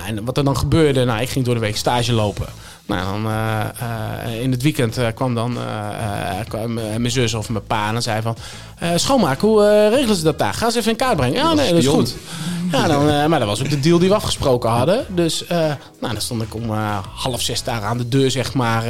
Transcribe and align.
Nou, 0.00 0.16
en 0.16 0.24
wat 0.24 0.36
er 0.36 0.44
dan 0.44 0.56
gebeurde, 0.56 1.04
nou, 1.04 1.20
ik 1.20 1.28
ging 1.28 1.44
door 1.44 1.54
de 1.54 1.60
week 1.60 1.76
stage 1.76 2.12
lopen. 2.12 2.46
Nou, 2.86 3.04
dan, 3.04 3.32
eh, 3.32 3.60
eh, 3.60 4.42
in 4.42 4.50
het 4.50 4.62
weekend 4.62 4.96
eh, 4.96 5.06
kwam 5.14 5.34
dan 5.34 5.58
kwam, 6.48 6.74
mijn 6.74 7.10
zus 7.10 7.34
of 7.34 7.48
mijn 7.48 7.64
pa 7.64 7.86
en 7.86 7.92
dan 7.92 8.02
zei 8.02 8.22
van... 8.22 8.36
schoonmaak, 8.96 9.40
hoe 9.40 9.88
regelen 9.88 10.16
ze 10.16 10.22
dat 10.22 10.38
daar? 10.38 10.54
Ga 10.54 10.70
ze 10.70 10.78
even 10.78 10.90
in 10.90 10.96
kaart 10.96 11.16
brengen. 11.16 11.36
Ja, 11.36 11.54
nee, 11.54 11.68
dat 11.68 11.78
is 11.78 11.86
goed. 11.86 12.14
Ja, 12.72 12.86
dan, 12.86 13.28
maar 13.30 13.38
dat 13.38 13.48
was 13.48 13.62
ook 13.62 13.70
de 13.70 13.80
deal 13.80 13.98
die 13.98 14.08
we 14.08 14.14
afgesproken 14.14 14.70
hadden. 14.70 15.06
Dus 15.08 15.44
nou, 16.00 16.12
dan 16.12 16.20
stond 16.20 16.42
ik 16.42 16.54
om 16.54 16.70
half 17.14 17.42
zes 17.42 17.62
daar 17.62 17.82
aan 17.82 17.98
de 17.98 18.08
deur, 18.08 18.30
zeg 18.30 18.54
maar, 18.54 18.82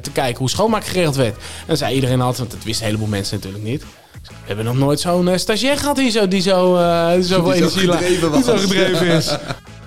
te 0.00 0.10
kijken 0.10 0.38
hoe 0.38 0.50
schoonmaak 0.50 0.84
geregeld 0.84 1.16
werd. 1.16 1.34
En 1.36 1.66
dan 1.66 1.76
zei 1.76 1.94
iedereen 1.94 2.20
altijd, 2.20 2.38
want 2.38 2.50
dat 2.50 2.64
wisten 2.64 2.84
een 2.86 2.92
heleboel 2.92 3.10
mensen 3.10 3.36
natuurlijk 3.36 3.64
niet. 3.64 3.82
We 4.22 4.28
hebben 4.46 4.64
nog 4.64 4.76
nooit 4.76 5.00
zo'n 5.00 5.38
stagiair 5.38 5.78
gehad 5.78 5.96
die 5.96 6.10
zo, 6.10 6.28
die 6.28 6.40
zo, 6.40 6.76
zoveel 7.20 7.20
Die 7.20 7.24
zo 7.24 7.50
energie 7.50 7.90
gedreven 7.90 8.32
die 8.32 8.42
zo 8.42 8.56
gedreven 8.56 9.06
is. 9.06 9.30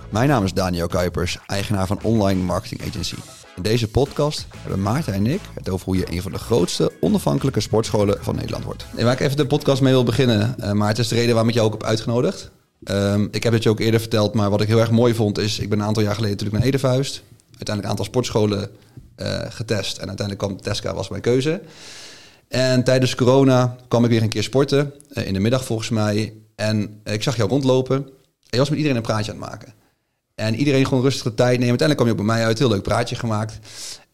Mijn 0.09 0.29
naam 0.29 0.43
is 0.43 0.53
Daniel 0.53 0.87
Kuipers, 0.87 1.37
eigenaar 1.47 1.87
van 1.87 1.99
Online 2.03 2.41
Marketing 2.41 2.81
Agency. 2.81 3.15
In 3.55 3.61
deze 3.61 3.87
podcast 3.87 4.47
hebben 4.57 4.81
Maarten 4.81 5.13
en 5.13 5.27
ik 5.27 5.39
het 5.53 5.69
over 5.69 5.85
hoe 5.85 5.97
je 5.97 6.11
een 6.11 6.21
van 6.21 6.31
de 6.31 6.37
grootste 6.37 6.91
onafhankelijke 6.99 7.59
sportscholen 7.59 8.17
van 8.21 8.35
Nederland 8.35 8.63
wordt. 8.63 8.85
En 8.95 9.03
waar 9.03 9.13
ik 9.13 9.19
even 9.19 9.37
de 9.37 9.45
podcast 9.45 9.81
mee 9.81 9.93
wil 9.93 10.03
beginnen, 10.03 10.59
eh 10.59 10.71
Maarten, 10.71 11.03
is 11.03 11.09
de 11.09 11.15
reden 11.15 11.29
waarom 11.29 11.49
ik 11.49 11.55
jou 11.55 11.67
ook 11.67 11.73
heb 11.73 11.83
uitgenodigd. 11.83 12.51
Ehm, 12.83 13.27
ik 13.31 13.43
heb 13.43 13.53
het 13.53 13.63
je 13.63 13.69
ook 13.69 13.79
eerder 13.79 13.99
verteld, 13.99 14.33
maar 14.33 14.49
wat 14.49 14.61
ik 14.61 14.67
heel 14.67 14.79
erg 14.79 14.91
mooi 14.91 15.13
vond 15.13 15.37
is, 15.37 15.59
ik 15.59 15.69
ben 15.69 15.79
een 15.79 15.85
aantal 15.85 16.03
jaar 16.03 16.15
geleden 16.15 16.37
natuurlijk 16.37 16.63
naar 16.63 16.73
Edevuist. 16.73 17.23
Uiteindelijk 17.39 17.83
een 17.83 17.89
aantal 17.89 18.05
sportscholen 18.05 18.69
eh, 19.15 19.39
getest 19.49 19.97
en 19.97 20.07
uiteindelijk 20.07 20.47
kwam 20.47 20.61
Tesca 20.61 20.93
was 20.93 21.09
mijn 21.09 21.21
keuze. 21.21 21.61
En 22.47 22.83
tijdens 22.83 23.15
corona 23.15 23.75
kwam 23.87 24.03
ik 24.03 24.09
weer 24.09 24.21
een 24.21 24.29
keer 24.29 24.43
sporten, 24.43 24.93
eh, 25.09 25.27
in 25.27 25.33
de 25.33 25.39
middag 25.39 25.65
volgens 25.65 25.89
mij. 25.89 26.33
En 26.55 27.01
ik 27.03 27.23
zag 27.23 27.35
jou 27.35 27.49
rondlopen 27.49 27.95
en 27.95 28.11
je 28.49 28.57
was 28.57 28.69
met 28.69 28.77
iedereen 28.77 28.97
een 28.97 29.03
praatje 29.03 29.31
aan 29.31 29.41
het 29.41 29.49
maken. 29.49 29.73
En 30.35 30.55
iedereen 30.55 30.85
gewoon 30.85 31.03
rustig 31.03 31.23
de 31.23 31.33
tijd 31.33 31.59
nemen. 31.59 31.79
Uiteindelijk 31.79 31.97
kwam 31.97 32.07
je 32.07 32.13
ook 32.13 32.27
bij 32.27 32.35
mij 32.35 32.45
uit, 32.45 32.59
heel 32.59 32.69
leuk 32.69 32.83
praatje 32.83 33.15
gemaakt. 33.15 33.59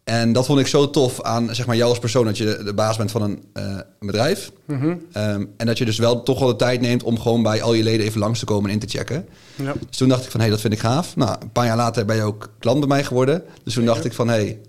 En 0.03 0.33
dat 0.33 0.45
vond 0.45 0.59
ik 0.59 0.67
zo 0.67 0.89
tof 0.89 1.21
aan 1.21 1.55
zeg 1.55 1.65
maar, 1.65 1.75
jou 1.75 1.89
als 1.89 1.99
persoon, 1.99 2.25
dat 2.25 2.37
je 2.37 2.61
de 2.63 2.73
baas 2.73 2.97
bent 2.97 3.11
van 3.11 3.21
een, 3.21 3.43
eh, 3.53 3.77
bedrijf. 3.99 4.51
Mhm. 4.65 4.95
Ehm, 5.11 5.45
en 5.57 5.65
dat 5.65 5.77
je 5.77 5.85
dus 5.85 5.97
wel 5.97 6.23
toch 6.23 6.39
wel 6.39 6.47
de 6.47 6.55
tijd 6.55 6.81
neemt 6.81 7.03
om 7.03 7.19
gewoon 7.19 7.43
bij 7.43 7.61
al 7.61 7.73
je 7.73 7.83
leden 7.83 8.05
even 8.05 8.19
langs 8.19 8.39
te 8.39 8.45
komen 8.45 8.69
en 8.69 8.75
in 8.75 8.87
te 8.87 8.97
checken. 8.97 9.27
Ja. 9.55 9.73
Dus 9.87 9.97
toen 9.97 10.09
dacht 10.09 10.25
ik 10.25 10.31
van, 10.31 10.39
hé, 10.39 10.45
hey, 10.45 10.55
dat 10.55 10.61
vind 10.61 10.73
ik 10.73 10.79
gaaf. 10.79 11.15
Nou, 11.15 11.35
een 11.41 11.51
paar 11.51 11.65
jaar 11.65 11.77
later 11.77 12.05
ben 12.05 12.15
je 12.15 12.23
ook 12.23 12.49
klant 12.59 12.79
bij 12.79 12.87
mij 12.87 13.03
geworden. 13.03 13.43
Dus 13.63 13.73
toen 13.73 13.85
dacht 13.85 14.05
ik 14.05 14.13
van, 14.13 14.27
hé, 14.27 14.33
hey, 14.33 14.59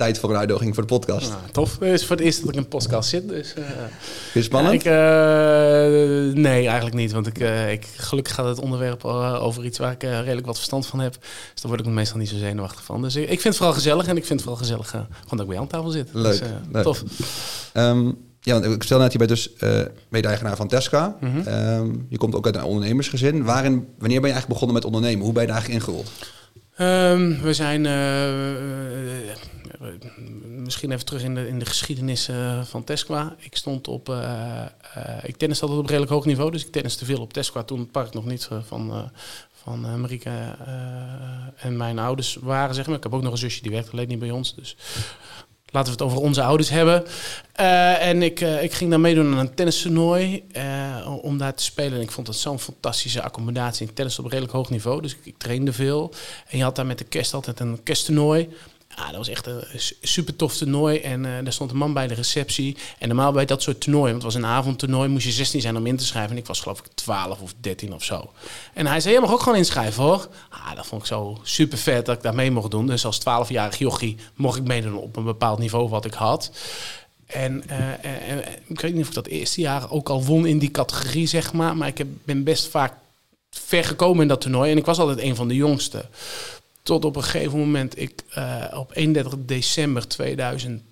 tijd 0.00 0.18
voor 0.18 0.30
een 0.30 0.36
uitdaging 0.36 0.74
voor 0.74 0.86
de 0.86 0.94
podcast. 0.98 1.28
Nou, 1.28 1.40
tof. 1.52 1.78
Het 1.78 2.00
is 2.00 2.06
voor 2.06 2.16
het 2.16 2.24
eerst 2.24 2.40
dat 2.40 2.48
ik 2.48 2.54
in 2.54 2.60
een 2.60 2.68
podcast 2.68 3.08
zit. 3.08 3.28
Dus, 3.28 3.54
eh, 3.54 3.64
Vind 3.64 3.72
je 4.32 4.38
het 4.38 4.44
spannend? 4.44 4.82
Ja, 4.82 4.90
ik, 4.90 6.34
eh, 6.34 6.42
nee, 6.42 6.66
eigenlijk 6.66 6.96
niet. 6.96 7.12
Want 7.12 7.26
ik, 7.26 7.38
eh, 7.38 7.72
ik, 7.72 7.86
gelukkig 7.96 8.34
gaat 8.34 8.46
het 8.46 8.58
onderwerp 8.60 9.04
eh, 9.04 9.42
over 9.42 9.64
iets 9.64 9.78
waar 9.78 9.92
ik 9.92 10.02
eh, 10.02 10.18
redelijk 10.18 10.46
wat 10.46 10.56
verstand 10.56 10.86
van 10.86 11.00
heb. 11.00 11.12
Dus 11.52 11.62
daar 11.62 11.70
word 11.72 11.86
ik 11.86 11.92
meestal 11.92 12.18
niet 12.18 12.28
zo 12.28 12.36
zenuwachtig 12.36 12.84
van. 12.84 13.02
Dus 13.02 13.16
ik, 13.16 13.28
vind 13.28 13.42
het 13.44 13.56
vooral 13.56 13.74
gezellig. 13.74 14.06
En 14.06 14.16
ik 14.16 14.24
vind 14.26 14.40
het 14.40 14.48
vooral 14.48 14.56
gezellig 14.62 14.86
eh, 14.86 15.00
gewoon 15.00 15.24
dat 15.30 15.40
ik 15.40 15.46
bij 15.46 15.54
jou 15.54 15.60
aan 15.60 15.68
tafel 15.68 15.90
zit. 15.90 16.08
Leuk, 16.12 16.24
Dus, 16.24 16.40
eh, 16.40 16.48
leuk. 16.72 16.82
Tof. 16.82 17.02
Ehm, 17.72 18.10
ja, 18.40 18.60
want 18.60 18.64
ik 18.74 18.82
stel 18.82 18.98
net, 18.98 19.12
je 19.12 19.18
bent 19.18 19.30
dus 19.30 19.54
eh 19.56 19.80
mede-eigenaar 20.08 20.56
van 20.56 20.68
Tesca. 20.68 21.16
Mhm. 21.20 21.40
Ehm, 21.48 21.88
je 22.08 22.18
komt 22.18 22.34
ook 22.34 22.46
uit 22.46 22.54
een 22.56 22.62
ondernemersgezin. 22.64 23.44
Waarin, 23.44 23.72
wanneer 23.72 24.20
ben 24.20 24.30
je 24.30 24.34
eigenlijk 24.34 24.48
begonnen 24.48 24.74
met 24.74 24.84
ondernemen? 24.84 25.24
Hoe 25.24 25.32
ben 25.32 25.42
je 25.42 25.48
daar 25.48 25.56
eigenlijk 25.56 25.86
ingerold? 25.86 26.10
Ehm, 26.76 27.42
we 27.42 27.54
zijn 27.54 27.86
eh, 27.86 28.28
eh, 28.28 29.36
misschien 30.42 30.92
even 30.92 31.04
terug 31.04 31.22
in 31.22 31.34
de, 31.34 31.48
in 31.48 31.58
de 31.58 31.64
geschiedenis 31.64 32.28
eh, 32.28 32.64
van 32.64 32.84
Tesqua. 32.84 33.34
Ik 33.38 33.56
stond 33.56 33.88
op, 33.88 34.08
eh 34.08 34.62
eh 34.94 35.24
ik 35.24 35.36
tennis 35.36 35.62
altijd 35.62 35.80
op 35.80 35.86
redelijk 35.86 36.12
hoog 36.12 36.24
niveau, 36.24 36.50
dus 36.50 36.64
ik 36.64 36.72
tennis 36.72 36.96
te 36.96 37.04
veel 37.04 37.20
op 37.20 37.32
Tesqua 37.32 37.62
toen 37.62 37.78
het 37.78 37.90
park 37.90 38.14
nog 38.14 38.24
niet 38.24 38.48
eh, 38.50 38.58
van, 38.66 38.90
eh 38.90 39.02
van 39.62 39.86
eh, 39.86 39.94
Marieke 39.94 40.30
eh, 40.66 41.66
en 41.66 41.76
mijn 41.76 41.98
ouders 41.98 42.38
waren, 42.40 42.74
zeg 42.74 42.86
maar. 42.86 42.96
Ik 42.96 43.02
heb 43.02 43.14
ook 43.14 43.22
nog 43.22 43.32
een 43.32 43.38
zusje 43.38 43.62
die 43.62 43.70
werkt 43.70 43.92
alleen 43.92 44.08
niet 44.08 44.18
bij 44.18 44.30
ons, 44.30 44.54
dus 44.54 44.76
laten 45.70 45.92
we 45.92 46.02
het 46.02 46.02
over 46.02 46.18
onze 46.18 46.42
ouders 46.42 46.68
hebben. 46.68 47.04
Eh, 47.52 48.06
en 48.06 48.22
ik, 48.22 48.40
eh, 48.40 48.62
ik 48.62 48.72
ging 48.72 48.90
daar 48.90 49.00
meedoen 49.00 49.32
aan 49.32 49.38
een 49.38 49.54
tennistoernooi 49.54 50.44
eh, 50.52 51.18
om 51.22 51.38
daar 51.38 51.54
te 51.54 51.62
spelen. 51.62 51.92
En 51.92 52.00
ik 52.00 52.10
vond 52.10 52.26
het 52.26 52.36
zo'n 52.36 52.58
fantastische 52.58 53.22
accommodatie. 53.22 53.86
Ik 53.86 53.94
tennis 53.94 54.18
op 54.18 54.26
redelijk 54.26 54.52
hoog 54.52 54.70
niveau, 54.70 55.02
dus 55.02 55.12
ik, 55.12 55.20
ik 55.24 55.38
trainde 55.38 55.72
veel. 55.72 56.12
En 56.48 56.58
je 56.58 56.64
had 56.64 56.76
daar 56.76 56.86
met 56.86 56.98
de 56.98 57.04
kerst 57.04 57.34
altijd 57.34 57.60
een 57.60 57.82
kersttoernooi. 57.82 58.48
Ja, 59.00 59.06
dat 59.06 59.16
was 59.16 59.28
echt 59.28 59.46
een 59.46 59.62
su- 59.76 59.94
super 60.02 60.36
tof 60.36 60.56
toernooi. 60.56 60.98
En 60.98 61.24
eh 61.24 61.32
daar 61.44 61.52
stond 61.52 61.70
een 61.70 61.76
man 61.76 61.92
bij 61.92 62.06
de 62.06 62.14
receptie. 62.14 62.76
En 62.98 63.08
normaal 63.08 63.32
bij 63.32 63.44
dat 63.44 63.62
soort 63.62 63.80
toernooien, 63.80 64.10
want 64.10 64.22
het 64.22 64.32
was 64.32 64.42
een 64.42 64.48
avondtoernooi, 64.48 65.08
moest 65.08 65.24
je 65.26 65.32
16 65.32 65.60
zijn 65.60 65.76
om 65.76 65.86
in 65.86 65.96
te 65.96 66.04
schrijven. 66.06 66.30
En 66.30 66.36
ik 66.36 66.46
was 66.46 66.60
geloof 66.60 66.78
ik 66.78 66.84
12 66.94 67.40
of 67.40 67.54
13 67.60 67.94
of 67.94 68.04
zo. 68.04 68.32
En 68.74 68.86
hij 68.86 69.00
zei, 69.00 69.14
je 69.14 69.20
mag 69.20 69.32
ook 69.32 69.40
gewoon 69.42 69.58
inschrijven 69.58 70.02
hoor. 70.02 70.28
Ah, 70.50 70.74
dat 70.74 70.86
vond 70.86 71.00
ik 71.02 71.06
zo 71.08 71.40
super 71.42 71.78
vet 71.78 72.06
dat 72.06 72.16
ik 72.16 72.22
daar 72.22 72.34
mee 72.34 72.50
mocht 72.50 72.70
doen. 72.70 72.86
Dus 72.86 73.04
als 73.04 73.20
12-jarig 73.20 73.78
jochie 73.78 74.16
mocht 74.34 74.58
ik 74.58 74.64
meedoen 74.64 74.94
op 74.96 75.16
een 75.16 75.24
bepaald 75.24 75.58
niveau 75.58 75.88
wat 75.88 76.04
ik 76.04 76.14
had. 76.14 76.50
En 77.26 77.68
eh, 77.68 77.92
eh, 78.32 78.46
ik 78.66 78.80
weet 78.80 78.92
niet 78.92 79.02
of 79.02 79.08
ik 79.08 79.14
dat 79.14 79.26
eerste 79.26 79.60
jaar 79.60 79.90
ook 79.90 80.08
al 80.08 80.24
won 80.24 80.46
in 80.46 80.58
die 80.58 80.70
categorie, 80.70 81.26
zeg 81.26 81.52
maar. 81.52 81.76
Maar 81.76 81.88
ik 81.88 81.98
heb, 81.98 82.06
ben 82.24 82.44
best 82.44 82.68
vaak 82.68 82.92
ver 83.50 83.84
gekomen 83.84 84.22
in 84.22 84.28
dat 84.28 84.40
toernooi. 84.40 84.70
En 84.70 84.76
ik 84.76 84.84
was 84.84 84.98
altijd 84.98 85.18
een 85.20 85.36
van 85.36 85.48
de 85.48 85.54
jongsten. 85.54 86.08
Tot 86.82 87.04
op 87.04 87.16
een 87.16 87.22
gegeven 87.22 87.58
moment 87.58 88.00
ik 88.00 88.22
eh, 88.30 88.64
op 88.74 88.90
31 88.94 89.34
december 89.38 90.08
2000 90.08 90.82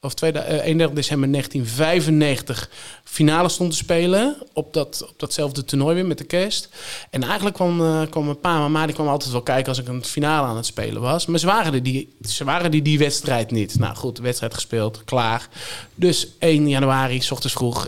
of 0.00 0.14
tweede- 0.14 0.38
eh, 0.38 0.66
31 0.66 0.96
december 0.96 1.28
1995 1.28 2.70
finale 3.04 3.48
stond 3.48 3.70
te 3.70 3.76
spelen 3.76 4.36
op, 4.52 4.72
dat, 4.72 5.06
op 5.08 5.18
datzelfde 5.18 5.64
toernooi 5.64 5.94
weer 5.94 6.06
met 6.06 6.18
de 6.18 6.24
kerst. 6.24 6.68
En 7.10 7.22
eigenlijk 7.22 7.54
kwam, 7.54 7.80
eh, 7.80 8.02
kwam 8.10 8.24
mijn 8.24 8.40
pa 8.40 8.54
en 8.54 8.60
mama 8.60 8.86
die 8.86 8.94
kwam 8.94 9.08
altijd 9.08 9.32
wel 9.32 9.42
kijken 9.42 9.68
als 9.68 9.78
ik 9.78 9.88
een 9.88 10.04
finale 10.04 10.46
aan 10.46 10.56
het 10.56 10.66
spelen 10.66 11.02
was. 11.02 11.26
Maar 11.26 11.38
ze 11.38 11.46
waren 11.46 11.74
er 11.74 11.82
die, 11.82 12.16
ze 12.22 12.44
waren 12.44 12.70
die, 12.70 12.82
die 12.82 12.98
wedstrijd 12.98 13.50
niet. 13.50 13.78
Nou 13.78 13.96
goed, 13.96 14.18
wedstrijd 14.18 14.54
gespeeld, 14.54 15.04
klaar. 15.04 15.48
Dus 15.94 16.28
1 16.38 16.68
januari, 16.68 17.20
s 17.20 17.30
ochtends 17.30 17.54
vroeg, 17.54 17.86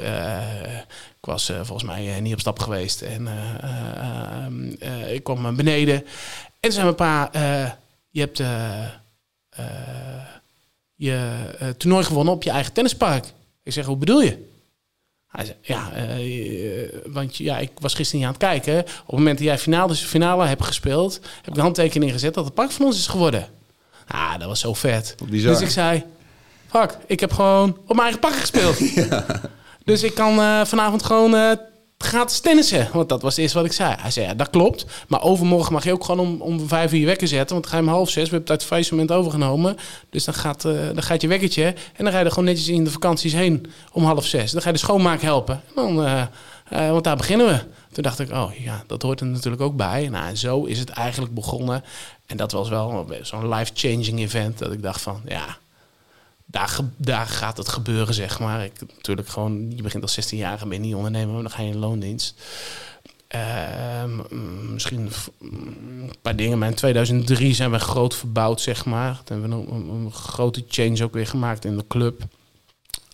ik 1.26 1.32
was 1.32 1.52
volgens 1.62 1.82
mij 1.82 2.20
niet 2.20 2.32
op 2.32 2.40
stap 2.40 2.58
geweest. 2.58 3.02
En 3.02 3.26
eh, 3.26 3.62
eh, 3.62 5.02
eh, 5.02 5.14
ik 5.14 5.22
kwam 5.22 5.56
beneden. 5.56 6.04
En 6.66 6.72
toen 6.72 6.80
zei 6.80 6.94
mijn 6.96 7.30
pa, 7.30 7.32
eh, 7.32 7.70
je 8.10 8.20
hebt... 8.20 8.40
eh, 8.40 8.84
eh, 9.48 9.64
je 10.94 11.28
toernooi 11.76 12.04
gewonnen 12.04 12.34
op 12.34 12.42
je 12.42 12.50
eigen 12.50 12.72
tennispark. 12.72 13.24
Ik 13.62 13.72
zeg, 13.72 13.84
hoe 13.84 13.96
bedoel 13.96 14.20
je? 14.20 14.44
Hij 15.26 15.44
zei, 15.44 15.56
ja, 15.62 15.92
want 17.12 17.36
ja, 17.36 17.58
ik 17.58 17.70
was 17.78 17.94
gisteren 17.94 18.20
niet 18.20 18.28
aan 18.28 18.34
het 18.34 18.62
kijken. 18.62 18.80
Op 18.80 19.06
het 19.06 19.16
moment 19.16 19.38
dat 19.38 19.46
jij 19.46 19.58
finale, 19.58 19.94
finale 19.94 20.46
hebt 20.46 20.64
gespeeld, 20.64 21.14
heb 21.14 21.46
ik 21.46 21.54
de 21.54 21.60
handtekening 21.60 22.12
gezet 22.12 22.34
dat 22.34 22.44
het 22.44 22.54
park 22.54 22.70
van 22.70 22.86
ons 22.86 22.98
is 22.98 23.06
geworden. 23.06 23.48
Ah, 24.06 24.38
dat 24.38 24.48
was 24.48 24.60
zo 24.60 24.74
vet. 24.74 25.14
Bizar. 25.28 25.52
Dus 25.52 25.60
ik 25.60 25.70
zei, 25.70 26.04
fuck, 26.70 26.98
ik 27.06 27.20
heb 27.20 27.32
gewoon 27.32 27.70
op 27.70 27.96
mijn 27.96 28.00
eigen 28.00 28.20
park 28.20 28.34
gespeeld. 28.34 28.78
Dus 29.84 30.02
ik 30.02 30.14
kan 30.14 30.66
vanavond 30.66 31.02
gewoon 31.02 31.58
gratis 31.98 32.40
tennissen. 32.40 32.88
Want 32.92 33.08
dat 33.08 33.22
was 33.22 33.30
het 33.30 33.40
eerste 33.42 33.58
wat 33.58 33.66
ik 33.66 33.72
zei. 33.72 33.94
Hij 33.98 34.10
zei, 34.10 34.26
ja, 34.26 34.34
dat 34.34 34.50
klopt. 34.50 34.86
Maar 35.08 35.22
overmorgen 35.22 35.72
mag 35.72 35.84
je 35.84 35.92
ook 35.92 36.04
gewoon 36.04 36.26
om, 36.26 36.40
om 36.40 36.68
vijf 36.68 36.92
uur 36.92 36.98
je 36.98 37.06
wekker 37.06 37.28
zetten. 37.28 37.56
Want 37.56 37.66
ga 37.66 37.76
je 37.76 37.82
om 37.82 37.88
half 37.88 38.10
zes. 38.10 38.14
We 38.14 38.20
hebben 38.20 38.40
het 38.40 38.50
uit 38.50 38.60
het 38.60 38.68
faillissement 38.68 39.12
overgenomen. 39.12 39.76
Dus 40.10 40.24
dan 40.24 40.34
gaat, 40.34 40.64
eh, 40.64 40.72
dan 40.72 41.02
gaat 41.02 41.20
je 41.20 41.28
wekkertje. 41.28 41.64
En 41.64 42.04
dan 42.04 42.12
ga 42.12 42.18
je 42.18 42.24
er 42.24 42.30
gewoon 42.30 42.44
netjes 42.44 42.68
in 42.68 42.84
de 42.84 42.90
vakanties 42.90 43.32
heen 43.32 43.66
om 43.92 44.04
half 44.04 44.26
zes. 44.26 44.52
Dan 44.52 44.60
ga 44.60 44.66
je 44.68 44.74
de 44.74 44.80
schoonmaak 44.80 45.20
helpen. 45.20 45.54
En 45.54 45.72
dan, 45.74 46.04
eh, 46.04 46.22
eh, 46.68 46.90
want 46.90 47.04
daar 47.04 47.16
beginnen 47.16 47.46
we. 47.46 47.58
Toen 47.92 48.02
dacht 48.02 48.18
ik, 48.18 48.30
oh 48.30 48.50
ja, 48.58 48.84
dat 48.86 49.02
hoort 49.02 49.20
er 49.20 49.26
natuurlijk 49.26 49.62
ook 49.62 49.76
bij. 49.76 50.08
Nou, 50.08 50.28
en 50.28 50.36
zo 50.36 50.64
is 50.64 50.78
het 50.78 50.88
eigenlijk 50.88 51.34
begonnen. 51.34 51.84
En 52.26 52.36
dat 52.36 52.52
was 52.52 52.68
wel 52.68 53.06
zo'n 53.22 53.48
life-changing 53.48 54.18
event. 54.20 54.58
Dat 54.58 54.72
ik 54.72 54.82
dacht 54.82 55.00
van, 55.00 55.20
ja, 55.28 55.56
daar, 56.46 56.78
daar 56.96 57.26
gaat 57.26 57.56
het 57.56 57.68
gebeuren, 57.68 58.14
zeg 58.14 58.38
maar. 58.38 58.64
Ik, 58.64 58.72
natuurlijk 58.94 59.28
gewoon, 59.28 59.70
je 59.76 59.82
begint 59.82 60.02
als 60.02 60.12
16 60.12 60.38
jaar 60.38 60.60
en 60.60 60.68
ben 60.68 60.78
je 60.78 60.84
niet 60.84 60.94
ondernemer, 60.94 61.32
maar 61.32 61.42
dan 61.42 61.50
ga 61.50 61.62
je 61.62 61.70
in 61.70 61.78
loondienst. 61.78 62.40
Ehm, 63.28 64.20
mm, 64.30 64.72
misschien 64.72 65.10
mm, 65.38 65.66
een 66.02 66.14
paar 66.22 66.36
dingen. 66.36 66.58
Maar 66.58 66.68
in 66.68 66.74
2003 66.74 67.54
zijn 67.54 67.70
we 67.70 67.78
groot 67.78 68.14
verbouwd, 68.14 68.60
zeg 68.60 68.84
maar. 68.84 69.22
Toen 69.24 69.40
hebben 69.40 69.66
we 69.66 69.72
een 69.92 70.12
grote 70.12 70.64
change 70.68 71.04
ook 71.04 71.12
weer 71.12 71.26
gemaakt 71.26 71.64
in 71.64 71.76
de 71.76 71.84
club. 71.88 72.22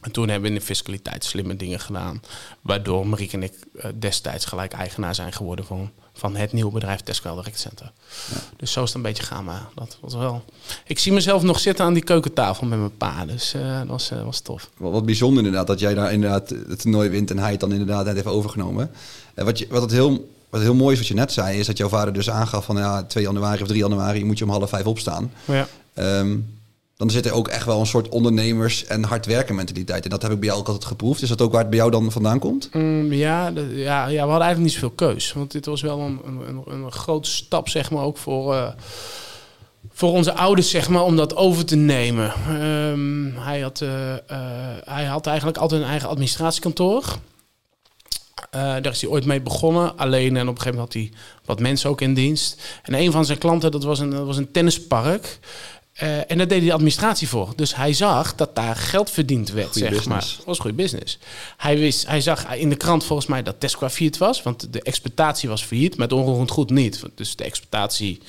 En 0.00 0.10
toen 0.10 0.28
hebben 0.28 0.42
we 0.42 0.54
in 0.54 0.60
de 0.60 0.66
fiscaliteit 0.66 1.24
slimme 1.24 1.56
dingen 1.56 1.80
gedaan. 1.80 2.22
Waardoor 2.60 3.06
Marieke 3.06 3.36
en 3.36 3.42
ik 3.42 3.54
eh, 3.74 3.90
destijds 3.94 4.44
gelijk 4.44 4.72
eigenaar 4.72 5.14
zijn 5.14 5.32
geworden 5.32 5.64
van, 5.64 5.90
van 6.22 6.36
het 6.36 6.52
nieuwe 6.52 6.72
bedrijf 6.72 7.00
Tesco 7.00 7.34
Direct 7.34 7.58
Center. 7.58 7.92
Dus 8.56 8.72
zo 8.72 8.82
is 8.82 8.86
het 8.86 8.96
een 8.96 9.02
beetje 9.02 9.22
gaan, 9.22 9.44
maar 9.44 9.62
dat 9.74 9.98
was 10.00 10.14
wel... 10.14 10.44
Ik 10.86 10.98
zie 10.98 11.12
mezelf 11.12 11.42
nog 11.42 11.60
zitten 11.60 11.84
aan 11.84 11.92
die 11.92 12.02
keukentafel 12.02 12.66
met 12.66 12.78
mijn 12.78 12.96
pa, 12.96 13.26
dus 13.26 13.54
eh, 13.54 13.78
dat 13.78 13.86
was, 13.86 14.10
eh, 14.10 14.24
was 14.24 14.40
tof. 14.40 14.68
Wat, 14.76 14.92
wat 14.92 15.04
bijzonder 15.04 15.44
inderdaad, 15.44 15.66
dat 15.66 15.80
jij 15.80 15.94
daar 15.94 16.12
inderdaad 16.12 16.48
het 16.48 16.80
toernooi 16.80 17.08
wint 17.08 17.30
en 17.30 17.38
hij 17.38 17.50
het 17.50 17.60
dan 17.60 17.72
inderdaad 17.72 18.04
net 18.04 18.14
heeft 18.14 18.26
overgenomen. 18.26 18.90
En 19.34 19.44
wat, 19.44 19.58
je, 19.58 19.66
wat, 19.70 19.82
het 19.82 19.90
heel, 19.90 20.30
wat 20.50 20.60
heel 20.60 20.74
mooi 20.74 20.92
is 20.92 20.98
wat 20.98 21.08
je 21.08 21.14
net 21.14 21.32
zei, 21.32 21.58
is 21.58 21.66
dat 21.66 21.76
jouw 21.76 21.88
vader 21.88 22.12
dus 22.12 22.30
aangaf 22.30 22.64
van 22.64 22.76
ja, 22.76 23.02
2 23.02 23.24
januari 23.24 23.62
of 23.62 23.68
3 23.68 23.80
januari 23.80 24.24
moet 24.24 24.38
je 24.38 24.44
om 24.44 24.50
half 24.50 24.68
vijf 24.68 24.86
opstaan. 24.86 25.32
Ja. 25.44 25.68
Ehm, 25.94 26.38
dan 27.02 27.10
zit 27.10 27.26
er 27.26 27.32
ook 27.32 27.48
echt 27.48 27.64
wel 27.64 27.80
een 27.80 27.86
soort 27.86 28.08
ondernemers- 28.08 28.84
en 28.86 29.04
hard 29.04 29.26
werken 29.26 29.54
mentaliteit. 29.54 30.04
En 30.04 30.10
dat 30.10 30.22
heb 30.22 30.30
ik 30.30 30.38
bij 30.38 30.48
jou 30.48 30.60
ook 30.60 30.66
altijd 30.66 30.84
geproefd. 30.84 31.22
Is 31.22 31.28
dat 31.28 31.40
ook 31.40 31.52
waar 31.52 31.60
het 31.60 31.70
bij 31.70 31.78
jou 31.78 31.90
dan 31.90 32.12
vandaan 32.12 32.38
komt? 32.38 32.68
Mm, 32.74 33.12
ja, 33.12 33.50
de- 33.50 33.72
ja, 33.74 34.06
ja, 34.06 34.24
we 34.24 34.30
hadden 34.30 34.46
eigenlijk 34.46 34.60
niet 34.60 34.72
zoveel 34.72 34.90
keus. 34.90 35.32
Want 35.32 35.52
dit 35.52 35.66
was 35.66 35.80
wel 35.80 36.00
een, 36.00 36.20
een, 36.46 36.62
een, 36.66 36.92
grote 36.92 37.30
stap, 37.30 37.68
zeg 37.68 37.90
maar, 37.90 38.04
ook 38.04 38.18
voor, 38.18 38.54
eh, 38.54 38.68
voor 39.92 40.10
onze 40.12 40.34
ouders, 40.34 40.70
zeg 40.70 40.88
maar, 40.88 41.02
om 41.02 41.16
dat 41.16 41.36
over 41.36 41.64
te 41.64 41.76
nemen. 41.76 42.32
Ehm, 42.48 43.40
hij, 43.44 43.60
had, 43.60 43.80
eh, 43.80 44.12
eh, 44.12 44.18
hij 44.84 45.04
had 45.04 45.26
eigenlijk 45.26 45.58
altijd 45.58 45.82
een 45.82 45.88
eigen 45.88 46.08
administratiekantoor. 46.08 47.04
Daar 48.50 48.86
is 48.86 49.00
hij 49.00 49.10
ooit 49.10 49.24
mee 49.24 49.40
begonnen. 49.40 49.96
Alleen 49.96 50.36
en 50.36 50.48
op 50.48 50.54
een 50.54 50.62
gegeven 50.62 50.78
moment 50.78 50.94
had 50.94 51.02
hij 51.02 51.12
wat 51.44 51.60
mensen 51.60 51.90
ook 51.90 52.00
in 52.00 52.14
dienst. 52.14 52.62
En 52.82 52.94
een 52.94 53.12
van 53.12 53.24
zijn 53.24 53.38
klanten, 53.38 53.70
dat 53.70 53.82
was 53.84 53.98
een, 53.98 54.10
dat 54.10 54.26
was 54.26 54.36
een 54.36 54.50
tennispark. 54.50 55.38
Eh, 56.02 56.18
en 56.30 56.38
daar 56.38 56.48
deed 56.48 56.58
hij 56.58 56.66
de 56.66 56.72
administratie 56.72 57.28
voor. 57.28 57.52
Dus 57.56 57.76
hij 57.76 57.92
zag 57.92 58.34
dat 58.34 58.54
daar 58.54 58.76
geld 58.76 59.10
verdiend 59.10 59.50
werd, 59.50 59.72
Goeie 59.72 59.88
zeg 59.88 59.96
business. 59.96 60.28
maar. 60.28 60.36
Dat 60.36 60.46
was 60.46 60.58
goede 60.58 60.76
business. 60.76 61.18
Hij, 61.56 61.78
wist, 61.78 62.06
hij 62.06 62.20
zag 62.20 62.54
in 62.54 62.68
de 62.68 62.76
krant 62.76 63.04
volgens 63.04 63.28
mij 63.28 63.42
dat 63.42 63.60
Tesla 63.60 63.90
failliet 63.90 64.18
was. 64.18 64.42
Want 64.42 64.72
de 64.72 64.82
exploitatie 64.82 65.48
was 65.48 65.62
failliet, 65.62 65.96
maar 65.96 66.08
het 66.08 66.16
onroerend 66.16 66.50
goed 66.50 66.70
niet. 66.70 67.02
Dus 67.14 67.36
de 67.36 67.44
exploitatie... 67.44 68.20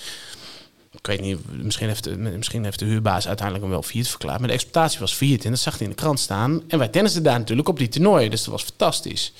Ik 0.92 1.08
weet 1.08 1.22
niet, 1.22 1.38
misschien 1.52 1.88
heeft, 1.88 2.04
de, 2.04 2.18
misschien 2.18 2.64
heeft 2.64 2.80
de 2.80 2.86
huurbaas 2.86 3.28
uiteindelijk 3.28 3.66
hem 3.66 3.74
wel 3.74 3.84
failliet 3.84 4.10
verklaard. 4.10 4.40
Maar 4.40 4.48
de 4.48 4.54
exploitatie 4.54 5.00
was 5.00 5.14
failliet 5.14 5.46
en 5.46 5.52
dat 5.52 5.60
zag 5.60 5.74
hij 5.74 5.84
in 5.84 5.90
de 5.90 5.96
krant 5.96 6.20
staan. 6.20 6.62
En 6.68 6.78
wij 6.78 6.88
tennisten 6.88 7.24
daar 7.24 7.40
natuurlijk 7.40 7.70
op 7.70 7.78
die 7.78 7.88
toernooien. 7.88 8.30
Dus 8.30 8.44
dat 8.44 8.54
was 8.54 8.64
fantastisch. 8.64 9.34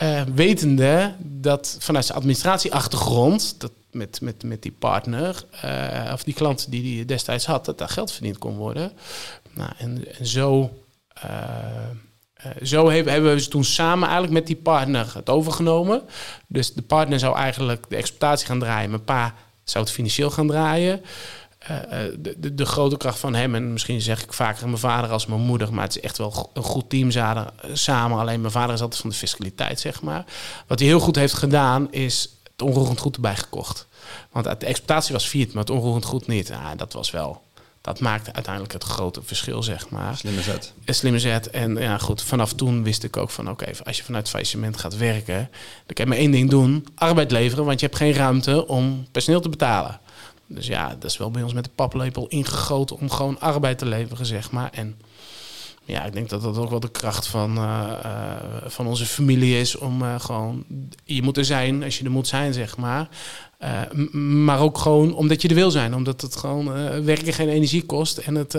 Eh, 0.00 0.22
wetende 0.34 1.14
dat 1.18 1.76
vanuit 1.78 2.04
zijn 2.04 2.18
administratieachtergrond, 2.18 3.60
dat 3.60 3.72
met, 3.90 4.20
met, 4.20 4.42
met 4.42 4.62
die 4.62 4.72
partner, 4.78 5.44
eh, 5.60 6.10
of 6.12 6.22
die 6.22 6.34
klant 6.34 6.70
die 6.70 6.96
hij 6.96 7.04
destijds 7.04 7.46
had, 7.46 7.64
dat 7.64 7.78
daar 7.78 7.88
geld 7.88 8.12
verdiend 8.12 8.38
kon 8.38 8.56
worden. 8.56 8.92
Nou, 9.54 9.70
en, 9.78 10.04
en 10.18 10.26
zo, 10.26 10.70
eh, 11.12 11.28
zo 12.62 12.90
hebben, 12.90 13.12
hebben 13.12 13.34
we 13.34 13.48
toen 13.48 13.64
samen 13.64 14.02
eigenlijk 14.02 14.32
met 14.32 14.46
die 14.46 14.56
partner 14.56 15.10
het 15.14 15.28
overgenomen. 15.28 16.02
Dus 16.46 16.72
de 16.72 16.82
partner 16.82 17.18
zou 17.18 17.36
eigenlijk 17.36 17.86
de 17.88 17.96
exploitatie 17.96 18.46
gaan 18.46 18.58
draaien, 18.58 18.90
mijn 18.90 19.04
pa 19.04 19.34
zou 19.64 19.84
het 19.84 19.92
financieel 19.92 20.30
gaan 20.30 20.46
draaien. 20.46 21.02
Eh, 21.60 22.04
eh, 22.06 22.12
de, 22.18 22.34
de, 22.38 22.54
de 22.54 22.66
grote 22.66 22.96
kracht 22.96 23.18
van 23.18 23.34
hem, 23.34 23.54
en 23.54 23.72
misschien 23.72 24.00
zeg 24.00 24.22
ik 24.22 24.32
vaker 24.32 24.66
mijn 24.66 24.78
vader 24.78 25.10
als 25.10 25.26
mijn 25.26 25.40
moeder, 25.40 25.74
maar 25.74 25.84
het 25.84 25.96
is 25.96 26.02
echt 26.02 26.18
wel 26.18 26.50
een 26.54 26.62
goed 26.62 26.90
team 26.90 27.10
eh, 27.10 27.46
samen. 27.72 28.18
Alleen 28.18 28.40
mijn 28.40 28.52
vader 28.52 28.74
is 28.74 28.80
altijd 28.80 29.00
van 29.00 29.10
de 29.10 29.16
fiscaliteit, 29.16 29.80
zeg 29.80 30.02
maar. 30.02 30.24
Wat 30.66 30.78
hij 30.78 30.88
heel 30.88 31.00
goed 31.00 31.16
heeft 31.16 31.34
gedaan, 31.34 31.92
is 31.92 32.28
het 32.42 32.62
onroerend 32.62 32.98
goed 32.98 33.14
erbij 33.14 33.36
gekocht. 33.36 33.86
Want 34.30 34.60
de 34.60 34.66
exploitatie 34.66 35.12
was 35.12 35.26
failliet, 35.26 35.52
maar 35.52 35.62
het 35.62 35.72
onroerend 35.72 36.04
goed 36.04 36.26
niet. 36.26 36.48
Ja, 36.48 36.74
dat 36.74 36.92
was 36.92 37.10
wel, 37.10 37.42
dat 37.80 38.00
maakte 38.00 38.32
uiteindelijk 38.32 38.72
het 38.72 38.84
grote 38.84 39.22
verschil, 39.22 39.62
zeg 39.62 39.88
maar. 39.88 40.16
Slimme 40.16 40.42
zet. 40.42 40.72
Een 40.84 40.94
slimme 40.94 41.18
zet. 41.18 41.50
En 41.50 41.76
ja, 41.76 41.98
goed, 41.98 42.22
vanaf 42.22 42.52
toen 42.52 42.82
wist 42.82 43.04
ik 43.04 43.16
ook 43.16 43.30
van... 43.30 43.50
oké, 43.50 43.70
als 43.84 43.96
je 43.96 44.02
vanuit 44.02 44.28
faillissement 44.28 44.76
gaat 44.76 44.96
werken... 44.96 45.50
dan 45.86 45.94
kan 45.94 46.04
je 46.04 46.10
maar 46.10 46.18
één 46.20 46.30
ding 46.30 46.50
doen. 46.50 46.86
Arbeid 46.94 47.30
leveren, 47.30 47.64
want 47.64 47.80
je 47.80 47.86
hebt 47.86 47.98
geen 47.98 48.12
ruimte 48.12 48.66
om 48.66 49.06
personeel 49.10 49.40
te 49.40 49.48
betalen. 49.48 50.00
Dus 50.52 50.66
ja, 50.66 50.88
dat 50.88 51.10
is 51.10 51.16
wel 51.16 51.30
bij 51.30 51.42
ons 51.42 51.52
met 51.52 51.64
de 51.64 51.70
paplepel 51.74 52.28
ingegoten... 52.28 52.98
om 52.98 53.10
gewoon 53.10 53.40
arbeid 53.40 53.78
te 53.78 53.86
leveren, 53.86 54.26
zeg 54.26 54.50
maar. 54.50 54.70
En 54.72 54.96
ja, 55.84 56.04
ik 56.04 56.12
denk 56.12 56.28
dat 56.28 56.42
dat 56.42 56.58
ook 56.58 56.70
wel 56.70 56.80
de 56.80 56.90
kracht 56.90 57.26
van, 57.26 57.56
eh, 57.56 57.90
eh, 58.02 58.10
van 58.66 58.86
onze 58.86 59.06
familie 59.06 59.60
is... 59.60 59.76
om 59.76 60.02
eh, 60.02 60.20
gewoon... 60.20 60.64
Je 61.04 61.22
moet 61.22 61.36
er 61.36 61.44
zijn 61.44 61.82
als 61.82 61.98
je 61.98 62.04
er 62.04 62.10
moet 62.10 62.28
zijn, 62.28 62.52
zeg 62.52 62.76
maar. 62.76 63.08
Maar 64.12 64.60
ook 64.60 64.78
gewoon 64.78 65.14
omdat 65.14 65.42
je 65.42 65.48
er 65.48 65.54
wil 65.54 65.70
zijn. 65.70 65.94
Omdat 65.94 66.20
het 66.20 66.36
gewoon 66.36 66.64
werken 67.04 67.32
geen 67.32 67.48
energie 67.48 67.86
kost... 67.86 68.18
en 68.18 68.34
het 68.34 68.52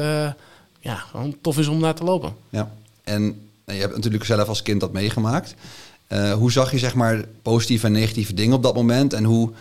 ja, 0.80 0.96
gewoon 0.96 1.36
tof 1.42 1.58
is 1.58 1.68
om 1.68 1.80
naar 1.80 1.96
te 1.96 2.04
lopen. 2.04 2.36
Ja. 2.50 2.72
En 3.04 3.50
je 3.66 3.74
hebt 3.74 3.96
natuurlijk 3.96 4.26
zelf 4.26 4.48
als 4.48 4.62
kind 4.62 4.80
dat 4.80 4.92
meegemaakt. 4.92 5.56
Hoe 6.36 6.52
zag 6.52 6.72
je 6.72 6.78
zeg 6.78 6.96
maar 6.96 7.26
positieve 7.42 7.86
en 7.86 7.92
negatieve 7.92 8.34
dingen 8.34 8.56
op 8.56 8.64
dat 8.64 8.76
moment? 8.76 9.14
En 9.14 9.24
hoe 9.24 9.52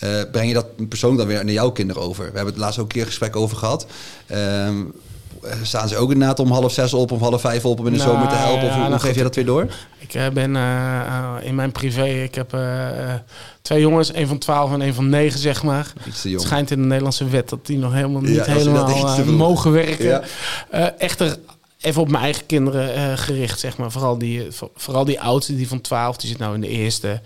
eh, 0.00 0.10
breng 0.32 0.48
je 0.48 0.54
dat 0.54 0.88
persoonlijk 0.88 1.20
dan 1.22 1.30
weer 1.36 1.44
naar 1.44 1.54
jouw 1.54 1.70
kinderen 1.70 2.02
over? 2.02 2.24
We 2.24 2.36
hebben 2.36 2.52
het 2.54 2.62
laatst 2.62 2.78
ook 2.78 2.84
een 2.86 2.92
keer 2.92 3.06
gesprek 3.06 3.36
over 3.36 3.56
gehad. 3.56 3.86
Ehm, 4.26 4.76
staan 5.62 5.88
ze 5.88 5.96
ook 5.96 6.12
inderdaad 6.12 6.38
om 6.38 6.50
half 6.52 6.72
zes 6.72 6.94
op 6.94 7.12
of 7.12 7.20
half 7.20 7.40
vijf 7.40 7.64
op 7.64 7.78
om 7.78 7.86
in 7.86 7.92
de 7.92 7.98
Nou, 7.98 8.10
zomer 8.10 8.28
te 8.28 8.34
helpen? 8.34 8.62
Of 8.66 8.72
ja, 8.74 8.78
hoe, 8.80 8.88
nou 8.88 9.00
geef 9.00 9.14
je 9.16 9.22
dat 9.22 9.34
weer 9.34 9.44
door? 9.46 9.66
Ik 9.98 10.14
eh, 10.14 10.28
ben 10.28 10.56
eh, 10.56 11.00
eh, 11.00 11.34
in 11.40 11.54
mijn 11.54 11.72
privé, 11.72 12.04
ik 12.04 12.34
heb 12.34 12.54
eh, 12.54 12.88
eh, 13.12 13.20
twee 13.62 13.80
jongens, 13.80 14.14
een 14.14 14.26
van 14.26 14.38
12 14.38 14.72
en 14.72 14.80
een 14.80 14.94
van 14.94 15.08
9, 15.08 15.38
zeg 15.38 15.62
maar. 15.62 15.92
Het 16.02 16.40
schijnt 16.42 16.70
in 16.70 16.80
de 16.80 16.86
Nederlandse 16.86 17.28
wet 17.28 17.48
dat 17.48 17.66
die 17.66 17.78
nog 17.78 17.92
helemaal 17.92 18.20
niet 18.22 18.46
helemaal 18.46 18.88
eh, 19.18 19.24
mogen 19.26 19.72
werken. 19.72 20.04
Ja. 20.04 20.22
Eh, 20.70 20.86
echter, 20.98 21.36
even 21.80 22.02
op 22.02 22.08
mijn 22.10 22.22
eigen 22.24 22.46
kinderen 22.46 22.94
eh, 22.94 23.12
gericht, 23.18 23.60
zeg 23.60 23.76
maar. 23.76 23.90
Vooral 23.90 24.18
die, 24.18 24.44
eh, 24.46 24.52
voor- 24.52 24.70
vooral 24.76 25.04
die 25.04 25.20
oudste, 25.20 25.56
die 25.56 25.68
van 25.68 25.80
12, 25.80 26.16
die 26.16 26.28
zit 26.28 26.38
nou 26.38 26.54
in 26.54 26.60
de 26.60 26.68
eerste. 26.68 27.20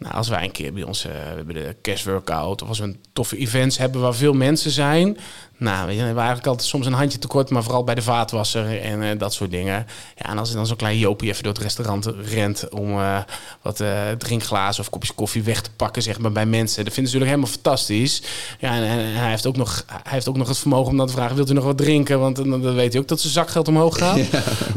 Nou, 0.00 0.14
als 0.14 0.28
wij 0.28 0.44
een 0.44 0.52
keer 0.52 0.72
bij 0.72 0.82
ons, 0.82 1.04
eh, 1.04 1.12
we 1.12 1.18
hebben 1.18 1.54
de 1.54 1.76
cashworkout, 1.82 2.62
of 2.62 2.68
als 2.68 2.78
we 2.78 2.84
een 2.84 3.00
toffe 3.12 3.36
events 3.36 3.78
hebben 3.78 4.00
waar 4.00 4.14
veel 4.14 4.32
mensen 4.32 4.70
zijn. 4.70 5.18
Nou, 5.60 5.86
weet 5.86 5.94
je, 5.94 5.96
dan 5.96 6.06
hebben 6.06 6.14
we 6.14 6.20
eigenlijk 6.20 6.46
altijd 6.46 6.68
soms 6.68 6.86
een 6.86 6.92
handje 6.92 7.18
tekort, 7.18 7.50
maar 7.50 7.62
vooral 7.62 7.84
bij 7.84 7.94
de 7.94 8.02
vaatwasser 8.02 8.80
en 8.80 9.02
eh, 9.02 9.18
dat 9.18 9.34
soort 9.34 9.50
dingen. 9.50 9.86
Ja, 10.16 10.30
en 10.30 10.38
als 10.38 10.50
er 10.50 10.56
dan 10.56 10.66
zo'n 10.66 10.76
klein 10.76 10.98
Jopie 10.98 11.30
even 11.30 11.42
door 11.42 11.52
het 11.52 11.62
restaurant 11.62 12.06
rent 12.24 12.68
om 12.68 12.90
eh, 12.90 13.18
wat 13.62 13.80
eh, 13.80 14.10
drinkglazen 14.18 14.82
of 14.82 14.90
kopjes 14.90 15.14
koffie 15.14 15.42
weg 15.42 15.60
te 15.60 15.70
pakken, 15.76 16.02
zeg 16.02 16.18
maar, 16.18 16.32
bij 16.32 16.46
mensen. 16.46 16.84
Dat 16.84 16.94
vinden 16.94 17.12
ze 17.12 17.18
natuurlijk 17.18 17.30
helemaal 17.30 17.62
fantastisch. 17.62 18.22
Ja, 18.58 18.76
en, 18.76 18.82
en 18.82 19.14
hij, 19.14 19.30
heeft 19.30 19.46
ook 19.46 19.56
nog, 19.56 19.84
hij 19.86 20.12
heeft 20.12 20.28
ook 20.28 20.36
nog 20.36 20.48
het 20.48 20.58
vermogen 20.58 20.90
om 20.90 20.96
dan 20.96 21.06
te 21.06 21.12
vragen, 21.12 21.36
wilt 21.36 21.50
u 21.50 21.54
nog 21.54 21.64
wat 21.64 21.78
drinken? 21.78 22.20
Want 22.20 22.36
dan, 22.36 22.50
dan 22.50 22.74
weet 22.74 22.92
hij 22.92 23.02
ook 23.02 23.08
dat 23.08 23.20
zijn 23.20 23.32
zakgeld 23.32 23.68
omhoog 23.68 23.98
gaat. 23.98 24.20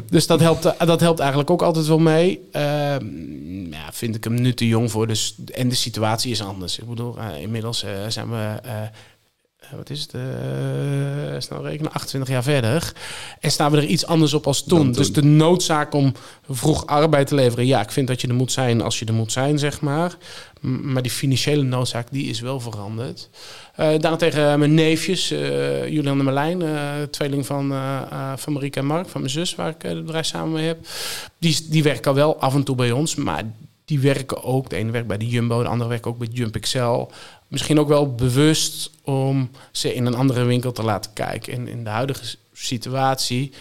Dus 0.09 0.27
dat 0.27 0.39
helpt, 0.39 0.63
dat 0.85 0.99
helpt 0.99 1.19
eigenlijk 1.19 1.49
ook 1.49 1.61
altijd 1.61 1.87
wel 1.87 1.99
mee. 1.99 2.41
Ehm, 2.51 3.71
ja, 3.71 3.89
vind 3.91 4.15
ik 4.15 4.23
hem 4.23 4.41
nu 4.41 4.53
te 4.53 4.67
jong 4.67 4.91
voor. 4.91 5.07
Dus, 5.07 5.35
en 5.53 5.69
de 5.69 5.75
situatie 5.75 6.31
is 6.31 6.41
anders. 6.41 6.79
Ik 6.79 6.89
bedoel, 6.89 7.15
inmiddels 7.39 7.85
zijn 8.07 8.29
we... 8.29 8.59
eh, 9.63 9.77
wat 9.77 9.89
is 9.89 10.01
het? 10.01 10.13
eh, 10.13 10.21
snel 11.37 11.63
rekenen, 11.63 11.91
28 11.91 12.33
jaar 12.33 12.43
verder. 12.43 12.93
En 13.39 13.51
staan 13.51 13.71
we 13.71 13.77
er 13.77 13.85
iets 13.85 14.05
anders 14.05 14.33
op 14.33 14.47
als 14.47 14.63
toen. 14.63 14.91
Dus 14.91 15.13
de 15.13 15.23
noodzaak 15.23 15.93
om 15.93 16.13
vroeg 16.49 16.85
arbeid 16.85 17.27
te 17.27 17.35
leveren. 17.35 17.65
Ja, 17.65 17.81
ik 17.81 17.91
vind 17.91 18.07
dat 18.07 18.21
je 18.21 18.27
er 18.27 18.33
moet 18.33 18.51
zijn 18.51 18.81
als 18.81 18.99
je 18.99 19.05
er 19.05 19.13
moet 19.13 19.31
zijn, 19.31 19.59
zeg 19.59 19.81
maar. 19.81 20.17
Maar 20.61 21.01
die 21.01 21.11
financiële 21.11 21.63
noodzaak, 21.63 22.07
die 22.11 22.29
is 22.29 22.39
wel 22.39 22.59
veranderd. 22.59 23.29
Eh 23.75 23.99
daarentegen 23.99 24.59
mijn 24.59 24.73
neefjes, 24.73 25.31
eh, 25.31 25.87
Julian 25.87 26.19
en 26.19 26.25
Marlijn, 26.25 26.61
tweeling 27.09 27.45
van, 27.45 27.73
van 28.35 28.53
Marieke 28.53 28.79
en 28.79 28.85
Mark, 28.85 29.09
van 29.09 29.21
mijn 29.21 29.33
zus, 29.33 29.55
waar 29.55 29.69
ik 29.69 29.81
het 29.81 30.05
bedrijf 30.05 30.25
samen 30.25 30.51
mee 30.51 30.65
heb. 30.65 30.87
Die, 31.37 31.65
die 31.69 31.83
werken 31.83 32.11
al 32.11 32.17
wel 32.17 32.39
af 32.39 32.53
en 32.53 32.63
toe 32.63 32.75
bij 32.75 32.91
ons, 32.91 33.15
maar 33.15 33.43
die 33.85 33.99
werken 33.99 34.43
ook. 34.43 34.69
De 34.69 34.75
ene 34.75 34.91
werkt 34.91 35.07
bij 35.07 35.17
de 35.17 35.27
Jumbo, 35.27 35.61
de 35.61 35.69
andere 35.69 35.89
werkt 35.89 36.05
ook 36.05 36.17
bij 36.17 36.27
Jump 36.31 36.55
Excel. 36.55 37.11
Misschien 37.53 37.79
ook 37.79 37.87
wel 37.87 38.15
bewust 38.15 38.91
om 39.03 39.49
ze 39.71 39.93
in 39.93 40.05
een 40.05 40.15
andere 40.15 40.43
winkel 40.43 40.71
te 40.71 40.83
laten 40.83 41.13
kijken. 41.13 41.53
En 41.53 41.67
in 41.67 41.83
de 41.83 41.89
huidige 41.89 42.35
situatie 42.53 43.51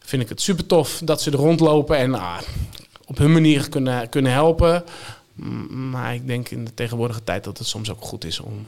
vind 0.00 0.22
ik 0.22 0.28
het 0.28 0.40
super 0.40 0.66
tof 0.66 1.00
dat 1.04 1.22
ze 1.22 1.30
er 1.30 1.36
rondlopen 1.36 1.96
en 1.96 2.14
ah, 2.14 2.38
op 3.06 3.18
hun 3.18 3.32
manier 3.32 3.68
kunnen, 3.68 4.08
kunnen 4.08 4.32
helpen. 4.32 4.84
Maar 5.90 6.14
ik 6.14 6.26
denk 6.26 6.48
in 6.48 6.64
de 6.64 6.74
tegenwoordige 6.74 7.24
tijd 7.24 7.44
dat 7.44 7.58
het 7.58 7.66
soms 7.66 7.90
ook 7.90 8.04
goed 8.04 8.24
is 8.24 8.40
om 8.40 8.66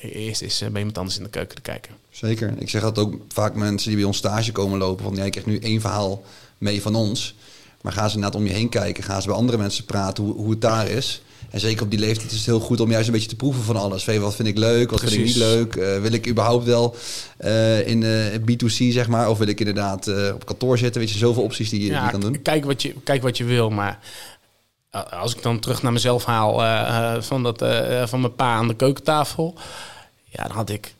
eh, 0.00 0.14
eerst 0.26 0.42
eens 0.42 0.60
eh, 0.60 0.68
bij 0.68 0.78
iemand 0.78 0.98
anders 0.98 1.16
in 1.16 1.22
de 1.22 1.30
keuken 1.30 1.56
te 1.56 1.62
kijken. 1.62 1.92
Zeker. 2.10 2.54
Ik 2.58 2.70
zeg 2.70 2.82
dat 2.82 2.98
ook 2.98 3.14
vaak 3.28 3.54
mensen 3.54 3.88
die 3.88 3.98
bij 3.98 4.06
ons 4.06 4.16
stage 4.16 4.52
komen 4.52 4.78
lopen. 4.78 5.04
Van 5.04 5.14
ja, 5.14 5.24
ik 5.24 5.30
krijg 5.30 5.46
nu 5.46 5.58
één 5.58 5.80
verhaal 5.80 6.22
mee 6.58 6.82
van 6.82 6.94
ons. 6.94 7.34
Maar 7.80 7.92
gaan 7.92 8.08
ze 8.08 8.14
inderdaad 8.14 8.40
om 8.40 8.46
je 8.46 8.52
heen 8.52 8.68
kijken. 8.68 9.04
Gaan 9.04 9.22
ze 9.22 9.28
bij 9.28 9.36
andere 9.36 9.58
mensen 9.58 9.84
praten 9.84 10.24
hoe, 10.24 10.34
hoe 10.34 10.50
het 10.50 10.60
daar 10.60 10.88
is. 10.88 11.22
En 11.50 11.60
zeker 11.60 11.82
op 11.82 11.90
die 11.90 11.98
leeftijd 11.98 12.30
is 12.30 12.36
het 12.36 12.46
heel 12.46 12.60
goed 12.60 12.80
om 12.80 12.90
juist 12.90 13.06
een 13.06 13.12
beetje 13.12 13.28
te 13.28 13.36
proeven 13.36 13.62
van 13.62 13.76
alles. 13.76 14.04
Wat 14.04 14.34
vind 14.34 14.48
ik 14.48 14.58
leuk, 14.58 14.90
wat 14.90 15.00
vind 15.00 15.12
ik 15.12 15.18
niet 15.26 15.36
leuk. 15.36 15.76
Eh, 15.76 16.00
wil 16.00 16.12
ik 16.12 16.28
überhaupt 16.28 16.64
wel 16.64 16.96
eh, 17.36 17.86
in 17.88 18.02
eh, 18.02 18.34
B2C, 18.40 18.92
zeg 18.92 19.08
maar. 19.08 19.30
Of 19.30 19.38
wil 19.38 19.46
ik 19.48 19.58
inderdaad 19.60 20.08
op 20.34 20.46
kantoor 20.46 20.78
zitten. 20.78 21.00
Weet 21.00 21.10
je, 21.10 21.18
zoveel 21.18 21.42
opties 21.42 21.70
die, 21.70 21.80
je- 21.80 21.86
die 21.86 21.94
je 22.04 22.10
kan 22.10 22.20
doen. 22.20 22.42
Kijk 22.42 22.64
wat 22.64 22.82
je, 22.82 22.94
kijk 23.04 23.22
wat 23.22 23.36
je 23.36 23.44
wil, 23.44 23.70
maar 23.70 23.98
als 25.10 25.34
ik 25.34 25.42
dan 25.42 25.60
terug 25.60 25.82
naar 25.82 25.92
mezelf 25.92 26.24
haal 26.24 26.52
van, 27.22 27.42
dat, 27.42 27.64
van 28.04 28.20
mijn 28.20 28.34
pa 28.34 28.54
aan 28.54 28.68
de 28.68 28.76
keukentafel, 28.76 29.54
ja, 30.28 30.42
dan 30.46 30.56
had 30.56 30.70
ik. 30.70 30.94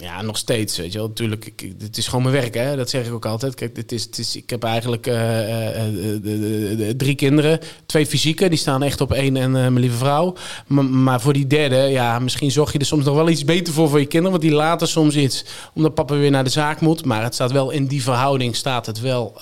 Ja, 0.00 0.22
nog 0.22 0.36
steeds, 0.36 0.76
weet 0.76 0.92
je 0.92 0.98
wel. 0.98 1.06
Natuurlijk, 1.08 1.46
ik, 1.46 1.72
het 1.78 1.96
is 1.96 2.08
gewoon 2.08 2.22
mijn 2.22 2.34
werk, 2.34 2.54
hè. 2.54 2.76
Dat 2.76 2.90
zeg 2.90 3.06
ik 3.06 3.12
ook 3.12 3.26
altijd. 3.26 3.54
Kijk, 3.54 3.74
dit 3.74 3.92
is, 3.92 4.02
het 4.02 4.18
is, 4.18 4.36
ik 4.36 4.50
heb 4.50 4.62
eigenlijk 4.62 5.06
eh, 5.06 5.76
eh, 5.76 6.88
eh, 6.88 6.96
drie 6.96 7.14
kinderen. 7.14 7.60
Twee 7.86 8.06
fysieke, 8.06 8.48
die 8.48 8.58
staan 8.58 8.82
echt 8.82 9.00
op 9.00 9.12
één 9.12 9.36
en 9.36 9.50
mijn 9.50 9.78
lieve 9.78 9.96
vrouw. 9.96 10.34
Maar, 10.66 11.20
voor 11.20 11.32
die 11.32 11.46
derde, 11.46 11.76
ja, 11.76 12.18
misschien 12.18 12.50
zorg 12.50 12.72
je 12.72 12.78
er 12.78 12.86
soms 12.86 13.04
nog 13.04 13.14
wel 13.14 13.28
iets 13.28 13.44
beter 13.44 13.72
voor 13.72 13.88
voor 13.88 14.00
je 14.00 14.06
kinderen. 14.06 14.38
Want 14.38 14.50
die 14.50 14.58
laten 14.58 14.88
soms 14.88 15.16
iets, 15.16 15.44
omdat 15.74 15.94
papa 15.94 16.14
weer 16.14 16.30
naar 16.30 16.44
de 16.44 16.50
zaak 16.50 16.80
moet. 16.80 17.04
Maar 17.04 17.22
het 17.22 17.34
staat 17.34 17.52
wel 17.52 17.70
in 17.70 17.86
die 17.86 18.02
verhouding, 18.02 18.56
staat 18.56 18.86
het 18.86 19.00
wel 19.00 19.40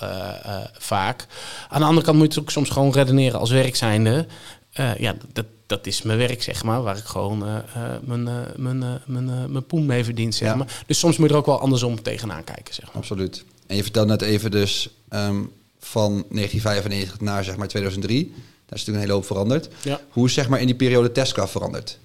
vaak. 0.78 1.26
Aan 1.68 1.80
de 1.80 1.86
andere 1.86 2.06
kant 2.06 2.18
moet 2.18 2.26
je 2.26 2.32
het 2.32 2.48
ook 2.48 2.54
soms 2.54 2.70
gewoon 2.70 2.92
redeneren 2.92 3.40
als 3.40 3.50
werk 3.50 3.76
zijnde. 3.76 4.26
Eh, 4.76 4.96
ja, 4.98 5.14
dat, 5.32 5.46
dat 5.66 5.86
is 5.86 6.02
mijn 6.02 6.18
werk, 6.18 6.42
zeg 6.42 6.64
maar, 6.64 6.82
waar 6.82 6.96
ik 6.96 7.04
gewoon 7.04 7.48
uh, 7.48 7.56
mijn, 8.02 8.20
uh, 8.20 8.34
mijn, 8.56 9.00
mijn, 9.06 9.52
mijn 9.52 9.66
poen 9.66 9.86
mee 9.86 10.04
verdien, 10.04 10.32
zeg 10.32 10.54
maar. 10.54 10.82
Dus 10.86 10.98
soms 10.98 11.16
moet 11.16 11.28
je 11.28 11.32
er 11.32 11.40
ook 11.40 11.46
wel 11.46 11.60
andersom 11.60 12.02
tegenaan 12.02 12.44
kijken, 12.44 12.74
zeg 12.74 12.86
maar. 12.86 12.96
Absoluut. 12.96 13.44
En 13.66 13.76
je 13.76 13.82
vertelt 13.82 14.06
net 14.06 14.22
even 14.22 14.50
dus 14.50 14.88
um, 15.10 15.52
van 15.78 16.10
1995 16.12 17.20
naar 17.20 17.44
zeg 17.44 17.56
maar 17.56 17.68
2003. 17.68 18.28
Daar 18.28 18.34
is 18.34 18.44
natuurlijk 18.68 18.96
een 18.96 19.00
hele 19.00 19.12
hoop 19.12 19.26
veranderd. 19.26 19.68
Ja. 19.82 20.00
Hoe 20.10 20.26
is 20.26 20.34
zeg 20.34 20.48
maar 20.48 20.60
in 20.60 20.66
die 20.66 20.74
periode 20.74 21.12
Tesca 21.12 21.48
veranderd? 21.48 21.98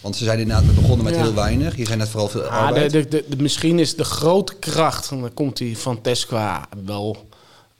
Want 0.00 0.16
ze 0.16 0.24
zijn 0.24 0.38
inderdaad 0.38 0.74
begonnen 0.74 1.04
met 1.04 1.16
heel 1.16 1.34
weinig. 1.34 1.76
Je 1.76 1.86
zijn 1.86 1.98
net 1.98 2.08
vooral 2.08 2.28
veel 2.28 2.42
ja, 2.42 2.48
arbeid. 2.48 2.90
De, 2.90 3.08
de, 3.08 3.24
de, 3.28 3.36
misschien 3.36 3.78
is 3.78 3.96
de 3.96 4.04
grote 4.04 4.54
kracht, 4.54 5.10
en 5.10 5.20
dan 5.20 5.34
komt 5.34 5.56
die 5.56 5.78
van 5.78 6.00
Tesca 6.00 6.68
wel 6.84 7.28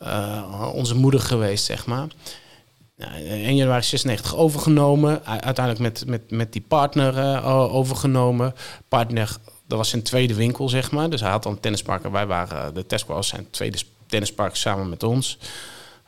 uh, 0.03 0.71
onze 0.75 0.95
moeder 0.95 1.21
geweest, 1.21 1.65
zeg 1.65 1.87
maar. 1.87 2.09
Ja, 2.99 3.15
1 3.15 3.57
januari 3.57 3.83
96 3.83 4.37
overgenomen. 4.37 5.25
Uiteindelijk 5.25 5.79
met, 5.79 6.07
met, 6.07 6.31
met 6.31 6.53
die 6.53 6.65
partner 6.69 7.17
uh, 7.17 7.75
overgenomen. 7.75 8.55
Partner, 8.89 9.37
dat 9.67 9.79
was 9.79 9.89
zijn 9.89 10.03
tweede 10.03 10.35
winkel, 10.35 10.69
zeg 10.69 10.91
maar. 10.91 11.11
Dus 11.11 11.21
hij 11.21 11.31
had 11.31 11.43
dan 11.43 11.53
een 11.53 11.61
tennispark. 11.61 12.05
En 12.05 12.13
wij 12.13 12.27
waren, 12.27 12.75
de 12.75 12.87
Tesco 12.87 13.15
was 13.15 13.29
zijn 13.29 13.47
tweede 13.51 13.79
tennispark 14.07 14.57
samen 14.57 14.89
met 14.89 15.03
ons. 15.03 15.39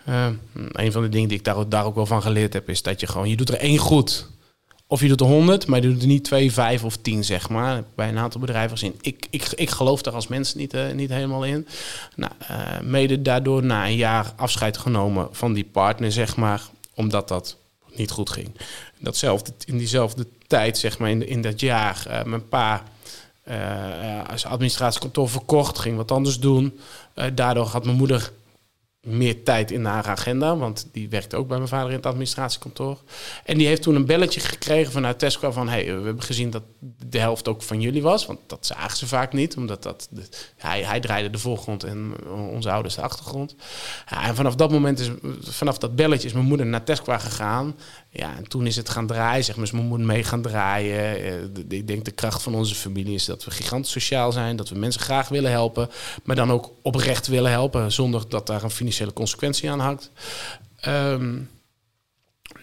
Uh, 0.08 0.26
een 0.72 0.92
van 0.92 1.02
de 1.02 1.08
dingen 1.08 1.28
die 1.28 1.38
ik 1.38 1.44
daar, 1.44 1.68
daar 1.68 1.84
ook 1.84 1.94
wel 1.94 2.06
van 2.06 2.22
geleerd 2.22 2.52
heb, 2.52 2.68
is 2.68 2.82
dat 2.82 3.00
je 3.00 3.06
gewoon, 3.06 3.28
je 3.28 3.36
doet 3.36 3.48
er 3.48 3.58
één 3.58 3.78
goed. 3.78 4.28
Of 4.86 5.00
je 5.00 5.08
doet 5.08 5.20
er 5.20 5.26
100, 5.26 5.66
maar 5.66 5.80
je 5.80 5.88
doet 5.88 6.02
er 6.02 6.08
niet 6.08 6.24
2, 6.24 6.52
5 6.52 6.84
of 6.84 6.96
10, 6.96 7.24
zeg 7.24 7.48
maar. 7.48 7.84
Bij 7.94 8.08
een 8.08 8.18
aantal 8.18 8.40
bedrijven 8.40 8.70
gezien. 8.70 8.94
Ik, 9.00 9.26
ik, 9.30 9.48
ik 9.54 9.70
geloof 9.70 10.02
daar 10.02 10.14
als 10.14 10.28
mens 10.28 10.54
niet, 10.54 10.76
niet 10.94 11.10
helemaal 11.10 11.44
in. 11.44 11.66
Nou, 12.16 12.32
mede 12.82 13.22
daardoor 13.22 13.64
na 13.64 13.86
een 13.86 13.96
jaar 13.96 14.32
afscheid 14.36 14.78
genomen 14.78 15.28
van 15.30 15.52
die 15.52 15.68
partner, 15.72 16.12
zeg 16.12 16.36
maar. 16.36 16.62
Omdat 16.98 17.28
dat 17.28 17.56
niet 17.94 18.10
goed 18.10 18.30
ging. 18.30 18.50
Datzelfde, 18.98 19.52
in 19.64 19.78
diezelfde 19.78 20.26
tijd, 20.46 20.78
zeg 20.78 20.98
maar, 20.98 21.10
in, 21.10 21.26
in 21.26 21.42
dat 21.42 21.60
jaar, 21.60 22.04
uh, 22.08 22.22
mijn 22.22 22.48
pa 22.48 22.82
als 24.30 24.44
administratiekantoor 24.44 25.28
verkocht, 25.28 25.78
ging 25.78 25.96
wat 25.96 26.10
anders 26.10 26.38
doen. 26.38 26.78
daardoor 27.34 27.66
had 27.66 27.84
mijn 27.84 27.96
moeder 27.96 28.32
meer 29.00 29.42
tijd 29.42 29.70
in 29.70 29.84
haar 29.84 30.06
agenda, 30.06 30.56
want 30.56 30.88
die 30.92 31.08
werkte 31.08 31.36
ook 31.36 31.48
bij 31.48 31.56
mijn 31.56 31.68
vader 31.68 31.90
in 31.90 31.96
het 31.96 32.06
administratiekantoor. 32.06 33.02
En 33.44 33.58
die 33.58 33.66
heeft 33.66 33.82
toen 33.82 33.94
een 33.94 34.06
belletje 34.06 34.40
gekregen 34.40 34.92
vanuit 34.92 35.18
Tesco 35.18 35.50
van, 35.50 35.68
hey, 35.68 35.84
we 35.84 36.04
hebben 36.04 36.22
gezien 36.22 36.50
dat 36.50 36.62
de 37.06 37.18
helft 37.18 37.48
ook 37.48 37.62
van 37.62 37.80
jullie 37.80 38.02
was, 38.02 38.26
want 38.26 38.38
dat 38.46 38.66
zagen 38.66 38.96
ze 38.96 39.06
vaak 39.06 39.32
niet, 39.32 39.56
omdat 39.56 39.82
dat 39.82 40.08
hij, 40.56 40.82
hij 40.82 41.00
draaide 41.00 41.30
de 41.30 41.38
voorgrond 41.38 41.84
en 41.84 42.14
onze 42.52 42.70
ouders 42.70 42.94
de 42.94 43.00
achtergrond. 43.00 43.54
Ja, 44.10 44.24
en 44.24 44.34
vanaf 44.34 44.54
dat 44.54 44.70
moment 44.70 44.98
is, 44.98 45.10
vanaf 45.40 45.78
dat 45.78 45.96
belletje 45.96 46.28
is 46.28 46.34
mijn 46.34 46.46
moeder 46.46 46.66
naar 46.66 46.84
Tesco 46.84 47.18
gegaan. 47.18 47.76
Ja, 48.10 48.36
en 48.36 48.48
toen 48.48 48.66
is 48.66 48.76
het 48.76 48.88
gaan 48.88 49.06
draaien, 49.06 49.44
zeg 49.44 49.56
maar, 49.56 49.68
mijn 49.72 49.86
moeder 49.86 50.06
mee 50.06 50.24
gaan 50.24 50.42
draaien. 50.42 51.52
Ik 51.68 51.86
denk 51.86 52.04
de 52.04 52.10
kracht 52.10 52.42
van 52.42 52.54
onze 52.54 52.74
familie 52.74 53.14
is 53.14 53.24
dat 53.24 53.44
we 53.44 53.50
gigantisch 53.50 53.92
sociaal 53.92 54.32
zijn, 54.32 54.56
dat 54.56 54.68
we 54.68 54.78
mensen 54.78 55.00
graag 55.00 55.28
willen 55.28 55.50
helpen, 55.50 55.90
maar 56.24 56.36
dan 56.36 56.52
ook 56.52 56.72
oprecht 56.82 57.26
willen 57.26 57.50
helpen, 57.50 57.92
zonder 57.92 58.28
dat 58.28 58.46
daar 58.46 58.62
een 58.62 58.70
financiële 58.70 59.12
consequentie 59.12 59.70
aan 59.70 59.80
hangt. 59.80 60.10
Um, 60.86 61.50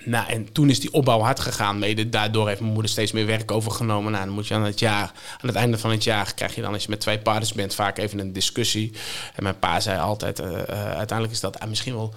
nou, 0.06 0.28
en 0.28 0.52
toen 0.52 0.70
is 0.70 0.80
die 0.80 0.94
opbouw 0.94 1.20
hard 1.20 1.40
gegaan. 1.40 1.80
Mede 1.80 2.10
daardoor 2.10 2.48
heeft 2.48 2.60
mijn 2.60 2.74
moeder 2.74 2.92
steeds 2.92 3.12
meer 3.12 3.26
werk 3.26 3.52
overgenomen. 3.52 4.12
Nou, 4.12 4.26
dan 4.26 4.34
moet 4.34 4.48
je 4.48 4.54
aan 4.54 4.64
het 4.64 4.80
jaar, 4.80 5.12
aan 5.42 5.48
het 5.48 5.56
einde 5.56 5.78
van 5.78 5.92
het 5.92 6.04
jaar, 6.04 6.34
krijg 6.34 6.56
je 6.56 6.62
dan 6.62 6.74
als 6.74 6.84
je 6.84 6.90
met 6.90 7.00
twee 7.00 7.20
partners 7.20 7.54
bent, 7.54 7.76
vaak 7.76 7.98
even 7.98 8.20
een 8.20 8.34
discussie. 8.34 8.94
En 9.36 9.44
mijn 9.44 9.60
pa 9.60 9.80
zei 9.80 10.00
altijd, 10.00 10.40
uh, 10.40 10.48
uh, 10.48 10.58
uiteindelijk 10.70 11.32
is 11.32 11.40
dat 11.40 11.62
uh, 11.62 11.68
misschien 11.68 11.94
wel 11.94 12.14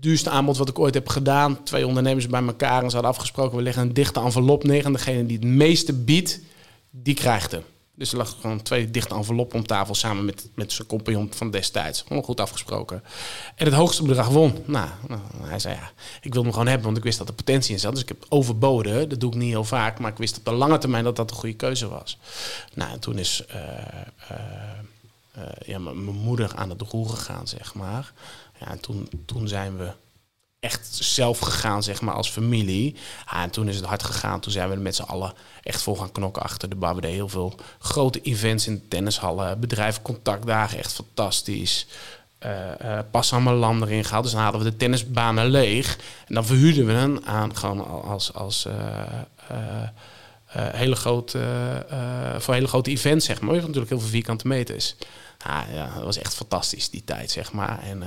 duurste 0.00 0.30
aanbod 0.30 0.56
wat 0.56 0.68
ik 0.68 0.78
ooit 0.78 0.94
heb 0.94 1.08
gedaan. 1.08 1.62
Twee 1.62 1.86
ondernemers 1.86 2.26
bij 2.26 2.42
elkaar 2.42 2.82
en 2.82 2.88
ze 2.88 2.94
hadden 2.94 3.12
afgesproken, 3.12 3.56
we 3.56 3.62
leggen 3.62 3.82
een 3.82 3.92
dichte 3.92 4.20
envelop 4.20 4.64
neer. 4.64 4.84
En 4.84 4.92
degene 4.92 5.26
die 5.26 5.36
het 5.36 5.46
meeste 5.46 5.92
biedt, 5.92 6.40
die 6.90 7.14
krijgt 7.14 7.52
hem. 7.52 7.62
Dus 8.00 8.12
er 8.12 8.18
lag 8.18 8.36
gewoon 8.40 8.62
twee 8.62 8.90
dichte 8.90 9.14
enveloppen 9.14 9.58
om 9.58 9.66
tafel 9.66 9.94
samen 9.94 10.24
met, 10.24 10.48
met 10.54 10.72
zijn 10.72 10.88
compagnon 10.88 11.32
van 11.34 11.50
destijds. 11.50 12.04
Gewoon 12.06 12.22
goed 12.22 12.40
afgesproken. 12.40 13.02
En 13.54 13.64
het 13.64 13.74
hoogste 13.74 14.02
bedrag 14.02 14.28
won. 14.28 14.54
Nou, 14.64 14.88
nou, 15.08 15.20
hij 15.42 15.58
zei 15.58 15.74
ja, 15.74 15.90
ik 16.20 16.32
wil 16.32 16.42
hem 16.42 16.52
gewoon 16.52 16.66
hebben, 16.66 16.84
want 16.84 16.96
ik 16.96 17.02
wist 17.02 17.18
dat 17.18 17.28
er 17.28 17.34
potentie 17.34 17.72
in 17.72 17.80
zat. 17.80 17.92
Dus 17.92 18.02
ik 18.02 18.08
heb 18.08 18.26
overboden. 18.28 19.08
Dat 19.08 19.20
doe 19.20 19.30
ik 19.30 19.38
niet 19.38 19.50
heel 19.50 19.64
vaak, 19.64 19.98
maar 19.98 20.10
ik 20.10 20.16
wist 20.16 20.38
op 20.38 20.44
de 20.44 20.50
lange 20.50 20.78
termijn 20.78 21.04
dat 21.04 21.16
dat 21.16 21.28
de 21.28 21.34
goede 21.34 21.54
keuze 21.54 21.88
was. 21.88 22.18
Nou, 22.74 22.92
en 22.92 23.00
toen 23.00 23.18
is 23.18 23.44
uh, 23.50 23.56
uh, 23.56 24.38
uh, 25.38 25.42
ja, 25.66 25.78
mijn 25.78 25.96
moeder 25.96 26.52
aan 26.54 26.70
het 26.70 26.82
roer 26.82 27.08
gegaan, 27.08 27.48
zeg 27.48 27.74
maar. 27.74 28.12
Ja, 28.60 28.66
en 28.66 28.80
toen, 28.80 29.08
toen 29.26 29.48
zijn 29.48 29.76
we 29.76 29.90
echt 30.60 30.88
zelf 30.94 31.38
gegaan, 31.38 31.82
zeg 31.82 32.00
maar, 32.00 32.14
als 32.14 32.30
familie. 32.30 32.96
En 33.42 33.50
toen 33.50 33.68
is 33.68 33.76
het 33.76 33.84
hard 33.84 34.02
gegaan. 34.02 34.40
Toen 34.40 34.52
zijn 34.52 34.68
we 34.68 34.74
er 34.74 34.80
met 34.80 34.94
z'n 34.96 35.02
allen 35.02 35.32
echt 35.62 35.82
vol 35.82 35.96
gaan 35.96 36.12
knokken 36.12 36.42
achter 36.42 36.68
de 36.68 36.74
bar. 36.74 37.04
Heel 37.04 37.28
veel 37.28 37.54
grote 37.78 38.20
events 38.20 38.66
in 38.66 38.88
tennishallen, 38.88 39.60
bedrijvencontactdagen, 39.60 40.78
echt 40.78 40.92
fantastisch. 40.92 41.86
Uh, 42.46 42.50
uh, 42.84 42.98
pas 43.10 43.32
aan 43.32 43.42
mijn 43.42 43.56
land 43.56 43.82
erin 43.82 44.04
gehaald. 44.04 44.24
Dus 44.24 44.32
dan 44.32 44.42
hadden 44.42 44.62
we 44.62 44.70
de 44.70 44.76
tennisbanen 44.76 45.46
leeg. 45.46 45.98
En 46.26 46.34
dan 46.34 46.46
verhuurden 46.46 46.86
we 46.86 46.92
hen 46.92 47.26
aan 47.26 47.56
gewoon 47.56 48.04
als, 48.04 48.34
als 48.34 48.66
uh, 48.66 48.72
hele 50.54 50.96
grote, 50.96 51.38
voor 52.38 52.54
hele 52.54 52.68
grote 52.68 52.90
events, 52.90 53.26
zeg 53.26 53.40
maar. 53.40 53.54
Je 53.54 53.60
natuurlijk 53.60 53.88
heel 53.88 54.00
veel 54.00 54.08
vierkante 54.08 54.46
meters. 54.46 54.94
Ja, 55.44 55.66
ja, 55.72 55.94
dat 55.94 56.04
was 56.04 56.18
echt 56.18 56.34
fantastisch, 56.34 56.90
die 56.90 57.04
tijd, 57.04 57.30
zeg 57.30 57.52
maar. 57.52 57.82
En 57.82 58.02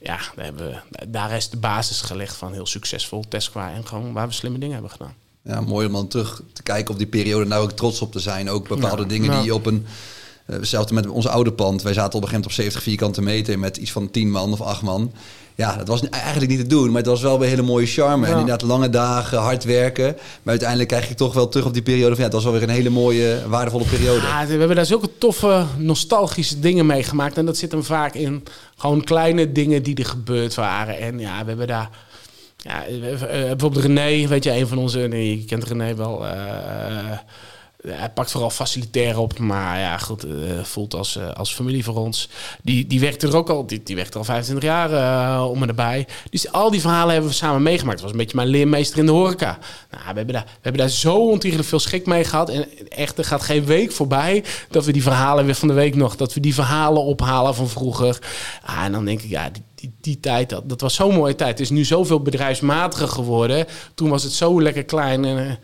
ja, 0.00 0.16
daar, 0.34 0.44
hebben 0.44 0.66
we, 0.66 1.06
daar 1.08 1.36
is 1.36 1.50
de 1.50 1.56
basis 1.56 2.00
gelegd 2.00 2.36
van 2.36 2.52
heel 2.52 2.66
succesvol 2.66 3.24
Tesla 3.28 3.72
en 3.72 3.86
gewoon 3.86 4.12
waar 4.12 4.26
we 4.26 4.32
slimme 4.32 4.58
dingen 4.58 4.72
hebben 4.72 4.90
gedaan. 4.90 5.14
Ja, 5.42 5.60
mooi 5.60 5.86
om 5.86 5.92
dan 5.92 6.08
terug 6.08 6.42
te 6.52 6.62
kijken 6.62 6.92
op 6.92 6.98
die 6.98 7.06
periode, 7.06 7.44
nou 7.44 7.62
ook 7.62 7.72
trots 7.72 8.00
op 8.00 8.12
te 8.12 8.20
zijn. 8.20 8.50
Ook 8.50 8.68
bepaalde 8.68 9.02
ja, 9.02 9.08
dingen 9.08 9.28
nou. 9.28 9.38
die 9.38 9.48
je 9.48 9.54
op 9.54 9.66
een. 9.66 9.86
Uh, 10.50 10.56
hetzelfde 10.56 10.94
met 10.94 11.06
ons 11.08 11.26
oude 11.26 11.52
pand. 11.52 11.82
Wij 11.82 11.92
zaten 11.92 12.18
op 12.18 12.22
een 12.22 12.28
gegeven 12.28 12.50
moment 12.50 12.58
op 12.58 12.64
70 12.64 12.82
vierkante 12.82 13.22
meter 13.22 13.58
met 13.58 13.76
iets 13.76 13.92
van 13.92 14.10
10 14.10 14.30
man 14.30 14.52
of 14.52 14.60
8 14.60 14.82
man. 14.82 15.12
Ja, 15.58 15.76
dat 15.76 15.88
was 15.88 16.08
eigenlijk 16.08 16.50
niet 16.50 16.60
te 16.60 16.66
doen, 16.66 16.86
maar 16.86 16.96
het 16.96 17.06
was 17.06 17.22
wel 17.22 17.42
een 17.42 17.48
hele 17.48 17.62
mooie 17.62 17.86
charme. 17.86 18.26
Ja. 18.26 18.32
En 18.32 18.38
inderdaad, 18.38 18.68
lange 18.68 18.90
dagen, 18.90 19.38
hard 19.38 19.64
werken. 19.64 20.04
Maar 20.14 20.42
uiteindelijk 20.44 20.88
krijg 20.88 21.08
je 21.08 21.14
toch 21.14 21.34
wel 21.34 21.48
terug 21.48 21.66
op 21.66 21.72
die 21.72 21.82
periode 21.82 22.08
van 22.08 22.18
ja, 22.18 22.24
het 22.24 22.32
was 22.32 22.44
wel 22.44 22.52
weer 22.52 22.62
een 22.62 22.68
hele 22.68 22.90
mooie, 22.90 23.42
waardevolle 23.48 23.84
periode. 23.84 24.26
Ja, 24.26 24.46
we 24.46 24.54
hebben 24.54 24.76
daar 24.76 24.86
zulke 24.86 25.18
toffe, 25.18 25.64
nostalgische 25.76 26.58
dingen 26.60 26.86
meegemaakt. 26.86 27.36
En 27.36 27.46
dat 27.46 27.56
zit 27.56 27.72
hem 27.72 27.84
vaak 27.84 28.14
in 28.14 28.44
gewoon 28.76 29.04
kleine 29.04 29.52
dingen 29.52 29.82
die 29.82 29.96
er 29.96 30.06
gebeurd 30.06 30.54
waren. 30.54 30.98
En 30.98 31.18
ja, 31.18 31.40
we 31.42 31.48
hebben 31.48 31.66
daar. 31.66 31.90
Ja, 32.56 32.84
bijvoorbeeld 33.48 33.84
René, 33.84 34.26
weet 34.26 34.44
je, 34.44 34.56
een 34.56 34.68
van 34.68 34.78
onze, 34.78 34.98
nee, 34.98 35.38
je 35.38 35.44
kent 35.44 35.64
René 35.64 35.94
wel. 35.94 36.24
Uh, 36.24 36.30
hij 37.90 38.10
pakt 38.10 38.30
vooral 38.30 38.50
facilitair 38.50 39.18
op, 39.18 39.38
maar 39.38 39.78
ja, 39.78 39.98
goed, 39.98 40.24
uh, 40.24 40.32
voelt 40.62 40.94
als, 40.94 41.16
uh, 41.16 41.30
als 41.30 41.54
familie 41.54 41.84
voor 41.84 41.96
ons. 41.96 42.28
Die, 42.62 42.86
die 42.86 43.00
werkt 43.00 43.22
er 43.22 43.36
ook 43.36 43.50
al, 43.50 43.66
die, 43.66 43.82
die 43.82 43.96
werkt 43.96 44.12
er 44.12 44.18
al 44.18 44.24
25 44.24 44.64
jaar 44.64 44.90
uh, 44.90 45.50
om 45.50 45.62
erbij. 45.62 46.06
Dus 46.30 46.52
al 46.52 46.70
die 46.70 46.80
verhalen 46.80 47.12
hebben 47.12 47.30
we 47.30 47.36
samen 47.36 47.62
meegemaakt. 47.62 47.94
Het 47.94 48.02
was 48.02 48.10
een 48.10 48.18
beetje 48.18 48.36
mijn 48.36 48.48
leermeester 48.48 48.98
in 48.98 49.06
de 49.06 49.12
horeca. 49.12 49.58
Nou, 49.90 50.02
we, 50.08 50.14
hebben 50.14 50.34
daar, 50.34 50.44
we 50.44 50.58
hebben 50.60 50.80
daar 50.80 50.90
zo 50.90 51.28
ontiegelijk 51.28 51.68
veel 51.68 51.78
schik 51.78 52.06
mee 52.06 52.24
gehad. 52.24 52.48
En 52.48 52.88
echt, 52.88 53.18
er 53.18 53.24
gaat 53.24 53.42
geen 53.42 53.64
week 53.64 53.92
voorbij 53.92 54.44
dat 54.70 54.84
we 54.84 54.92
die 54.92 55.02
verhalen 55.02 55.44
weer 55.44 55.54
van 55.54 55.68
de 55.68 55.74
week 55.74 55.94
nog, 55.94 56.16
dat 56.16 56.34
we 56.34 56.40
die 56.40 56.54
verhalen 56.54 57.02
ophalen 57.02 57.54
van 57.54 57.68
vroeger. 57.68 58.18
Ah, 58.64 58.84
en 58.84 58.92
dan 58.92 59.04
denk 59.04 59.22
ik, 59.22 59.30
ja, 59.30 59.50
die, 59.80 59.92
die 60.00 60.20
tijd, 60.20 60.48
dat, 60.48 60.68
dat 60.68 60.80
was 60.80 60.94
zo'n 60.94 61.14
mooie 61.14 61.34
tijd. 61.34 61.50
Het 61.50 61.60
is 61.60 61.70
nu 61.70 61.84
zoveel 61.84 62.20
bedrijfsmatiger 62.20 63.08
geworden. 63.08 63.66
Toen 63.94 64.08
was 64.08 64.22
het 64.22 64.32
zo 64.32 64.62
lekker 64.62 64.84
klein. 64.84 65.24
En, 65.24 65.58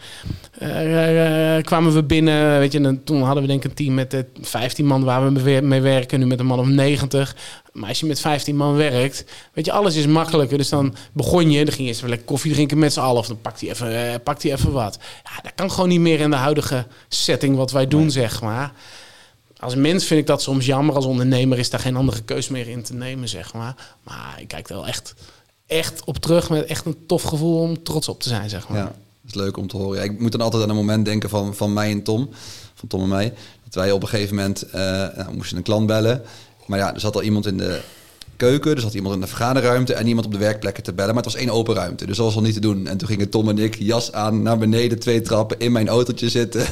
uh, 0.62 1.56
uh, 1.56 1.62
kwamen 1.62 1.92
we 1.92 2.02
binnen, 2.02 2.58
weet 2.58 2.72
je, 2.72 2.80
en 2.80 3.04
toen 3.04 3.22
hadden 3.22 3.42
we 3.42 3.48
denk 3.48 3.64
ik 3.64 3.70
een 3.70 3.76
team 3.76 3.94
met 3.94 4.24
15 4.40 4.86
man 4.86 5.04
waar 5.04 5.32
we 5.32 5.60
mee 5.62 5.80
werken. 5.80 6.18
Nu 6.18 6.26
met 6.26 6.38
een 6.38 6.46
man 6.46 6.58
of 6.58 6.66
90. 6.66 7.36
Maar 7.72 7.88
als 7.88 8.00
je 8.00 8.06
met 8.06 8.20
15 8.20 8.56
man 8.56 8.76
werkt, 8.76 9.24
weet 9.52 9.64
je, 9.64 9.72
alles 9.72 9.96
is 9.96 10.06
makkelijker. 10.06 10.58
Dus 10.58 10.68
dan 10.68 10.94
begon 11.12 11.50
je, 11.50 11.64
dan 11.64 11.74
ging 11.74 11.88
je 11.88 11.94
eens 11.94 12.02
lekker 12.02 12.26
koffie 12.26 12.52
drinken 12.52 12.78
met 12.78 12.92
z'n 12.92 13.00
allen. 13.00 13.18
Of 13.18 13.26
dan 13.26 13.40
pakt 13.40 13.60
hij 13.60 13.70
even, 13.70 14.22
pakt 14.22 14.42
hij 14.42 14.52
even 14.52 14.72
wat. 14.72 14.98
Ja, 15.24 15.42
dat 15.42 15.52
kan 15.54 15.70
gewoon 15.70 15.88
niet 15.88 16.00
meer 16.00 16.20
in 16.20 16.30
de 16.30 16.36
huidige 16.36 16.86
setting 17.08 17.56
wat 17.56 17.70
wij 17.70 17.88
doen, 17.88 18.00
nee. 18.00 18.10
zeg 18.10 18.42
maar 18.42 18.72
als 19.64 19.74
mens 19.74 20.04
vind 20.04 20.20
ik 20.20 20.26
dat 20.26 20.42
soms 20.42 20.66
jammer. 20.66 20.94
Als 20.94 21.04
ondernemer 21.04 21.58
is 21.58 21.70
daar 21.70 21.80
geen 21.80 21.96
andere 21.96 22.22
keus 22.22 22.48
meer 22.48 22.68
in 22.68 22.82
te 22.82 22.94
nemen, 22.94 23.28
zeg 23.28 23.54
maar. 23.54 23.74
Maar 24.02 24.36
ik 24.38 24.48
kijk 24.48 24.68
er 24.68 24.74
wel 24.74 24.86
echt, 24.86 25.14
echt 25.66 26.04
op 26.04 26.16
terug 26.16 26.50
met 26.50 26.64
echt 26.64 26.86
een 26.86 27.06
tof 27.06 27.22
gevoel 27.22 27.58
om 27.60 27.82
trots 27.82 28.08
op 28.08 28.20
te 28.20 28.28
zijn, 28.28 28.50
zeg 28.50 28.68
maar. 28.68 28.78
Ja, 28.78 28.84
dat 28.84 28.94
is 29.26 29.34
leuk 29.34 29.56
om 29.56 29.68
te 29.68 29.76
horen. 29.76 29.98
Ja, 29.98 30.04
ik 30.04 30.20
moet 30.20 30.32
dan 30.32 30.40
altijd 30.40 30.62
aan 30.62 30.68
een 30.68 30.76
moment 30.76 31.04
denken 31.04 31.28
van, 31.28 31.54
van 31.54 31.72
mij 31.72 31.90
en 31.90 32.02
Tom. 32.02 32.28
Van 32.74 32.88
Tom 32.88 33.02
en 33.02 33.08
mij. 33.08 33.32
Dat 33.64 33.74
wij 33.74 33.92
op 33.92 34.02
een 34.02 34.08
gegeven 34.08 34.34
moment 34.36 34.64
uh, 34.66 34.72
nou, 35.16 35.34
moesten 35.34 35.56
een 35.56 35.62
klant 35.62 35.86
bellen. 35.86 36.22
Maar 36.66 36.78
ja, 36.78 36.94
er 36.94 37.00
zat 37.00 37.14
al 37.14 37.22
iemand 37.22 37.46
in 37.46 37.56
de 37.56 37.80
keuken. 38.36 38.74
Er 38.74 38.80
zat 38.80 38.94
iemand 38.94 39.14
in 39.14 39.20
de 39.20 39.26
vergaderruimte 39.26 39.94
en 39.94 40.06
iemand 40.06 40.26
op 40.26 40.32
de 40.32 40.38
werkplekken 40.38 40.82
te 40.82 40.92
bellen. 40.92 41.14
Maar 41.14 41.22
het 41.22 41.32
was 41.32 41.42
één 41.42 41.50
open 41.50 41.74
ruimte, 41.74 42.06
dus 42.06 42.16
dat 42.16 42.26
was 42.26 42.36
al 42.36 42.42
niet 42.42 42.54
te 42.54 42.60
doen. 42.60 42.86
En 42.86 42.96
toen 42.96 43.08
gingen 43.08 43.28
Tom 43.28 43.48
en 43.48 43.58
ik 43.58 43.76
jas 43.78 44.12
aan 44.12 44.42
naar 44.42 44.58
beneden, 44.58 44.98
twee 44.98 45.20
trappen, 45.20 45.58
in 45.58 45.72
mijn 45.72 45.88
autootje 45.88 46.28
zitten. 46.28 46.66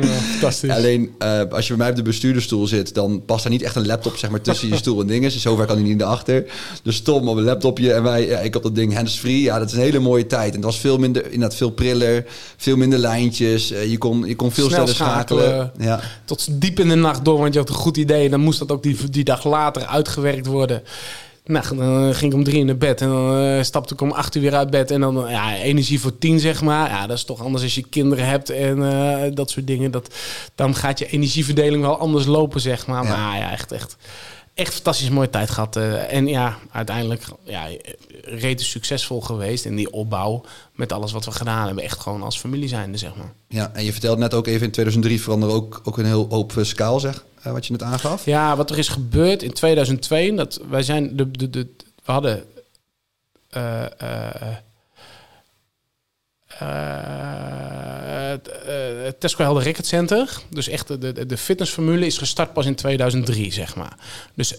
Ja, 0.00 0.06
fantastisch. 0.06 0.70
Alleen 0.70 1.14
uh, 1.18 1.40
als 1.50 1.66
je 1.66 1.68
bij 1.68 1.76
mij 1.76 1.90
op 1.90 1.96
de 1.96 2.02
bestuurdersstoel 2.02 2.66
zit, 2.66 2.94
dan 2.94 3.24
past 3.24 3.42
daar 3.42 3.52
niet 3.52 3.62
echt 3.62 3.76
een 3.76 3.86
laptop 3.86 4.16
zeg 4.16 4.30
maar, 4.30 4.40
tussen 4.40 4.68
je 4.68 4.76
stoel 4.76 5.00
en 5.00 5.06
dingen. 5.06 5.30
Dus 5.30 5.42
zover 5.42 5.66
kan 5.66 5.76
hij 5.76 5.84
niet 5.84 5.96
naar 5.96 6.08
achter. 6.08 6.44
Dus 6.82 7.00
Tom 7.00 7.28
op 7.28 7.36
een 7.36 7.42
laptopje 7.42 7.92
en 7.92 8.02
wij, 8.02 8.26
ja, 8.26 8.38
ik 8.38 8.56
op 8.56 8.62
dat 8.62 8.74
ding 8.74 8.94
hands-free. 8.94 9.40
Ja, 9.40 9.58
dat 9.58 9.68
is 9.68 9.72
een 9.74 9.80
hele 9.80 9.98
mooie 9.98 10.26
tijd. 10.26 10.48
En 10.48 10.54
het 10.54 10.64
was 10.64 10.78
veel 10.78 10.98
minder, 10.98 11.24
inderdaad 11.24 11.54
veel 11.54 11.70
priller, 11.70 12.24
veel 12.56 12.76
minder 12.76 12.98
lijntjes. 12.98 13.72
Uh, 13.72 13.90
je, 13.90 13.98
kon, 13.98 14.26
je 14.26 14.36
kon 14.36 14.52
veel 14.52 14.68
Snel 14.68 14.86
sneller 14.86 14.94
schakelen. 14.94 15.44
schakelen. 15.44 15.86
Ja. 15.86 16.00
Tot 16.24 16.46
diep 16.50 16.80
in 16.80 16.88
de 16.88 16.94
nacht 16.94 17.24
door, 17.24 17.38
want 17.38 17.52
je 17.52 17.58
had 17.58 17.68
een 17.68 17.74
goed 17.74 17.96
idee. 17.96 18.24
En 18.24 18.30
dan 18.30 18.40
moest 18.40 18.58
dat 18.58 18.72
ook 18.72 18.82
die, 18.82 18.96
die 19.10 19.24
dag 19.24 19.44
later 19.44 19.86
uitgewerkt 19.86 20.46
worden. 20.46 20.82
Nou, 21.46 21.76
dan 21.76 22.14
ging 22.14 22.32
ik 22.32 22.38
om 22.38 22.44
drie 22.44 22.58
in 22.58 22.66
de 22.66 22.74
bed 22.74 23.00
en 23.00 23.08
dan 23.08 23.42
uh, 23.42 23.62
stapte 23.62 23.94
ik 23.94 24.00
om 24.00 24.10
acht 24.10 24.34
uur 24.34 24.42
weer 24.42 24.54
uit 24.54 24.70
bed. 24.70 24.90
En 24.90 25.00
dan 25.00 25.26
ja, 25.28 25.56
energie 25.56 26.00
voor 26.00 26.18
tien, 26.18 26.40
zeg 26.40 26.62
maar. 26.62 26.90
Ja, 26.90 27.06
dat 27.06 27.16
is 27.16 27.24
toch 27.24 27.42
anders 27.42 27.62
als 27.62 27.74
je 27.74 27.82
kinderen 27.82 28.26
hebt 28.26 28.50
en 28.50 28.78
uh, 28.78 29.22
dat 29.34 29.50
soort 29.50 29.66
dingen. 29.66 29.90
Dat, 29.90 30.14
dan 30.54 30.74
gaat 30.74 30.98
je 30.98 31.06
energieverdeling 31.06 31.82
wel 31.82 31.98
anders 31.98 32.26
lopen, 32.26 32.60
zeg 32.60 32.86
maar. 32.86 33.04
Ja. 33.04 33.16
Maar 33.16 33.38
ja, 33.38 33.50
echt, 33.50 33.72
echt, 33.72 33.96
echt 34.54 34.74
fantastisch 34.74 35.10
mooie 35.10 35.30
tijd 35.30 35.50
gehad. 35.50 35.76
Uh, 35.76 36.12
en 36.12 36.26
ja, 36.26 36.58
uiteindelijk 36.70 37.24
ja, 37.42 37.66
rete 38.22 38.64
succesvol 38.64 39.20
geweest 39.20 39.64
in 39.64 39.76
die 39.76 39.92
opbouw. 39.92 40.44
Met 40.72 40.92
alles 40.92 41.12
wat 41.12 41.24
we 41.24 41.30
gedaan 41.30 41.66
hebben. 41.66 41.84
Echt 41.84 42.00
gewoon 42.00 42.22
als 42.22 42.38
familie 42.38 42.68
zijnde, 42.68 42.98
zeg 42.98 43.14
maar. 43.14 43.32
Ja, 43.48 43.70
en 43.72 43.84
je 43.84 43.92
vertelde 43.92 44.20
net 44.20 44.34
ook 44.34 44.46
even 44.46 44.66
in 44.66 44.72
2003 44.72 45.20
veranderde 45.20 45.54
ook, 45.54 45.80
ook 45.84 45.98
een 45.98 46.06
heel 46.06 46.26
hoop 46.30 46.52
schaal, 46.60 47.00
zeg. 47.00 47.24
Uh, 47.46 47.52
wat 47.52 47.66
je 47.66 47.72
net 47.72 47.82
aangaf. 47.82 48.24
Ja, 48.24 48.56
wat 48.56 48.70
er 48.70 48.78
is 48.78 48.88
gebeurd 48.88 49.42
in 49.42 49.52
2002. 49.52 50.34
Dat 50.34 50.60
wij 50.68 50.82
zijn 50.82 51.16
de, 51.16 51.50
de, 51.50 51.68
we 52.04 52.12
hadden. 52.12 52.44
Uh, 53.56 53.84
uh, 56.62 58.32
Tesco 59.18 59.42
Helder 59.42 59.62
Record 59.62 59.86
Center. 59.86 60.42
Dus 60.48 60.68
echt 60.68 60.88
de, 60.88 60.98
de, 60.98 61.26
de 61.26 61.36
fitnessformule 61.36 62.06
is 62.06 62.18
gestart 62.18 62.52
pas 62.52 62.66
in 62.66 62.74
2003, 62.74 63.52
zeg 63.52 63.76
maar. 63.76 63.96
Dus 64.34 64.54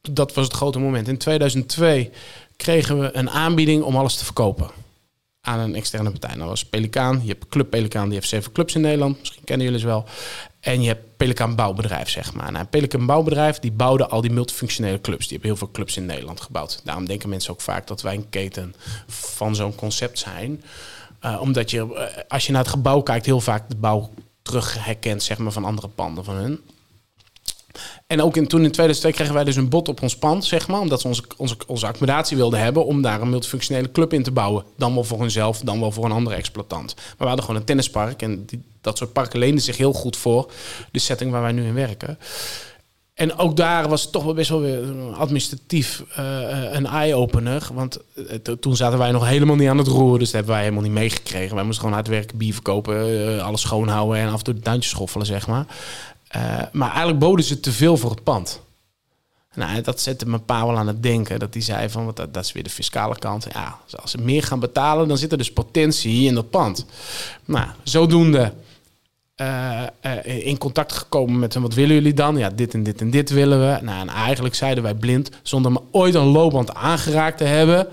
dat 0.00 0.34
was 0.34 0.44
het 0.44 0.54
grote 0.54 0.78
moment. 0.78 1.08
In 1.08 1.18
2002 1.18 2.10
kregen 2.56 3.00
we 3.00 3.16
een 3.16 3.30
aanbieding 3.30 3.82
om 3.82 3.96
alles 3.96 4.16
te 4.16 4.24
verkopen 4.24 4.70
aan 5.40 5.58
een 5.58 5.74
externe 5.74 6.10
partij. 6.10 6.36
Dat 6.36 6.48
was 6.48 6.64
Pelikaan. 6.64 7.20
Je 7.22 7.28
hebt 7.28 7.48
Club 7.48 7.70
Pelikaan, 7.70 8.04
die 8.04 8.14
heeft 8.14 8.28
zeven 8.28 8.52
clubs 8.52 8.74
in 8.74 8.80
Nederland. 8.80 9.18
Misschien 9.18 9.44
kennen 9.44 9.66
jullie 9.66 9.80
ze 9.80 9.86
wel. 9.86 10.04
En 10.62 10.82
je 10.82 10.88
hebt 10.88 11.16
Pelikaan 11.16 11.54
Bouwbedrijf, 11.54 12.08
zeg 12.08 12.34
maar. 12.34 12.52
Nou, 12.52 12.64
Pelikaan 12.64 13.06
Bouwbedrijf, 13.06 13.58
die 13.58 13.72
bouwde 13.72 14.06
al 14.06 14.20
die 14.20 14.30
multifunctionele 14.30 15.00
clubs. 15.00 15.20
Die 15.20 15.30
hebben 15.30 15.48
heel 15.48 15.58
veel 15.58 15.70
clubs 15.70 15.96
in 15.96 16.06
Nederland 16.06 16.40
gebouwd. 16.40 16.80
Daarom 16.84 17.06
denken 17.06 17.28
mensen 17.28 17.52
ook 17.52 17.60
vaak 17.60 17.86
dat 17.86 18.02
wij 18.02 18.14
een 18.14 18.28
keten 18.28 18.74
van 19.06 19.54
zo'n 19.54 19.74
concept 19.74 20.18
zijn. 20.18 20.62
Uh, 21.24 21.40
omdat 21.40 21.70
je, 21.70 21.76
uh, 21.78 22.22
als 22.28 22.46
je 22.46 22.52
naar 22.52 22.62
het 22.62 22.70
gebouw 22.70 23.00
kijkt, 23.00 23.26
heel 23.26 23.40
vaak 23.40 23.68
de 23.68 23.76
bouw 23.76 24.10
terug 24.42 24.84
herkent, 24.84 25.22
zeg 25.22 25.38
maar, 25.38 25.52
van 25.52 25.64
andere 25.64 25.88
panden 25.88 26.24
van 26.24 26.34
hun. 26.34 26.60
En 28.06 28.22
ook 28.22 28.36
in, 28.36 28.46
toen 28.46 28.64
in 28.64 28.70
2002 28.70 29.12
kregen 29.12 29.34
wij 29.34 29.44
dus 29.44 29.56
een 29.56 29.68
bod 29.68 29.88
op 29.88 30.02
ons 30.02 30.16
pand, 30.16 30.44
zeg 30.44 30.68
maar. 30.68 30.80
Omdat 30.80 31.00
ze 31.00 31.08
onze, 31.08 31.22
onze, 31.36 31.56
onze 31.66 31.86
accommodatie 31.86 32.36
wilden 32.36 32.60
hebben 32.60 32.86
om 32.86 33.02
daar 33.02 33.20
een 33.20 33.30
multifunctionele 33.30 33.90
club 33.92 34.12
in 34.12 34.22
te 34.22 34.30
bouwen. 34.30 34.64
Dan 34.76 34.94
wel 34.94 35.04
voor 35.04 35.20
hunzelf, 35.20 35.60
dan 35.60 35.80
wel 35.80 35.92
voor 35.92 36.04
een 36.04 36.12
andere 36.12 36.36
exploitant. 36.36 36.94
Maar 36.94 37.14
we 37.18 37.24
hadden 37.24 37.44
gewoon 37.44 37.60
een 37.60 37.66
tennispark 37.66 38.22
en 38.22 38.44
die, 38.46 38.62
dat 38.80 38.98
soort 38.98 39.12
parken 39.12 39.38
leenden 39.38 39.62
zich 39.62 39.76
heel 39.76 39.92
goed 39.92 40.16
voor 40.16 40.52
de 40.90 40.98
setting 40.98 41.30
waar 41.30 41.42
wij 41.42 41.52
nu 41.52 41.66
in 41.66 41.74
werken. 41.74 42.18
En 43.14 43.38
ook 43.38 43.56
daar 43.56 43.88
was 43.88 44.02
het 44.02 44.12
toch 44.12 44.24
wel 44.24 44.34
best 44.34 44.48
wel 44.48 44.60
weer 44.60 44.84
administratief 45.14 46.02
uh, 46.18 46.72
een 46.72 46.86
eye-opener. 46.86 47.68
Want 47.72 47.98
uh, 48.14 48.54
toen 48.54 48.76
zaten 48.76 48.98
wij 48.98 49.10
nog 49.10 49.26
helemaal 49.26 49.56
niet 49.56 49.68
aan 49.68 49.78
het 49.78 49.86
roeren. 49.86 50.18
Dus 50.18 50.26
dat 50.26 50.34
hebben 50.34 50.52
wij 50.52 50.62
helemaal 50.62 50.82
niet 50.82 50.92
meegekregen. 50.92 51.54
Wij 51.54 51.64
moesten 51.64 51.82
gewoon 51.82 51.98
hard 51.98 52.08
werken, 52.08 52.38
bier 52.38 52.52
verkopen, 52.52 53.10
uh, 53.10 53.44
alles 53.44 53.60
schoonhouden 53.60 54.18
en 54.18 54.28
af 54.28 54.38
en 54.38 54.44
toe 54.44 54.54
de 54.54 54.60
tuintjes 54.60 54.92
schoffelen, 54.92 55.26
zeg 55.26 55.46
maar. 55.46 55.66
Uh, 56.36 56.62
maar 56.72 56.88
eigenlijk 56.88 57.18
boden 57.18 57.44
ze 57.44 57.60
te 57.60 57.72
veel 57.72 57.96
voor 57.96 58.10
het 58.10 58.22
pand. 58.22 58.60
Nou, 59.54 59.80
dat 59.80 60.00
zette 60.00 60.28
mijn 60.28 60.44
pa 60.44 60.66
wel 60.66 60.78
aan 60.78 60.86
het 60.86 61.02
denken. 61.02 61.38
Dat 61.38 61.54
hij 61.54 61.62
zei 61.62 61.88
van, 61.88 62.12
dat, 62.14 62.34
dat 62.34 62.44
is 62.44 62.52
weer 62.52 62.62
de 62.62 62.70
fiscale 62.70 63.18
kant. 63.18 63.46
Ja, 63.52 63.78
als 64.00 64.10
ze 64.10 64.18
meer 64.18 64.42
gaan 64.42 64.60
betalen, 64.60 65.08
dan 65.08 65.18
zit 65.18 65.32
er 65.32 65.38
dus 65.38 65.52
potentie 65.52 66.26
in 66.26 66.34
dat 66.34 66.50
pand. 66.50 66.86
Nou, 67.44 67.66
zodoende 67.82 68.52
uh, 69.36 69.82
uh, 70.02 70.46
in 70.46 70.58
contact 70.58 70.92
gekomen 70.92 71.38
met 71.38 71.54
hem. 71.54 71.62
Wat 71.62 71.74
willen 71.74 71.94
jullie 71.94 72.14
dan? 72.14 72.36
Ja, 72.36 72.50
dit 72.50 72.74
en 72.74 72.82
dit 72.82 73.00
en 73.00 73.10
dit 73.10 73.30
willen 73.30 73.60
we. 73.60 73.84
Nou, 73.84 74.00
en 74.00 74.08
eigenlijk 74.08 74.54
zeiden 74.54 74.82
wij 74.82 74.94
blind, 74.94 75.30
zonder 75.42 75.72
me 75.72 75.80
ooit 75.90 76.14
een 76.14 76.26
loopband 76.26 76.74
aangeraakt 76.74 77.38
te 77.38 77.44
hebben. 77.44 77.86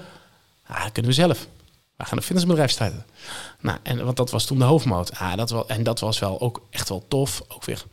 Ah, 0.67 0.85
kunnen 0.91 1.11
we 1.11 1.17
zelf. 1.17 1.47
We 1.95 2.05
gaan 2.05 2.17
een 2.17 2.23
fitnessbedrijf 2.23 2.71
starten. 2.71 3.05
Nou, 3.59 3.77
en, 3.83 4.05
want 4.05 4.17
dat 4.17 4.31
was 4.31 4.45
toen 4.45 4.57
de 4.57 4.63
hoofdmoot. 4.63 5.15
Ah, 5.15 5.35
dat 5.35 5.49
was, 5.49 5.65
en 5.67 5.83
dat 5.83 5.99
was 5.99 6.19
wel 6.19 6.41
ook 6.41 6.61
echt 6.69 6.89
wel 6.89 7.05
tof. 7.07 7.43
Ook 7.47 7.65
weer 7.65 7.83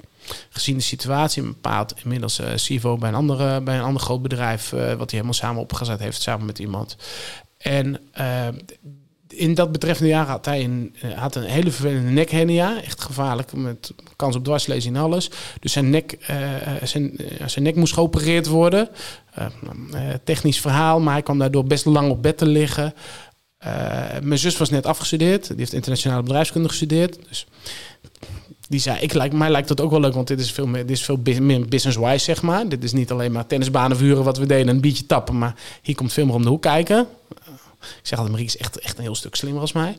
gezien 0.51 0.77
de 0.77 0.83
situatie. 0.83 1.43
Een 1.43 1.49
bepaald 1.49 1.95
inmiddels 2.03 2.41
uh, 2.41 2.47
CIVO 2.55 2.97
bij 2.97 3.09
een, 3.09 3.15
andere, 3.15 3.61
bij 3.61 3.77
een 3.77 3.83
ander 3.83 4.03
groot 4.03 4.23
bedrijf. 4.23 4.73
Uh, 4.73 4.81
wat 4.81 4.87
hij 4.87 5.07
helemaal 5.11 5.33
samen 5.33 5.63
opgezet 5.63 6.01
heeft, 6.01 6.23
samen 6.23 6.47
met 6.47 6.59
iemand. 6.59 6.97
En 7.59 8.01
uh, 8.19 8.49
in 9.29 9.55
dat 9.55 9.73
betreffende 9.73 10.11
jaar 10.11 10.27
had 10.27 10.45
hij 10.45 10.65
een, 10.65 10.95
had 11.15 11.35
een 11.35 11.43
hele 11.43 11.71
vervelende 11.71 12.11
nekhernia. 12.11 12.83
Echt 12.83 13.01
gevaarlijk, 13.01 13.53
met 13.53 13.93
kans 14.17 14.37
op 14.37 14.45
dwarslezing 14.45 14.97
en 14.97 15.03
alles. 15.03 15.31
Dus 15.61 15.73
zijn 15.73 15.91
nek, 15.91 16.19
zijn, 16.83 17.19
zijn 17.47 17.65
nek 17.65 17.77
moest 17.77 17.93
geopereerd 17.93 18.47
worden. 18.47 18.89
technisch 20.25 20.61
verhaal, 20.61 21.01
maar 21.01 21.13
hij 21.13 21.23
kwam 21.23 21.39
daardoor 21.39 21.65
best 21.65 21.85
lang 21.85 22.11
op 22.11 22.23
bed 22.23 22.39
te 22.39 22.47
liggen. 22.47 22.95
mijn 24.23 24.39
zus 24.39 24.57
was 24.57 24.71
net 24.71 24.87
afgestudeerd. 24.87 25.47
Die 25.47 25.57
heeft 25.57 25.73
internationale 25.73 26.23
bedrijfskunde 26.23 26.69
gestudeerd. 26.69 27.19
Dus 27.29 27.47
die 28.69 28.81
zei, 28.81 28.99
ik 29.01 29.13
lijkt, 29.13 29.35
mij 29.35 29.51
lijkt 29.51 29.69
dat 29.69 29.81
ook 29.81 29.91
wel 29.91 30.01
leuk, 30.01 30.15
want 30.15 30.29
dit 30.29 30.41
is 30.41 30.53
veel 30.53 30.67
meer, 30.67 30.87
dit 30.87 30.97
is 30.97 31.05
veel 31.05 31.19
meer 31.41 31.69
business-wise, 31.69 32.25
zeg 32.25 32.43
maar. 32.43 32.69
Dit 32.69 32.85
is 32.85 32.93
niet 32.93 33.11
alleen 33.11 33.33
maar 33.33 33.47
tennisbanen 33.47 33.97
vuren 33.97 34.25
wat 34.25 34.39
we 34.39 34.47
deden 34.47 34.69
en 34.69 34.75
een 34.75 34.81
biertje 34.81 35.07
tappen, 35.07 35.39
maar 35.39 35.55
hier 35.83 35.95
komt 35.95 36.13
veel 36.13 36.27
meer 36.27 36.35
om 36.35 36.43
de 36.43 36.49
hoek 36.49 36.63
kijken. 36.63 37.07
Ik 37.81 38.03
zeg 38.03 38.19
altijd, 38.19 38.37
Marie 38.37 38.47
is 38.47 38.57
echt, 38.57 38.79
echt 38.79 38.97
een 38.97 39.03
heel 39.03 39.15
stuk 39.15 39.35
slimmer 39.35 39.61
als 39.61 39.73
mij. 39.73 39.97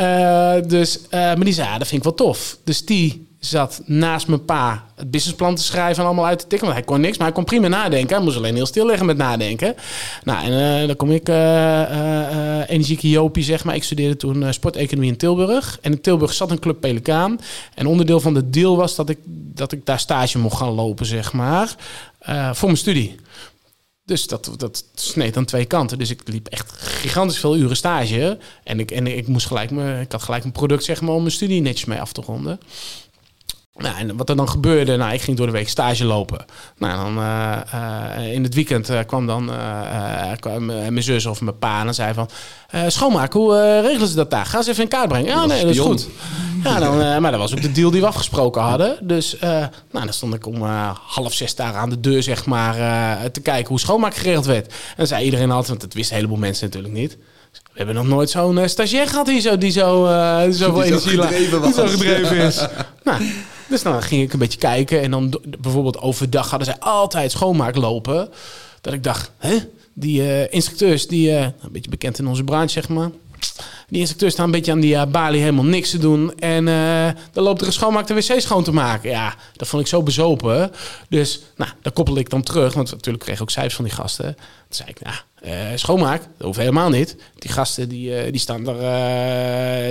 Uh, 0.00 0.68
dus, 0.68 0.98
uh, 0.98 1.10
maar 1.10 1.44
die 1.44 1.52
zei, 1.52 1.68
ja, 1.68 1.78
dat 1.78 1.88
vind 1.88 2.04
ik 2.04 2.16
wel 2.16 2.26
tof. 2.26 2.58
Dus 2.64 2.84
die 2.84 3.26
zat 3.40 3.82
naast 3.84 4.26
mijn 4.26 4.44
pa 4.44 4.84
het 4.94 5.10
businessplan 5.10 5.54
te 5.54 5.62
schrijven 5.62 6.02
en 6.02 6.06
allemaal 6.06 6.26
uit 6.26 6.38
te 6.38 6.46
tikken. 6.46 6.68
Want 6.68 6.78
hij 6.78 6.88
kon 6.88 7.00
niks, 7.00 7.16
maar 7.16 7.26
hij 7.26 7.36
kon 7.36 7.44
prima 7.44 7.68
nadenken. 7.68 8.16
Hij 8.16 8.24
moest 8.24 8.36
alleen 8.36 8.54
heel 8.54 8.66
stil 8.66 8.86
liggen 8.86 9.06
met 9.06 9.16
nadenken. 9.16 9.74
Nou, 10.24 10.44
en 10.44 10.80
uh, 10.80 10.86
dan 10.86 10.96
kom 10.96 11.10
ik, 11.10 11.28
uh, 11.28 11.36
uh, 11.36 12.70
energieke 12.70 13.08
Jopie, 13.08 13.44
zeg 13.44 13.64
maar. 13.64 13.74
Ik 13.74 13.84
studeerde 13.84 14.16
toen 14.16 14.52
sporteconomie 14.52 15.10
in 15.10 15.16
Tilburg. 15.16 15.78
En 15.80 15.92
in 15.92 16.00
Tilburg 16.00 16.32
zat 16.32 16.50
een 16.50 16.58
club 16.58 16.80
Pelikaan. 16.80 17.38
En 17.74 17.86
onderdeel 17.86 18.20
van 18.20 18.34
de 18.34 18.50
deal 18.50 18.76
was 18.76 18.94
dat 18.96 19.08
ik, 19.08 19.18
dat 19.54 19.72
ik 19.72 19.86
daar 19.86 20.00
stage 20.00 20.38
mocht 20.38 20.56
gaan 20.56 20.72
lopen, 20.72 21.06
zeg 21.06 21.32
maar. 21.32 21.74
voor 22.52 22.68
mijn 22.68 22.76
studie. 22.76 23.16
Dus 24.04 24.26
dat, 24.26 24.50
dat 24.56 24.84
sneed 24.94 25.36
aan 25.36 25.44
twee 25.44 25.64
kanten. 25.64 25.98
Dus 25.98 26.10
ik 26.10 26.20
liep 26.24 26.46
echt 26.48 26.72
gigantisch 26.72 27.38
veel 27.38 27.56
uren 27.56 27.76
stage. 27.76 28.38
En 28.64 28.80
ik, 28.80 28.90
en 28.90 29.06
ik, 29.06 29.26
moest 29.26 29.46
gelijk 29.46 29.70
me, 29.70 30.00
ik 30.00 30.12
had 30.12 30.22
gelijk 30.22 30.44
een 30.44 30.52
product 30.52 30.84
zeg 30.84 31.00
maar, 31.00 31.14
om 31.14 31.20
mijn 31.20 31.32
studie 31.32 31.60
netjes 31.60 31.84
mee 31.84 32.00
af 32.00 32.12
te 32.12 32.20
ronden. 32.20 32.60
Nou, 33.74 33.96
en 33.96 34.16
wat 34.16 34.28
er 34.28 34.36
dan 34.36 34.48
gebeurde, 34.48 34.96
nou, 34.96 35.12
ik 35.12 35.20
ging 35.20 35.36
door 35.36 35.46
de 35.46 35.52
week 35.52 35.68
stage 35.68 36.04
lopen. 36.04 36.44
Nou, 36.76 37.04
dan 37.04 37.24
uh, 37.24 37.56
uh, 38.18 38.32
in 38.32 38.42
het 38.42 38.54
weekend 38.54 38.90
uh, 38.90 38.98
kwam 39.06 39.26
dan 39.26 39.50
kwam 40.40 40.66
mijn 40.66 41.02
zus 41.02 41.26
of 41.26 41.40
mijn 41.40 41.58
pa 41.58 41.86
en 41.86 41.94
zei 41.94 42.14
van... 42.14 42.28
schoonmaak, 42.86 43.32
hoe 43.32 43.80
regelen 43.80 44.08
ze 44.08 44.14
dat 44.14 44.30
daar? 44.30 44.46
Ga 44.46 44.62
ze 44.62 44.70
even 44.70 44.82
in 44.82 44.88
kaart 44.88 45.08
brengen. 45.08 45.28
Ja, 45.28 45.46
nee, 45.46 45.60
dat 45.60 45.70
is 45.70 45.78
goed. 45.78 46.08
Ja, 46.64 46.78
dan, 46.78 47.20
maar 47.22 47.30
dat 47.30 47.40
was 47.40 47.52
ook 47.52 47.62
de 47.62 47.72
deal 47.72 47.90
die 47.90 48.00
we 48.00 48.06
afgesproken 48.06 48.62
hadden. 48.62 48.98
Dus 49.06 49.36
nou, 49.90 50.04
dan 50.04 50.12
stond 50.12 50.34
ik 50.34 50.46
om 50.46 50.62
half 51.06 51.32
zes 51.32 51.54
daar 51.54 51.74
aan 51.74 51.90
de 51.90 52.00
deur, 52.00 52.22
zeg 52.22 52.46
maar, 52.46 52.74
te 53.30 53.40
kijken 53.40 53.68
hoe 53.68 53.80
schoonmaak 53.80 54.14
geregeld 54.14 54.46
werd. 54.46 54.74
En 54.96 55.06
zei 55.06 55.24
iedereen 55.24 55.50
altijd, 55.50 55.68
want 55.68 55.80
dat 55.80 55.92
wisten 55.92 56.16
een 56.16 56.22
heleboel 56.22 56.42
mensen 56.42 56.66
natuurlijk 56.66 56.94
niet... 56.94 57.18
We 57.72 57.76
hebben 57.76 57.94
nog 57.94 58.06
nooit 58.06 58.30
zo'n 58.30 58.56
uh, 58.56 58.66
stagiair 58.66 59.08
gehad 59.08 59.26
die 59.26 59.40
zo, 59.40 59.58
die 59.58 59.70
zo, 59.70 60.06
uh, 60.06 60.42
die 60.42 60.52
zoveel 60.52 60.74
die 60.74 60.84
energie 60.84 61.10
zo 61.10 61.22
gedreven, 61.22 61.62
die 61.62 61.72
zo 61.72 61.86
gedreven 61.86 62.36
is. 62.36 62.66
nou, 63.04 63.22
dus 63.68 63.82
dan 63.82 64.02
ging 64.02 64.22
ik 64.22 64.32
een 64.32 64.38
beetje 64.38 64.58
kijken. 64.58 65.02
En 65.02 65.10
dan 65.10 65.40
bijvoorbeeld 65.58 65.98
overdag 65.98 66.50
hadden 66.50 66.68
zij 66.68 66.76
altijd 66.78 67.30
schoonmaak 67.30 67.76
lopen. 67.76 68.28
Dat 68.80 68.92
ik 68.92 69.04
dacht, 69.04 69.30
hè? 69.38 69.56
Die 69.92 70.20
uh, 70.20 70.52
instructeurs, 70.52 71.06
die 71.06 71.30
een 71.30 71.54
beetje 71.70 71.90
bekend 71.90 72.18
in 72.18 72.26
onze 72.26 72.44
branche, 72.44 72.72
zeg 72.72 72.88
maar. 72.88 73.10
Die 73.90 73.98
instructeurs 73.98 74.32
staan 74.32 74.44
een 74.44 74.50
beetje 74.50 74.72
aan 74.72 74.80
die 74.80 74.94
uh, 74.94 75.04
balie 75.06 75.40
helemaal 75.40 75.64
niks 75.64 75.90
te 75.90 75.98
doen. 75.98 76.38
En 76.38 76.66
uh, 76.66 77.08
dan 77.32 77.44
loopt 77.44 77.60
er 77.60 77.66
een 77.66 77.72
schoonmaak 77.72 78.06
de 78.06 78.14
wc 78.14 78.40
schoon 78.40 78.64
te 78.64 78.72
maken. 78.72 79.10
Ja, 79.10 79.34
dat 79.56 79.68
vond 79.68 79.82
ik 79.82 79.88
zo 79.88 80.02
bezopen. 80.02 80.72
Dus 81.08 81.40
nou, 81.56 81.70
daar 81.82 81.92
koppel 81.92 82.18
ik 82.18 82.30
dan 82.30 82.42
terug. 82.42 82.74
Want 82.74 82.90
natuurlijk 82.90 83.24
kreeg 83.24 83.36
ik 83.36 83.42
ook 83.42 83.50
cijfers 83.50 83.74
van 83.74 83.84
die 83.84 83.94
gasten. 83.94 84.34
Toen 84.34 84.44
zei 84.68 84.88
ik, 84.88 85.00
nou, 85.02 85.16
schoonmaak, 85.74 86.22
dat 86.36 86.46
hoeft 86.46 86.58
helemaal 86.58 86.88
niet. 86.90 87.16
Die 87.38 87.50
gasten 87.50 87.88
die, 87.88 88.30
die 88.30 88.40
staan 88.40 88.68
er 88.68 88.78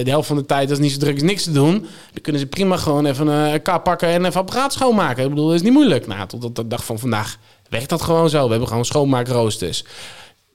de 0.03 0.09
helft 0.09 0.27
van 0.27 0.37
de 0.37 0.45
tijd, 0.45 0.69
als 0.69 0.79
niet 0.79 0.91
zo 0.91 0.97
druk 0.97 1.15
is, 1.15 1.21
niks 1.21 1.43
te 1.43 1.51
doen. 1.51 1.79
Dan 2.13 2.21
kunnen 2.21 2.41
ze 2.41 2.47
prima 2.47 2.77
gewoon 2.77 3.05
even 3.05 3.27
een 3.27 3.61
kar 3.61 3.81
pakken 3.81 4.07
en 4.07 4.25
even 4.25 4.39
apparaat 4.39 4.73
schoonmaken. 4.73 5.23
Ik 5.23 5.29
bedoel, 5.29 5.45
dat 5.45 5.55
is 5.55 5.61
niet 5.61 5.73
moeilijk. 5.73 6.07
Nou, 6.07 6.27
tot 6.27 6.43
op 6.43 6.55
de 6.55 6.67
dag 6.67 6.85
van 6.85 6.99
vandaag 6.99 7.37
werkt 7.69 7.89
dat 7.89 8.01
gewoon 8.01 8.29
zo. 8.29 8.43
We 8.43 8.49
hebben 8.49 8.67
gewoon 8.67 8.85
schoonmaakroosters. 8.85 9.83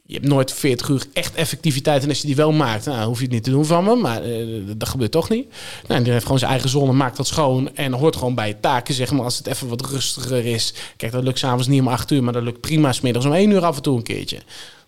je 0.07 0.14
hebt 0.14 0.26
nooit 0.26 0.52
40 0.52 0.88
uur 0.88 1.07
echt 1.12 1.35
effectiviteit. 1.35 2.02
En 2.02 2.09
als 2.09 2.20
je 2.20 2.26
die 2.26 2.37
wel 2.37 2.52
maakt, 2.52 2.85
nou, 2.85 3.07
hoef 3.07 3.16
je 3.16 3.24
het 3.24 3.33
niet 3.33 3.44
te 3.44 3.50
doen 3.50 3.64
van 3.64 3.85
me. 3.85 3.94
Maar 3.94 4.22
eh, 4.22 4.46
dat 4.76 4.88
gebeurt 4.88 5.11
toch 5.11 5.28
niet. 5.28 5.52
Nou, 5.87 6.02
die 6.02 6.12
heeft 6.12 6.24
gewoon 6.24 6.38
zijn 6.38 6.50
eigen 6.50 6.68
zon 6.68 6.88
en 6.88 6.96
maakt 6.96 7.16
dat 7.16 7.26
schoon. 7.26 7.76
En 7.76 7.92
hoort 7.92 8.16
gewoon 8.16 8.35
bij 8.35 8.54
taken, 8.54 8.94
zeg 8.94 9.11
maar. 9.11 9.24
Als 9.24 9.38
het 9.38 9.46
even 9.46 9.68
wat 9.68 9.87
rustiger 9.87 10.46
is. 10.46 10.74
Kijk, 10.96 11.12
dat 11.12 11.24
lukt 11.24 11.38
s'avonds 11.38 11.66
niet 11.66 11.80
om 11.80 11.88
8 11.88 12.11
uur. 12.11 12.22
Maar 12.22 12.33
dat 12.33 12.42
lukt 12.42 12.61
prima 12.61 12.92
smiddags 12.92 13.26
om 13.26 13.33
1 13.33 13.50
uur 13.50 13.64
af 13.64 13.76
en 13.76 13.83
toe 13.83 13.96
een 13.96 14.02
keertje. 14.02 14.38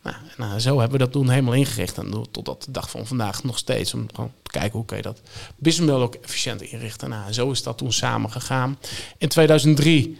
Nou, 0.06 0.16
nou, 0.36 0.60
zo 0.60 0.78
hebben 0.78 0.98
we 0.98 1.04
dat 1.04 1.12
toen 1.12 1.28
helemaal 1.28 1.54
ingericht. 1.54 1.98
En 1.98 2.26
totdat 2.30 2.62
de 2.62 2.70
dag 2.70 2.90
van 2.90 3.06
vandaag 3.06 3.44
nog 3.44 3.58
steeds. 3.58 3.94
Om 3.94 4.06
gewoon 4.14 4.32
te 4.42 4.50
kijken 4.50 4.72
hoe 4.72 4.84
kun 4.84 4.96
je 4.96 5.02
dat 5.02 5.20
businessmodel 5.56 6.06
ook 6.06 6.14
efficiënt 6.14 6.62
inrichten. 6.62 7.08
Nou, 7.08 7.32
zo 7.32 7.50
is 7.50 7.62
dat 7.62 7.78
toen 7.78 7.92
samen 7.92 8.30
gegaan. 8.30 8.78
In 9.18 9.28
2003, 9.28 10.18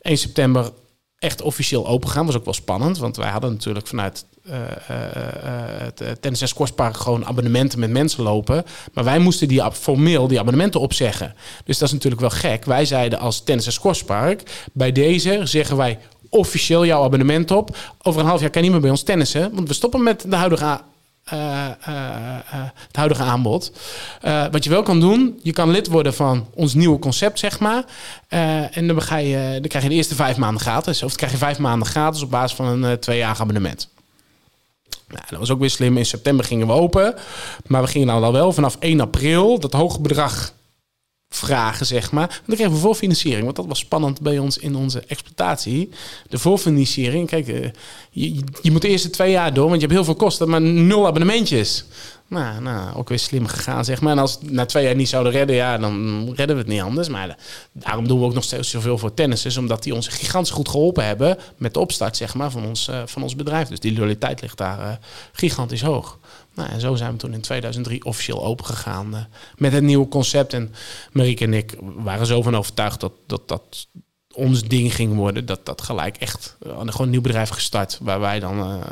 1 0.00 0.18
september, 0.18 0.72
echt 1.18 1.42
officieel 1.42 1.86
open 1.86 2.08
gaan. 2.08 2.26
Was 2.26 2.36
ook 2.36 2.44
wel 2.44 2.54
spannend, 2.54 2.98
want 2.98 3.16
wij 3.16 3.30
hadden 3.30 3.52
natuurlijk 3.52 3.86
vanuit 3.86 4.24
uh, 4.44 4.54
het 5.84 6.22
tennis- 6.22 6.40
en 6.40 6.48
squashpark 6.48 6.96
gewoon 6.96 7.26
abonnementen 7.26 7.78
met 7.78 7.90
mensen 7.90 8.22
lopen. 8.22 8.64
Maar 8.92 9.04
wij 9.04 9.18
moesten 9.18 9.48
die 9.48 9.72
formeel 9.72 10.28
die 10.28 10.38
abonnementen 10.38 10.80
opzeggen. 10.80 11.34
Dus 11.64 11.78
dat 11.78 11.88
is 11.88 11.94
natuurlijk 11.94 12.20
wel 12.20 12.30
gek. 12.30 12.64
Wij 12.64 12.84
zeiden 12.84 13.18
als 13.18 13.40
tennis- 13.40 13.66
en 13.66 13.72
squashpark, 13.72 14.66
bij 14.72 14.92
deze 14.92 15.40
zeggen 15.44 15.76
wij 15.76 15.98
officieel 16.28 16.86
jouw 16.86 17.02
abonnement 17.02 17.50
op. 17.50 17.76
Over 18.02 18.20
een 18.20 18.26
half 18.26 18.40
jaar 18.40 18.50
kan 18.50 18.62
je 18.62 18.66
niet 18.66 18.76
meer 18.76 18.86
bij 18.86 18.96
ons 18.96 19.02
tennissen, 19.02 19.54
want 19.54 19.68
we 19.68 19.74
stoppen 19.74 20.02
met 20.02 20.24
de 20.28 20.36
huidige 20.36 20.80
uh, 21.32 21.66
het 22.86 22.96
huidige 22.96 23.22
aanbod. 23.22 23.72
wat 24.50 24.64
je 24.64 24.70
wel 24.70 24.82
kan 24.82 25.00
doen, 25.00 25.40
je 25.42 25.52
kan 25.52 25.70
lid 25.70 25.88
worden 25.88 26.14
van 26.14 26.46
ons 26.54 26.74
nieuwe 26.74 26.98
concept, 26.98 27.38
zeg 27.38 27.58
maar. 27.58 27.84
en 28.28 28.86
dan, 28.86 28.86
dan 28.86 28.98
krijg 29.68 29.82
je 29.82 29.88
de 29.88 29.94
eerste 29.94 30.14
vijf 30.14 30.36
maanden 30.36 30.60
gratis. 30.60 31.02
Of 31.02 31.08
dan 31.08 31.16
krijg 31.16 31.32
je 31.32 31.38
vijf 31.38 31.58
maanden 31.58 31.88
gratis 31.88 32.22
op 32.22 32.30
basis 32.30 32.56
van 32.56 32.66
een 32.66 32.98
tweejarig 32.98 33.40
abonnement. 33.40 33.88
Nou, 35.08 35.24
dat 35.28 35.38
was 35.38 35.50
ook 35.50 35.60
weer 35.60 35.70
slim. 35.70 35.96
In 35.96 36.06
september 36.06 36.44
gingen 36.44 36.66
we 36.66 36.72
open. 36.72 37.14
Maar 37.66 37.82
we 37.82 37.88
gingen 37.88 38.08
al 38.08 38.32
wel 38.32 38.52
vanaf 38.52 38.76
1 38.78 39.00
april 39.00 39.60
dat 39.60 39.72
hoge 39.72 40.00
bedrag 40.00 40.52
vragen, 41.28 41.86
zeg 41.86 42.10
maar. 42.10 42.28
En 42.28 42.42
dan 42.46 42.54
kregen 42.54 42.74
we 42.74 42.78
voorfinanciering, 42.78 43.44
want 43.44 43.56
dat 43.56 43.66
was 43.66 43.78
spannend 43.78 44.20
bij 44.20 44.38
ons 44.38 44.58
in 44.58 44.76
onze 44.76 45.02
exploitatie. 45.06 45.90
De 46.28 46.38
voorfinanciering, 46.38 47.28
kijk, 47.28 47.48
eh, 47.48 47.70
je, 48.10 48.40
je 48.62 48.70
moet 48.70 48.82
de 48.82 48.88
eerste 48.88 49.10
twee 49.10 49.30
jaar 49.30 49.54
door, 49.54 49.68
want 49.68 49.80
je 49.80 49.86
hebt 49.86 49.92
heel 49.92 50.04
veel 50.04 50.14
kosten, 50.14 50.48
maar 50.48 50.60
nul 50.60 51.06
abonnementjes. 51.06 51.84
Nou, 52.28 52.60
nou, 52.62 52.96
ook 52.96 53.08
weer 53.08 53.18
slim 53.18 53.46
gegaan, 53.46 53.84
zeg 53.84 54.00
maar. 54.00 54.12
En 54.12 54.18
als 54.18 54.38
na 54.42 54.66
twee 54.66 54.84
jaar 54.84 54.94
niet 54.94 55.08
zouden 55.08 55.32
redden, 55.32 55.56
ja, 55.56 55.78
dan 55.78 56.24
redden 56.34 56.56
we 56.56 56.62
het 56.62 56.70
niet 56.70 56.80
anders. 56.80 57.08
Maar 57.08 57.36
daarom 57.72 58.08
doen 58.08 58.18
we 58.18 58.24
ook 58.24 58.34
nog 58.34 58.44
steeds 58.44 58.70
zoveel 58.70 58.98
voor 58.98 59.14
tennissers, 59.14 59.56
omdat 59.56 59.82
die 59.82 59.94
ons 59.94 60.08
gigantisch 60.08 60.52
goed 60.52 60.68
geholpen 60.68 61.04
hebben 61.04 61.38
met 61.56 61.74
de 61.74 61.80
opstart, 61.80 62.16
zeg 62.16 62.34
maar, 62.34 62.50
van 62.50 62.66
ons, 62.66 62.88
uh, 62.88 63.02
van 63.04 63.22
ons 63.22 63.36
bedrijf. 63.36 63.68
Dus 63.68 63.80
die 63.80 63.92
loyaliteit 63.92 64.40
ligt 64.40 64.56
daar 64.56 64.98
gigantisch 65.32 65.82
hoog. 65.82 66.18
Nou, 66.58 66.70
en 66.70 66.80
zo 66.80 66.94
zijn 66.94 67.12
we 67.12 67.18
toen 67.18 67.32
in 67.32 67.40
2003 67.40 68.04
officieel 68.04 68.44
open 68.44 68.64
gegaan 68.64 69.14
uh, 69.14 69.20
met 69.56 69.72
het 69.72 69.82
nieuwe 69.82 70.08
concept. 70.08 70.52
En 70.52 70.74
Marieke 71.12 71.44
en 71.44 71.54
ik 71.54 71.76
waren 71.80 72.26
zo 72.26 72.42
van 72.42 72.56
overtuigd 72.56 73.00
dat 73.00 73.12
dat, 73.26 73.48
dat 73.48 73.86
ons 74.34 74.62
ding 74.62 74.94
ging 74.94 75.14
worden, 75.14 75.46
dat 75.46 75.66
dat 75.66 75.82
gelijk 75.82 76.16
echt 76.16 76.56
gewoon 76.62 76.90
een 76.96 77.10
nieuw 77.10 77.20
bedrijf 77.20 77.48
gestart, 77.48 77.98
waar 78.02 78.20
wij 78.20 78.40
dan 78.40 78.82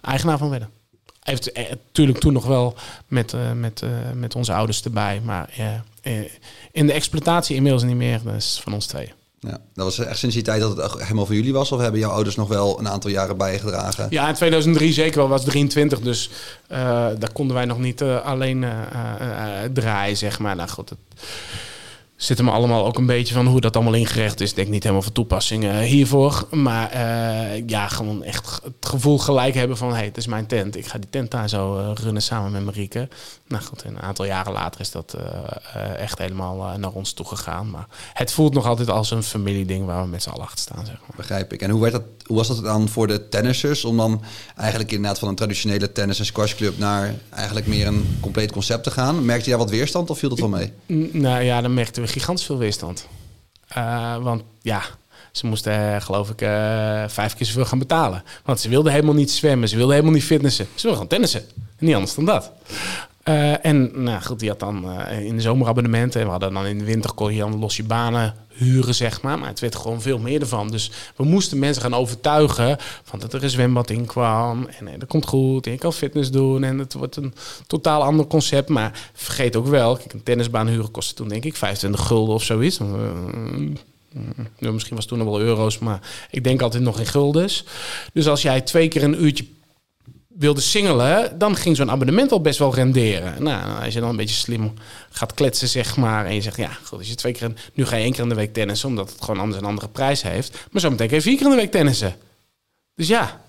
eigenaar 0.00 0.38
van 0.38 0.50
werden 0.50 0.70
heeft 1.26 1.52
natuurlijk 1.54 2.18
toen 2.18 2.32
nog 2.32 2.46
wel 2.46 2.74
met, 3.06 3.32
uh, 3.32 3.52
met, 3.52 3.82
uh, 3.82 3.90
met 4.14 4.34
onze 4.34 4.52
ouders 4.52 4.82
erbij. 4.82 5.20
Maar 5.24 5.50
uh, 6.02 6.20
in 6.72 6.86
de 6.86 6.92
exploitatie 6.92 7.56
inmiddels 7.56 7.82
niet 7.82 7.96
meer. 7.96 8.20
Dat 8.22 8.34
is 8.34 8.60
van 8.62 8.72
ons 8.72 8.86
tweeën. 8.86 9.12
Ja, 9.38 9.58
dat 9.74 9.84
was 9.84 9.98
echt 9.98 10.18
sinds 10.18 10.34
die 10.34 10.44
tijd 10.44 10.60
dat 10.60 10.76
het 10.76 11.02
helemaal 11.02 11.26
voor 11.26 11.34
jullie 11.34 11.52
was? 11.52 11.72
Of 11.72 11.80
hebben 11.80 12.00
jouw 12.00 12.10
ouders 12.10 12.36
nog 12.36 12.48
wel 12.48 12.78
een 12.78 12.88
aantal 12.88 13.10
jaren 13.10 13.36
bijgedragen? 13.36 14.06
Ja, 14.10 14.28
in 14.28 14.34
2003 14.34 14.92
zeker 14.92 15.18
wel. 15.18 15.28
was 15.28 15.44
23, 15.44 16.00
dus 16.00 16.30
daar 16.68 17.32
konden 17.32 17.56
wij 17.56 17.64
nog 17.64 17.78
niet 17.78 18.02
alleen 18.02 18.64
draaien, 19.72 20.16
zeg 20.16 20.38
maar. 20.38 20.56
Nou 20.56 20.68
het, 20.76 20.92
zitten 22.26 22.44
me 22.44 22.50
allemaal 22.50 22.86
ook 22.86 22.98
een 22.98 23.06
beetje 23.06 23.34
van 23.34 23.46
hoe 23.46 23.60
dat 23.60 23.76
allemaal 23.76 23.94
ingericht 23.94 24.40
is. 24.40 24.50
Ik 24.50 24.56
denk 24.56 24.68
niet 24.68 24.82
helemaal 24.82 25.02
van 25.02 25.12
toepassing 25.12 25.64
uh, 25.64 25.78
hiervoor. 25.78 26.46
Maar 26.50 26.94
uh, 26.94 27.68
ja, 27.68 27.88
gewoon 27.88 28.22
echt 28.22 28.60
het 28.64 28.86
gevoel 28.86 29.18
gelijk 29.18 29.54
hebben 29.54 29.76
van... 29.76 29.88
hé, 29.88 29.94
hey, 29.94 30.04
het 30.04 30.16
is 30.16 30.26
mijn 30.26 30.46
tent. 30.46 30.76
Ik 30.76 30.86
ga 30.86 30.98
die 30.98 31.10
tent 31.10 31.30
daar 31.30 31.48
zo 31.48 31.78
uh, 31.78 31.90
runnen 31.94 32.22
samen 32.22 32.52
met 32.52 32.64
Marieke. 32.64 33.08
Nou 33.48 33.62
goed, 33.62 33.84
een 33.84 34.00
aantal 34.00 34.24
jaren 34.24 34.52
later 34.52 34.80
is 34.80 34.90
dat 34.90 35.16
echt 35.98 36.18
helemaal 36.18 36.78
naar 36.78 36.90
ons 36.90 37.12
toe 37.12 37.26
gegaan. 37.26 37.70
Maar 37.70 37.86
het 38.12 38.32
voelt 38.32 38.54
nog 38.54 38.66
altijd 38.66 38.90
als 38.90 39.10
een 39.10 39.22
familieding 39.22 39.86
waar 39.86 40.02
we 40.02 40.08
met 40.08 40.22
z'n 40.22 40.28
allen 40.28 40.44
achter 40.44 40.58
staan. 40.58 40.86
Zeg 40.86 40.94
maar. 41.00 41.16
Begrijp 41.16 41.52
ik. 41.52 41.62
En 41.62 41.70
hoe, 41.70 41.80
werd 41.80 41.92
dat, 41.92 42.02
hoe 42.26 42.36
was 42.36 42.48
dat 42.48 42.62
dan 42.62 42.88
voor 42.88 43.06
de 43.06 43.28
tennissers... 43.28 43.84
om 43.84 43.96
dan 43.96 44.22
eigenlijk 44.56 44.92
inderdaad 44.92 45.18
van 45.18 45.28
een 45.28 45.34
traditionele 45.34 45.92
tennis- 45.92 46.18
en 46.18 46.24
squashclub... 46.24 46.78
naar 46.78 47.14
eigenlijk 47.30 47.66
meer 47.66 47.86
een 47.86 48.18
compleet 48.20 48.52
concept 48.52 48.84
te 48.84 48.90
gaan? 48.90 49.24
Merkte 49.24 49.44
je 49.44 49.50
daar 49.50 49.64
wat 49.64 49.70
weerstand 49.70 50.10
of 50.10 50.18
viel 50.18 50.28
dat 50.28 50.38
wel 50.38 50.48
mee? 50.48 50.72
Nou 51.12 51.42
ja, 51.42 51.60
dan 51.60 51.74
merkten 51.74 52.02
we 52.02 52.08
gigantisch 52.20 52.44
veel 52.46 52.58
weerstand. 52.58 53.06
Uh, 53.76 54.16
want 54.16 54.42
ja, 54.62 54.82
ze 55.32 55.46
moesten, 55.46 55.72
uh, 55.72 56.00
geloof 56.00 56.30
ik, 56.30 56.40
uh, 56.40 56.48
vijf 57.08 57.34
keer 57.34 57.46
zoveel 57.46 57.64
gaan 57.64 57.78
betalen. 57.78 58.22
Want 58.44 58.60
ze 58.60 58.68
wilden 58.68 58.92
helemaal 58.92 59.14
niet 59.14 59.30
zwemmen, 59.30 59.68
ze 59.68 59.76
wilden 59.76 59.94
helemaal 59.94 60.14
niet 60.14 60.24
fitnessen. 60.24 60.64
Ze 60.64 60.82
wilden 60.82 60.92
gewoon 60.92 61.08
tennissen. 61.08 61.42
Niet 61.78 61.94
anders 61.94 62.14
dan 62.14 62.24
dat. 62.24 62.52
Uh, 63.28 63.64
en 63.64 64.02
nou 64.02 64.22
goed, 64.22 64.38
die 64.38 64.48
had 64.48 64.60
dan 64.60 65.00
in 65.00 65.36
de 65.36 65.42
zomerabonnementen. 65.42 66.20
En 66.20 66.26
we 66.26 66.32
hadden 66.32 66.52
dan 66.52 66.66
in 66.66 66.78
de 66.78 66.84
winter 66.84 67.12
kon 67.12 67.32
je 67.32 67.38
dan 67.38 67.58
los 67.58 67.76
je 67.76 67.84
banen 67.84 68.34
huren, 68.56 68.94
zeg 68.94 69.22
maar. 69.22 69.38
Maar 69.38 69.48
het 69.48 69.60
werd 69.60 69.76
gewoon 69.76 70.02
veel 70.02 70.18
meer 70.18 70.40
ervan. 70.40 70.70
Dus 70.70 70.90
we 71.16 71.24
moesten 71.24 71.58
mensen 71.58 71.82
gaan 71.82 71.94
overtuigen 71.94 72.76
van 73.02 73.18
dat 73.18 73.32
er 73.32 73.42
een 73.42 73.50
zwembad 73.50 73.90
in 73.90 74.04
kwam. 74.04 74.66
En, 74.78 74.88
en 74.88 74.98
dat 74.98 75.08
komt 75.08 75.26
goed. 75.26 75.66
En 75.66 75.72
je 75.72 75.78
kan 75.78 75.92
fitness 75.92 76.30
doen. 76.30 76.64
En 76.64 76.78
het 76.78 76.94
wordt 76.94 77.16
een 77.16 77.34
totaal 77.66 78.02
ander 78.02 78.26
concept. 78.26 78.68
Maar 78.68 79.10
vergeet 79.12 79.56
ook 79.56 79.66
wel, 79.66 79.98
een 80.08 80.22
tennisbaan 80.22 80.68
huren 80.68 80.90
kostte 80.90 81.14
toen 81.14 81.28
denk 81.28 81.44
ik 81.44 81.56
25 81.56 82.06
gulden 82.06 82.34
of 82.34 82.42
zoiets. 82.42 82.80
Ja, 84.58 84.70
misschien 84.70 84.96
was 84.96 85.04
het 85.04 85.08
toen 85.08 85.18
nog 85.18 85.28
wel 85.28 85.40
euro's, 85.40 85.78
maar 85.78 86.00
ik 86.30 86.44
denk 86.44 86.62
altijd 86.62 86.82
nog 86.82 86.98
in 86.98 87.06
guldens. 87.06 87.64
Dus 88.12 88.28
als 88.28 88.42
jij 88.42 88.60
twee 88.60 88.88
keer 88.88 89.02
een 89.02 89.24
uurtje 89.24 89.46
wilde 90.38 90.60
singelen, 90.60 91.38
dan 91.38 91.56
ging 91.56 91.76
zo'n 91.76 91.90
abonnement 91.90 92.32
al 92.32 92.40
best 92.40 92.58
wel 92.58 92.74
renderen. 92.74 93.42
Nou, 93.42 93.84
als 93.84 93.94
je 93.94 94.00
dan 94.00 94.08
een 94.08 94.16
beetje 94.16 94.34
slim 94.34 94.72
gaat 95.10 95.34
kletsen, 95.34 95.68
zeg 95.68 95.96
maar, 95.96 96.26
en 96.26 96.34
je 96.34 96.40
zegt, 96.40 96.56
ja, 96.56 96.70
goed, 96.84 96.98
als 96.98 97.08
je 97.08 97.14
twee 97.14 97.32
keer, 97.32 97.52
nu 97.74 97.86
ga 97.86 97.96
je 97.96 98.02
één 98.02 98.12
keer 98.12 98.22
in 98.22 98.28
de 98.28 98.34
week 98.34 98.52
tennissen, 98.52 98.88
omdat 98.88 99.10
het 99.10 99.24
gewoon 99.24 99.40
anders 99.40 99.60
een 99.60 99.68
andere 99.68 99.88
prijs 99.88 100.22
heeft. 100.22 100.58
Maar 100.70 100.80
zo 100.80 100.90
meteen 100.90 101.06
kun 101.06 101.16
je 101.16 101.22
vier 101.22 101.36
keer 101.36 101.44
in 101.44 101.50
de 101.50 101.56
week 101.56 101.70
tennissen. 101.70 102.16
Dus 102.94 103.08
ja, 103.08 103.40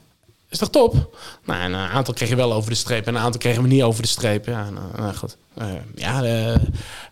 is 0.49 0.57
toch 0.57 0.69
top? 0.69 1.17
Nou, 1.45 1.61
een 1.61 1.75
aantal 1.75 2.13
kreeg 2.13 2.29
je 2.29 2.35
wel 2.35 2.53
over 2.53 2.69
de 2.69 2.75
streep 2.75 3.07
en 3.07 3.15
een 3.15 3.21
aantal 3.21 3.39
kregen 3.39 3.61
we 3.61 3.67
niet 3.67 3.83
over 3.83 4.01
de 4.01 4.07
streep. 4.07 4.45
Ja, 4.45 4.69
nou, 4.69 4.85
nou 4.97 5.15
goed. 5.15 5.37
Uh, 5.61 5.65
ja, 5.95 6.57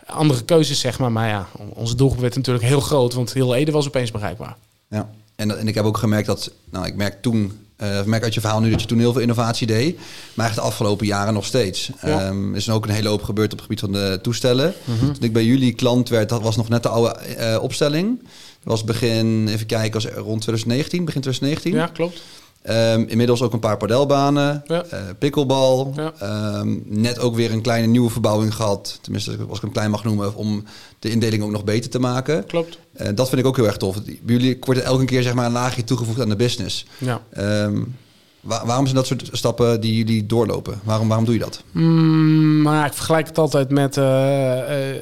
andere 0.05 0.43
keuzes, 0.43 0.79
zeg 0.79 0.99
maar. 0.99 1.11
Maar 1.11 1.27
ja, 1.27 1.47
onze 1.73 1.95
doelgroep 1.95 2.21
werd 2.21 2.35
natuurlijk 2.35 2.65
heel 2.65 2.79
groot, 2.79 3.13
want 3.13 3.33
heel 3.33 3.55
Ede 3.55 3.71
was 3.71 3.87
opeens 3.87 4.11
bereikbaar. 4.11 4.55
Ja, 4.89 5.09
en, 5.35 5.57
en 5.57 5.67
ik 5.67 5.75
heb 5.75 5.85
ook 5.85 5.97
gemerkt 5.97 6.27
dat, 6.27 6.51
nou, 6.69 6.85
ik 6.85 6.95
merk 6.95 7.21
toen 7.21 7.64
uh, 7.81 7.99
ik 7.99 8.05
merk 8.05 8.23
uit 8.23 8.33
je 8.33 8.39
verhaal 8.39 8.59
nu 8.59 8.69
dat 8.69 8.81
je 8.81 8.87
toen 8.87 8.99
heel 8.99 9.11
veel 9.11 9.21
innovatie 9.21 9.67
deed. 9.67 9.99
Maar 10.33 10.45
echt 10.45 10.55
de 10.55 10.61
afgelopen 10.61 11.05
jaren 11.05 11.33
nog 11.33 11.45
steeds. 11.45 11.89
Ja. 12.01 12.27
Um, 12.27 12.51
er 12.51 12.57
is 12.57 12.69
ook 12.69 12.85
een 12.85 12.93
hele 12.93 13.09
hoop 13.09 13.23
gebeurd 13.23 13.51
op 13.51 13.57
het 13.57 13.61
gebied 13.61 13.79
van 13.79 13.91
de 13.91 14.19
toestellen. 14.21 14.73
Mm 14.83 14.97
-hmm. 14.99 15.13
Toen 15.13 15.23
ik 15.23 15.33
bij 15.33 15.45
jullie 15.45 15.73
klant 15.73 16.09
werd, 16.09 16.29
dat 16.29 16.41
was 16.41 16.55
nog 16.55 16.69
net 16.69 16.83
de 16.83 16.89
oude 16.89 17.17
uh, 17.39 17.61
opstelling. 17.61 18.19
Dat 18.19 18.73
was 18.73 18.83
begin, 18.83 19.47
even 19.47 19.65
kijken, 19.65 19.93
was 19.93 20.05
rond 20.05 20.41
2019, 20.41 21.05
begin 21.05 21.21
2019. 21.21 21.73
Ja, 21.73 21.87
klopt. 21.87 22.21
Um, 22.69 23.05
inmiddels 23.07 23.41
ook 23.41 23.53
een 23.53 23.59
paar 23.59 23.77
padelbanen, 23.77 24.63
ja. 24.67 24.83
uh, 24.93 24.99
pikkelbal. 25.19 25.93
Ja. 25.95 26.59
Um, 26.59 26.83
net 26.85 27.19
ook 27.19 27.35
weer 27.35 27.51
een 27.51 27.61
kleine 27.61 27.87
nieuwe 27.87 28.09
verbouwing 28.09 28.55
gehad. 28.55 28.99
Tenminste, 29.01 29.37
als 29.49 29.57
ik 29.57 29.63
hem 29.63 29.71
klein 29.71 29.91
mag 29.91 30.03
noemen, 30.03 30.35
om 30.35 30.63
de 30.99 31.09
indeling 31.09 31.43
ook 31.43 31.51
nog 31.51 31.63
beter 31.63 31.89
te 31.89 31.99
maken. 31.99 32.45
Klopt. 32.45 32.77
Uh, 33.01 33.07
dat 33.15 33.29
vind 33.29 33.41
ik 33.41 33.47
ook 33.47 33.55
heel 33.55 33.65
erg 33.65 33.77
tof. 33.77 34.03
Bij 34.03 34.17
jullie 34.25 34.57
wordt 34.59 34.79
er 34.79 34.85
elke 34.85 35.05
keer 35.05 35.23
zeg 35.23 35.33
maar, 35.33 35.45
een 35.45 35.51
laagje 35.51 35.83
toegevoegd 35.83 36.21
aan 36.21 36.29
de 36.29 36.35
business. 36.35 36.85
Ja. 36.97 37.21
Um, 37.63 37.95
waar, 38.41 38.65
waarom 38.65 38.85
zijn 38.85 38.97
dat 38.97 39.07
soort 39.07 39.29
stappen 39.31 39.81
die 39.81 39.95
jullie 39.95 40.25
doorlopen? 40.25 40.79
Waarom, 40.83 41.07
waarom 41.07 41.25
doe 41.25 41.33
je 41.33 41.39
dat? 41.39 41.63
Mm, 41.71 42.61
maar 42.61 42.85
ik 42.85 42.93
vergelijk 42.93 43.27
het 43.27 43.37
altijd 43.37 43.69
met 43.69 43.97
uh, 43.97 44.05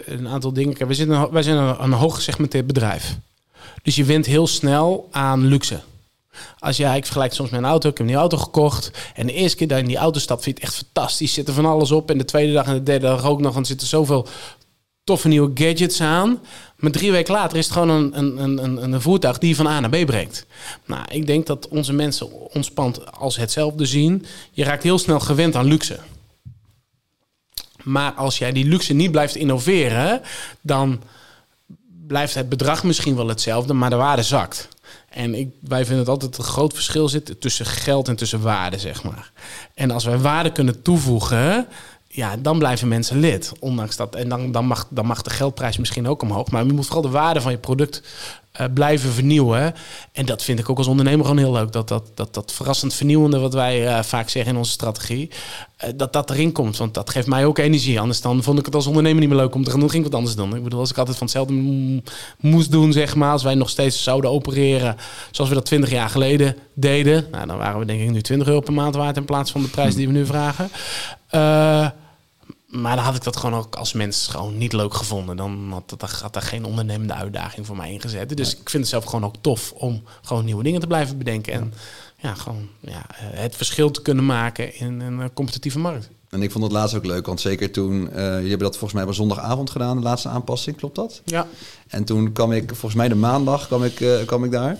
een 0.05 0.27
aantal 0.27 0.53
dingen. 0.53 0.87
We 0.87 0.93
zitten, 0.93 1.31
wij 1.31 1.43
zijn 1.43 1.57
een, 1.57 1.91
een 1.91 2.65
bedrijf. 2.65 3.17
Dus 3.83 3.95
je 3.95 4.03
wint 4.03 4.25
heel 4.25 4.47
snel 4.47 5.07
aan 5.11 5.45
luxe. 5.45 5.79
Als 6.59 6.77
jij, 6.77 6.97
ik 6.97 7.03
vergelijk 7.05 7.33
soms 7.33 7.51
een 7.51 7.65
auto, 7.65 7.89
ik 7.89 7.97
heb 7.97 7.99
een 7.99 8.05
nieuwe 8.05 8.21
auto 8.21 8.37
gekocht. 8.37 8.91
En 9.15 9.27
de 9.27 9.33
eerste 9.33 9.57
keer 9.57 9.67
dat 9.67 9.77
je 9.77 9.83
in 9.83 9.89
die 9.89 9.97
auto 9.97 10.19
stapt, 10.19 10.43
vind 10.43 10.57
je 10.57 10.63
het 10.65 10.73
echt 10.73 10.83
fantastisch. 10.83 11.33
Zit 11.33 11.47
er 11.47 11.53
van 11.53 11.65
alles 11.65 11.91
op. 11.91 12.09
En 12.09 12.17
de 12.17 12.25
tweede 12.25 12.53
dag 12.53 12.65
en 12.65 12.73
de 12.73 12.83
derde 12.83 13.05
dag 13.05 13.25
ook 13.25 13.41
nog. 13.41 13.53
Want 13.53 13.65
er 13.65 13.71
zitten 13.71 13.87
zoveel 13.87 14.27
toffe 15.03 15.27
nieuwe 15.27 15.51
gadgets 15.53 16.01
aan. 16.01 16.39
Maar 16.75 16.91
drie 16.91 17.11
weken 17.11 17.33
later 17.33 17.57
is 17.57 17.65
het 17.65 17.73
gewoon 17.73 17.89
een, 17.89 18.17
een, 18.17 18.63
een, 18.63 18.93
een 18.93 19.01
voertuig 19.01 19.37
die 19.37 19.49
je 19.49 19.55
van 19.55 19.67
A 19.67 19.79
naar 19.79 19.89
B 19.89 20.05
brengt. 20.05 20.45
Nou, 20.85 21.03
ik 21.09 21.27
denk 21.27 21.45
dat 21.45 21.67
onze 21.67 21.93
mensen 21.93 22.51
ons 22.53 22.71
pand 22.71 23.11
als 23.11 23.35
hetzelfde 23.35 23.85
zien. 23.85 24.25
Je 24.51 24.63
raakt 24.63 24.83
heel 24.83 24.97
snel 24.97 25.19
gewend 25.19 25.55
aan 25.55 25.65
luxe. 25.65 25.99
Maar 27.83 28.11
als 28.11 28.37
jij 28.37 28.51
die 28.51 28.65
luxe 28.65 28.93
niet 28.93 29.11
blijft 29.11 29.35
innoveren, 29.35 30.21
dan 30.61 31.01
blijft 32.07 32.33
het 32.33 32.49
bedrag 32.49 32.83
misschien 32.83 33.15
wel 33.15 33.27
hetzelfde, 33.27 33.73
maar 33.73 33.89
de 33.89 33.95
waarde 33.95 34.23
zakt. 34.23 34.67
En 35.13 35.35
ik, 35.35 35.49
wij 35.61 35.79
vinden 35.79 35.99
het 35.99 36.07
altijd 36.09 36.37
een 36.37 36.43
groot 36.43 36.73
verschil 36.73 37.09
zit 37.09 37.41
tussen 37.41 37.65
geld 37.65 38.07
en 38.07 38.15
tussen 38.15 38.41
waarde, 38.41 38.77
zeg 38.79 39.03
maar. 39.03 39.31
En 39.73 39.91
als 39.91 40.05
wij 40.05 40.17
waarde 40.17 40.51
kunnen 40.51 40.81
toevoegen, 40.81 41.67
ja, 42.15 42.37
dan 42.37 42.57
blijven 42.57 42.87
mensen 42.87 43.19
lid. 43.19 43.51
Ondanks 43.59 43.95
dat. 43.95 44.15
En 44.15 44.29
dan, 44.29 44.51
dan, 44.51 44.65
mag, 44.65 44.87
dan 44.89 45.05
mag 45.05 45.21
de 45.21 45.29
geldprijs 45.29 45.77
misschien 45.77 46.07
ook 46.07 46.21
omhoog. 46.21 46.51
Maar 46.51 46.65
je 46.65 46.73
moet 46.73 46.85
vooral 46.85 47.01
de 47.01 47.09
waarde 47.09 47.41
van 47.41 47.51
je 47.51 47.57
product 47.57 48.03
uh, 48.61 48.67
blijven 48.73 49.11
vernieuwen. 49.11 49.73
En 50.11 50.25
dat 50.25 50.43
vind 50.43 50.59
ik 50.59 50.69
ook 50.69 50.77
als 50.77 50.87
ondernemer 50.87 51.25
gewoon 51.25 51.39
heel 51.39 51.51
leuk. 51.51 51.71
Dat 51.71 51.87
dat, 51.87 52.11
dat, 52.13 52.33
dat 52.33 52.51
verrassend 52.51 52.93
vernieuwende, 52.93 53.39
wat 53.39 53.53
wij 53.53 53.87
uh, 53.87 54.03
vaak 54.03 54.29
zeggen 54.29 54.51
in 54.51 54.57
onze 54.57 54.71
strategie, 54.71 55.29
uh, 55.83 55.89
dat 55.95 56.13
dat 56.13 56.29
erin 56.29 56.51
komt. 56.51 56.77
Want 56.77 56.93
dat 56.93 57.09
geeft 57.09 57.27
mij 57.27 57.45
ook 57.45 57.57
energie. 57.57 57.99
Anders 57.99 58.21
dan 58.21 58.43
vond 58.43 58.59
ik 58.59 58.65
het 58.65 58.75
als 58.75 58.87
ondernemer 58.87 59.19
niet 59.19 59.29
meer 59.29 59.39
leuk 59.39 59.55
om 59.55 59.63
te 59.63 59.71
gaan 59.71 59.79
doen. 59.79 59.89
ging 59.89 60.05
ik 60.05 60.11
wat 60.11 60.19
anders 60.19 60.37
doen. 60.37 60.55
Ik 60.55 60.63
bedoel, 60.63 60.79
als 60.79 60.91
ik 60.91 60.97
altijd 60.97 61.17
van 61.17 61.27
hetzelfde 61.27 61.53
moest 62.39 62.71
doen, 62.71 62.91
zeg 62.91 63.15
maar. 63.15 63.31
Als 63.31 63.43
wij 63.43 63.55
nog 63.55 63.69
steeds 63.69 64.03
zouden 64.03 64.31
opereren 64.31 64.95
zoals 65.31 65.49
we 65.49 65.55
dat 65.55 65.65
20 65.65 65.89
jaar 65.89 66.09
geleden 66.09 66.55
deden. 66.73 67.27
Nou, 67.31 67.47
dan 67.47 67.57
waren 67.57 67.79
we 67.79 67.85
denk 67.85 68.01
ik 68.01 68.11
nu 68.11 68.21
20 68.21 68.47
euro 68.47 68.59
per 68.59 68.73
maand 68.73 68.95
waard 68.95 69.17
in 69.17 69.25
plaats 69.25 69.51
van 69.51 69.61
de 69.61 69.67
prijs 69.67 69.95
die 69.95 70.07
we 70.07 70.13
nu 70.13 70.25
vragen. 70.25 70.69
Maar 72.73 72.95
dan 72.95 73.05
had 73.05 73.15
ik 73.15 73.23
dat 73.23 73.37
gewoon 73.37 73.59
ook 73.59 73.75
als 73.75 73.93
mens 73.93 74.27
gewoon 74.27 74.57
niet 74.57 74.73
leuk 74.73 74.93
gevonden. 74.93 75.37
Dan 75.37 75.67
had, 75.71 75.93
dat, 75.97 76.11
had 76.11 76.35
er 76.35 76.41
geen 76.41 76.65
ondernemende 76.65 77.13
uitdaging 77.13 77.65
voor 77.65 77.75
mij 77.75 77.91
ingezet. 77.91 78.37
Dus 78.37 78.51
ik 78.51 78.69
vind 78.69 78.83
het 78.83 78.91
zelf 78.91 79.03
gewoon 79.03 79.25
ook 79.25 79.35
tof 79.41 79.71
om 79.71 80.03
gewoon 80.21 80.45
nieuwe 80.45 80.63
dingen 80.63 80.79
te 80.79 80.87
blijven 80.87 81.17
bedenken. 81.17 81.53
En 81.53 81.73
ja, 82.17 82.33
gewoon 82.33 82.67
ja, 82.79 83.05
eh, 83.09 83.25
het 83.39 83.55
verschil 83.55 83.91
te 83.91 84.01
kunnen 84.01 84.25
maken 84.25 84.75
in 84.75 84.99
een 84.99 85.21
eh, 85.21 85.27
competitieve 85.33 85.79
markt. 85.79 86.09
En 86.29 86.41
ik 86.41 86.51
vond 86.51 86.63
het 86.63 86.73
laatst 86.73 86.95
ook 86.95 87.05
leuk, 87.05 87.25
want 87.25 87.41
zeker 87.41 87.71
toen... 87.71 87.93
Uh, 87.93 88.15
jullie 88.15 88.49
hebben 88.49 88.57
dat 88.57 88.77
volgens 88.77 88.93
mij 88.93 89.03
op 89.03 89.13
zondagavond 89.13 89.69
gedaan, 89.69 89.97
de 89.97 90.03
laatste 90.03 90.29
aanpassing, 90.29 90.77
klopt 90.77 90.95
dat? 90.95 91.21
Ja. 91.25 91.47
En 91.87 92.03
toen 92.03 92.31
kwam 92.31 92.51
ik, 92.51 92.69
volgens 92.69 92.95
mij 92.95 93.07
de 93.07 93.15
maandag 93.15 93.67
kwam 93.67 93.83
ik, 93.83 93.99
uh, 93.99 94.15
kwam 94.25 94.43
ik 94.43 94.51
daar. 94.51 94.77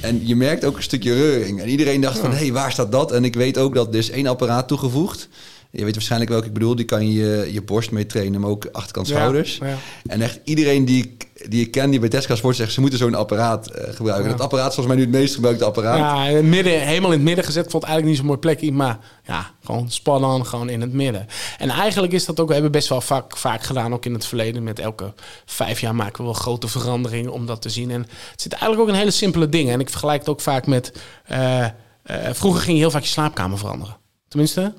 En 0.00 0.26
je 0.26 0.36
merkt 0.36 0.64
ook 0.64 0.76
een 0.76 0.82
stukje 0.82 1.14
reuring. 1.14 1.60
En 1.60 1.68
iedereen 1.68 2.00
dacht 2.00 2.18
van, 2.18 2.30
hé, 2.30 2.36
hey, 2.36 2.52
waar 2.52 2.72
staat 2.72 2.92
dat? 2.92 3.12
En 3.12 3.24
ik 3.24 3.34
weet 3.34 3.58
ook 3.58 3.74
dat 3.74 3.92
dus 3.92 4.10
één 4.10 4.26
apparaat 4.26 4.68
toegevoegd... 4.68 5.28
Je 5.78 5.84
weet 5.84 5.94
waarschijnlijk 5.94 6.30
welke 6.30 6.46
ik 6.46 6.52
bedoel. 6.52 6.76
Die 6.76 6.84
kan 6.84 7.12
je 7.12 7.48
je 7.52 7.62
borst 7.62 7.90
mee 7.90 8.06
trainen, 8.06 8.40
maar 8.40 8.50
ook 8.50 8.66
achterkant 8.72 9.06
schouders. 9.06 9.58
Ja, 9.58 9.76
En 10.06 10.20
echt 10.20 10.40
iedereen 10.44 10.84
die 10.84 11.04
ik, 11.04 11.28
die 11.50 11.64
ik 11.64 11.70
ken 11.70 11.90
die 11.90 12.00
bij 12.00 12.08
Tesca 12.08 12.34
Sport 12.34 12.56
zegt... 12.56 12.72
ze 12.72 12.80
moeten 12.80 12.98
zo'n 12.98 13.14
apparaat 13.14 13.70
uh, 13.70 13.94
gebruiken. 13.94 14.30
Dat 14.30 14.40
apparaat 14.40 14.68
is 14.68 14.74
volgens 14.74 14.94
mij 14.94 15.04
nu 15.04 15.10
het 15.12 15.20
meest 15.20 15.34
gebruikte 15.34 15.64
apparaat. 15.64 15.98
Ja, 15.98 16.24
in 16.24 16.36
het 16.36 16.44
midden, 16.44 16.80
helemaal 16.80 17.10
in 17.10 17.16
het 17.16 17.26
midden 17.26 17.44
gezet. 17.44 17.70
vond 17.70 17.82
eigenlijk 17.82 18.06
niet 18.06 18.16
zo'n 18.16 18.26
mooi 18.26 18.38
plekje. 18.38 18.72
Maar 18.72 18.98
ja, 19.24 19.50
gewoon 19.64 19.90
spannend, 19.90 20.46
gewoon 20.46 20.68
in 20.68 20.80
het 20.80 20.92
midden. 20.92 21.26
En 21.58 21.68
eigenlijk 21.68 22.12
is 22.12 22.24
dat 22.24 22.40
ook... 22.40 22.46
We 22.46 22.52
hebben 22.52 22.72
best 22.72 22.88
wel 22.88 23.00
vaak, 23.00 23.36
vaak 23.36 23.62
gedaan, 23.62 23.92
ook 23.92 24.04
in 24.04 24.12
het 24.12 24.26
verleden. 24.26 24.62
Met 24.62 24.78
elke 24.78 25.12
vijf 25.44 25.80
jaar 25.80 25.94
maken 25.94 26.18
we 26.18 26.24
wel 26.24 26.32
grote 26.32 26.68
veranderingen 26.68 27.32
om 27.32 27.46
dat 27.46 27.62
te 27.62 27.68
zien. 27.68 27.90
En 27.90 28.00
het 28.30 28.42
zit 28.42 28.52
eigenlijk 28.52 28.82
ook 28.82 28.88
een 28.88 29.00
hele 29.00 29.10
simpele 29.10 29.48
dingen. 29.48 29.72
En 29.72 29.80
ik 29.80 29.90
vergelijk 29.90 30.18
het 30.18 30.28
ook 30.28 30.40
vaak 30.40 30.66
met... 30.66 30.92
Uh, 31.30 31.58
uh, 31.58 31.68
vroeger 32.32 32.60
ging 32.60 32.76
je 32.76 32.82
heel 32.82 32.90
vaak 32.90 33.02
je 33.02 33.08
slaapkamer 33.08 33.58
veranderen. 33.58 33.96
Tenminste, 34.28 34.74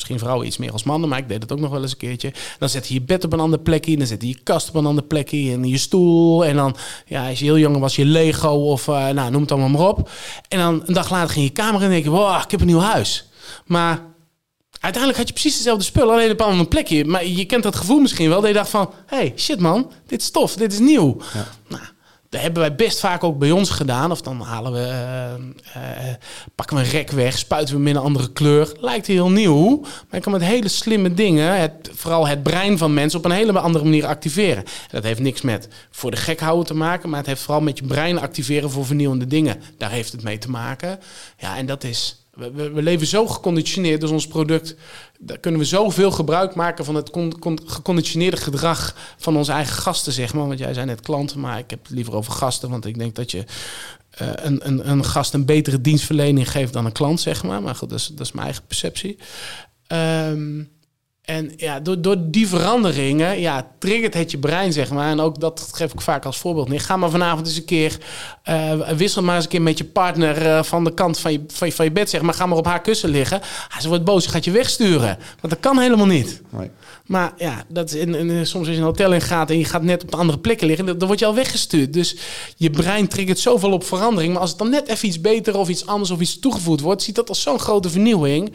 Misschien 0.00 0.18
vrouwen 0.18 0.46
iets 0.46 0.56
meer 0.56 0.72
als 0.72 0.82
mannen, 0.82 1.08
maar 1.08 1.18
ik 1.18 1.28
deed 1.28 1.42
het 1.42 1.52
ook 1.52 1.60
nog 1.60 1.70
wel 1.70 1.82
eens 1.82 1.92
een 1.92 1.96
keertje. 1.96 2.32
Dan 2.58 2.68
zet 2.68 2.88
je 2.88 2.94
je 2.94 3.02
bed 3.02 3.24
op 3.24 3.32
een 3.32 3.40
andere 3.40 3.62
plekje, 3.62 3.96
dan 3.96 4.06
zet 4.06 4.22
je 4.22 4.28
je 4.28 4.38
kast 4.42 4.68
op 4.68 4.74
een 4.74 4.86
andere 4.86 5.06
plekje 5.06 5.52
en 5.52 5.64
je 5.64 5.78
stoel. 5.78 6.44
En 6.44 6.56
dan, 6.56 6.76
ja, 7.06 7.28
als 7.28 7.38
je 7.38 7.44
heel 7.44 7.58
jong 7.58 7.78
was, 7.78 7.96
je 7.96 8.04
Lego 8.04 8.48
of 8.48 8.86
uh, 8.86 9.08
nou, 9.08 9.30
noem 9.30 9.40
het 9.40 9.52
allemaal 9.52 9.68
maar 9.68 9.88
op. 9.88 10.10
En 10.48 10.58
dan 10.58 10.82
een 10.86 10.94
dag 10.94 11.10
later 11.10 11.30
ging 11.30 11.44
je 11.44 11.52
kamer 11.52 11.82
en 11.82 11.90
denk 11.90 12.04
je, 12.04 12.10
wow, 12.10 12.42
ik 12.42 12.50
heb 12.50 12.60
een 12.60 12.66
nieuw 12.66 12.78
huis. 12.78 13.28
Maar 13.66 14.02
uiteindelijk 14.80 15.18
had 15.18 15.28
je 15.28 15.40
precies 15.40 15.56
dezelfde 15.56 15.84
spullen, 15.84 16.14
alleen 16.14 16.30
op 16.30 16.40
een 16.40 16.46
ander 16.46 16.66
plekje. 16.66 17.04
Maar 17.04 17.26
je 17.26 17.44
kent 17.44 17.62
dat 17.62 17.76
gevoel 17.76 18.00
misschien 18.00 18.28
wel, 18.28 18.40
dat 18.40 18.48
je 18.48 18.54
dacht 18.54 18.70
van, 18.70 18.90
hey, 19.06 19.32
shit 19.36 19.60
man, 19.60 19.92
dit 20.06 20.20
is 20.20 20.30
tof, 20.30 20.54
dit 20.54 20.72
is 20.72 20.78
nieuw. 20.78 21.16
Ja. 21.34 21.48
Nou, 21.68 21.82
dat 22.30 22.40
hebben 22.40 22.60
wij 22.60 22.74
best 22.74 23.00
vaak 23.00 23.24
ook 23.24 23.38
bij 23.38 23.50
ons 23.50 23.70
gedaan. 23.70 24.10
Of 24.10 24.20
dan 24.20 24.40
halen 24.40 24.72
we, 24.72 24.78
uh, 24.78 25.82
uh, 25.82 26.14
pakken 26.54 26.76
we 26.76 26.82
een 26.82 26.90
rek 26.90 27.10
weg, 27.10 27.38
spuiten 27.38 27.74
we 27.74 27.80
hem 27.80 27.88
in 27.88 27.96
een 27.96 28.02
andere 28.02 28.32
kleur. 28.32 28.72
Lijkt 28.80 29.06
heel 29.06 29.30
nieuw, 29.30 29.80
maar 29.80 29.90
je 30.10 30.20
kan 30.20 30.32
met 30.32 30.42
hele 30.42 30.68
slimme 30.68 31.14
dingen, 31.14 31.60
het, 31.60 31.90
vooral 31.94 32.26
het 32.26 32.42
brein 32.42 32.78
van 32.78 32.94
mensen, 32.94 33.18
op 33.18 33.24
een 33.24 33.30
hele 33.30 33.58
andere 33.58 33.84
manier 33.84 34.06
activeren. 34.06 34.64
dat 34.90 35.04
heeft 35.04 35.20
niks 35.20 35.40
met 35.40 35.68
voor 35.90 36.10
de 36.10 36.16
gek 36.16 36.40
houden 36.40 36.66
te 36.66 36.74
maken, 36.74 37.08
maar 37.08 37.18
het 37.18 37.28
heeft 37.28 37.42
vooral 37.42 37.62
met 37.62 37.78
je 37.78 37.84
brein 37.84 38.20
activeren 38.20 38.70
voor 38.70 38.86
vernieuwende 38.86 39.26
dingen. 39.26 39.62
Daar 39.78 39.90
heeft 39.90 40.12
het 40.12 40.22
mee 40.22 40.38
te 40.38 40.50
maken. 40.50 40.98
Ja, 41.38 41.56
en 41.56 41.66
dat 41.66 41.84
is 41.84 42.20
we, 42.34 42.70
we, 42.70 42.82
leven 42.82 43.06
zo 43.06 43.26
geconditioneerd, 43.26 44.00
dus 44.00 44.10
ons 44.10 44.26
product, 44.26 44.76
daar 45.22 45.38
kunnen 45.38 45.60
we 45.60 45.66
zoveel 45.66 46.10
gebruik 46.10 46.54
maken 46.54 46.84
van 46.84 46.94
het 46.94 47.10
geconditioneerde 47.64 48.36
gedrag 48.36 48.94
van 49.16 49.36
onze 49.36 49.52
eigen 49.52 49.74
gasten, 49.74 50.12
zeg 50.12 50.34
maar. 50.34 50.46
Want 50.46 50.58
jij 50.58 50.74
zei 50.74 50.86
net 50.86 51.00
klanten, 51.00 51.40
maar 51.40 51.58
ik 51.58 51.70
heb 51.70 51.82
het 51.82 51.90
liever 51.90 52.14
over 52.14 52.32
gasten, 52.32 52.70
want 52.70 52.86
ik 52.86 52.98
denk 52.98 53.14
dat 53.14 53.30
je 53.30 53.44
uh, 54.22 54.28
een, 54.34 54.66
een, 54.66 54.90
een 54.90 55.04
gast 55.04 55.34
een 55.34 55.44
betere 55.44 55.80
dienstverlening 55.80 56.50
geeft 56.50 56.72
dan 56.72 56.84
een 56.84 56.92
klant, 56.92 57.20
zeg 57.20 57.42
maar. 57.42 57.62
Maar 57.62 57.74
goed, 57.74 57.90
dat 57.90 57.98
is, 57.98 58.06
dat 58.06 58.26
is 58.26 58.32
mijn 58.32 58.46
eigen 58.46 58.64
perceptie. 58.66 59.18
Um, 59.92 60.70
en 61.24 61.52
ja, 61.56 61.80
door, 61.80 62.02
door 62.02 62.16
die 62.20 62.48
veranderingen, 62.48 63.40
ja, 63.40 63.66
triggert 63.78 64.14
het 64.14 64.30
je 64.30 64.38
brein, 64.38 64.72
zeg 64.72 64.90
maar. 64.90 65.10
En 65.10 65.20
ook 65.20 65.40
dat 65.40 65.68
geef 65.72 65.92
ik 65.92 66.00
vaak 66.00 66.24
als 66.24 66.38
voorbeeld. 66.38 66.68
Nee, 66.68 66.78
ga 66.78 66.96
maar 66.96 67.10
vanavond 67.10 67.46
eens 67.46 67.56
een 67.56 67.64
keer, 67.64 67.98
uh, 68.48 68.88
wissel 68.88 69.22
maar 69.22 69.34
eens 69.34 69.44
een 69.44 69.50
keer 69.50 69.62
met 69.62 69.78
je 69.78 69.84
partner 69.84 70.46
uh, 70.46 70.62
van 70.62 70.84
de 70.84 70.94
kant 70.94 71.18
van 71.18 71.32
je, 71.32 71.44
van 71.46 71.68
je, 71.68 71.74
van, 71.74 71.84
je, 71.84 71.92
bed, 71.92 72.10
zeg 72.10 72.22
maar. 72.22 72.34
Ga 72.34 72.46
maar 72.46 72.58
op 72.58 72.66
haar 72.66 72.80
kussen 72.80 73.08
liggen. 73.08 73.40
Ah, 73.68 73.80
ze 73.80 73.88
wordt 73.88 74.04
boos, 74.04 74.24
ze 74.24 74.30
gaat 74.30 74.44
je 74.44 74.50
wegsturen. 74.50 75.18
Want 75.40 75.52
dat 75.52 75.60
kan 75.60 75.78
helemaal 75.78 76.06
niet. 76.06 76.42
Maar 77.10 77.32
ja, 77.36 77.64
dat 77.68 77.92
is 77.92 78.00
in, 78.00 78.14
in, 78.14 78.46
soms 78.46 78.66
als 78.66 78.76
je 78.76 78.80
een 78.80 78.86
hotel 78.86 79.12
in 79.12 79.20
gaat 79.20 79.50
en 79.50 79.58
je 79.58 79.64
gaat 79.64 79.82
net 79.82 80.02
op 80.02 80.10
de 80.10 80.16
andere 80.16 80.38
plekken 80.38 80.66
liggen, 80.66 80.98
dan 80.98 81.06
word 81.06 81.18
je 81.18 81.26
al 81.26 81.34
weggestuurd. 81.34 81.92
Dus 81.92 82.16
je 82.56 82.70
brein 82.70 83.08
triggert 83.08 83.38
zoveel 83.38 83.72
op 83.72 83.84
verandering. 83.84 84.32
Maar 84.32 84.40
als 84.40 84.50
het 84.50 84.58
dan 84.58 84.70
net 84.70 84.88
even 84.88 85.08
iets 85.08 85.20
beter 85.20 85.56
of 85.56 85.68
iets 85.68 85.86
anders 85.86 86.10
of 86.10 86.20
iets 86.20 86.38
toegevoegd 86.38 86.80
wordt, 86.80 87.02
ziet 87.02 87.14
dat 87.14 87.28
als 87.28 87.42
zo'n 87.42 87.58
grote 87.58 87.90
vernieuwing. 87.90 88.52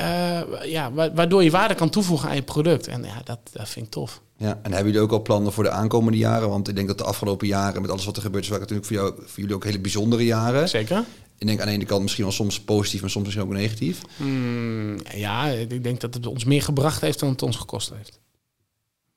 Uh, 0.00 0.40
ja, 0.64 0.92
waardoor 0.92 1.44
je 1.44 1.50
waarde 1.50 1.74
kan 1.74 1.90
toevoegen 1.90 2.28
aan 2.28 2.34
je 2.34 2.42
product. 2.42 2.86
En 2.86 3.02
ja, 3.02 3.20
dat, 3.24 3.38
dat 3.52 3.68
vind 3.68 3.86
ik 3.86 3.92
tof. 3.92 4.20
Ja, 4.36 4.58
en 4.62 4.72
hebben 4.72 4.92
jullie 4.92 5.00
ook 5.00 5.12
al 5.12 5.22
plannen 5.22 5.52
voor 5.52 5.64
de 5.64 5.70
aankomende 5.70 6.18
jaren? 6.18 6.48
Want 6.48 6.68
ik 6.68 6.74
denk 6.74 6.88
dat 6.88 6.98
de 6.98 7.04
afgelopen 7.04 7.46
jaren, 7.46 7.82
met 7.82 7.90
alles 7.90 8.04
wat 8.04 8.16
er 8.16 8.22
gebeurt, 8.22 8.44
is 8.44 8.50
natuurlijk 8.50 8.86
voor, 8.86 8.96
jou, 8.96 9.14
voor 9.16 9.40
jullie 9.40 9.54
ook 9.54 9.64
hele 9.64 9.80
bijzondere 9.80 10.24
jaren. 10.24 10.68
Zeker. 10.68 11.04
Ik 11.38 11.46
denk 11.46 11.60
aan 11.60 11.66
de 11.66 11.72
ene 11.72 11.84
kant 11.84 12.02
misschien 12.02 12.24
wel 12.24 12.32
soms 12.32 12.60
positief, 12.60 13.00
maar 13.00 13.10
soms 13.10 13.24
misschien 13.24 13.46
ook 13.46 13.52
negatief. 13.52 14.00
Mm, 14.16 14.98
ja, 15.14 15.48
ik 15.48 15.82
denk 15.82 16.00
dat 16.00 16.14
het 16.14 16.26
ons 16.26 16.44
meer 16.44 16.62
gebracht 16.62 17.00
heeft 17.00 17.18
dan 17.18 17.28
het 17.28 17.42
ons 17.42 17.56
gekost 17.56 17.92
heeft. 17.96 18.20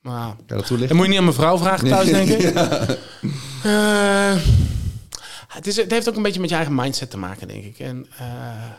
Maar, 0.01 0.27
ja, 0.27 0.35
dat 0.45 0.65
toelichten? 0.65 0.87
Dan 0.87 0.97
moet 0.97 1.05
je 1.05 1.11
niet 1.11 1.19
aan 1.19 1.23
mijn 1.23 1.35
vrouw 1.35 1.57
vragen 1.57 1.87
thuis, 1.87 2.09
denk 2.09 2.29
ik. 2.29 2.41
ja. 2.53 2.87
uh, 3.65 4.41
het, 5.47 5.67
is, 5.67 5.75
het 5.75 5.91
heeft 5.91 6.09
ook 6.09 6.15
een 6.15 6.21
beetje 6.21 6.39
met 6.39 6.49
je 6.49 6.55
eigen 6.55 6.75
mindset 6.75 7.09
te 7.09 7.17
maken, 7.17 7.47
denk 7.47 7.63
ik. 7.63 7.79
En 7.79 8.07
uh, 8.21 8.71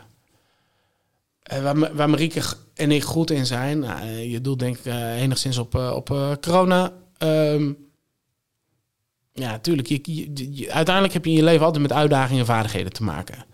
waar, 1.61 1.95
waar 1.95 2.09
Marieke 2.09 2.41
en 2.73 2.91
ik 2.91 3.03
goed 3.03 3.31
in 3.31 3.45
zijn, 3.45 3.79
nou, 3.79 4.05
je 4.05 4.41
doelt 4.41 4.59
denk 4.59 4.77
ik 4.77 4.85
enigszins 5.15 5.57
op, 5.57 5.75
op 5.75 6.37
corona. 6.41 6.93
Um, 7.17 7.90
ja, 9.33 9.49
natuurlijk. 9.49 9.87
Je, 9.87 10.67
uiteindelijk 10.69 11.13
heb 11.13 11.25
je 11.25 11.31
in 11.31 11.37
je 11.37 11.43
leven 11.43 11.65
altijd 11.65 11.81
met 11.81 11.93
uitdagingen 11.93 12.39
en 12.39 12.45
vaardigheden 12.45 12.93
te 12.93 13.03
maken. 13.03 13.45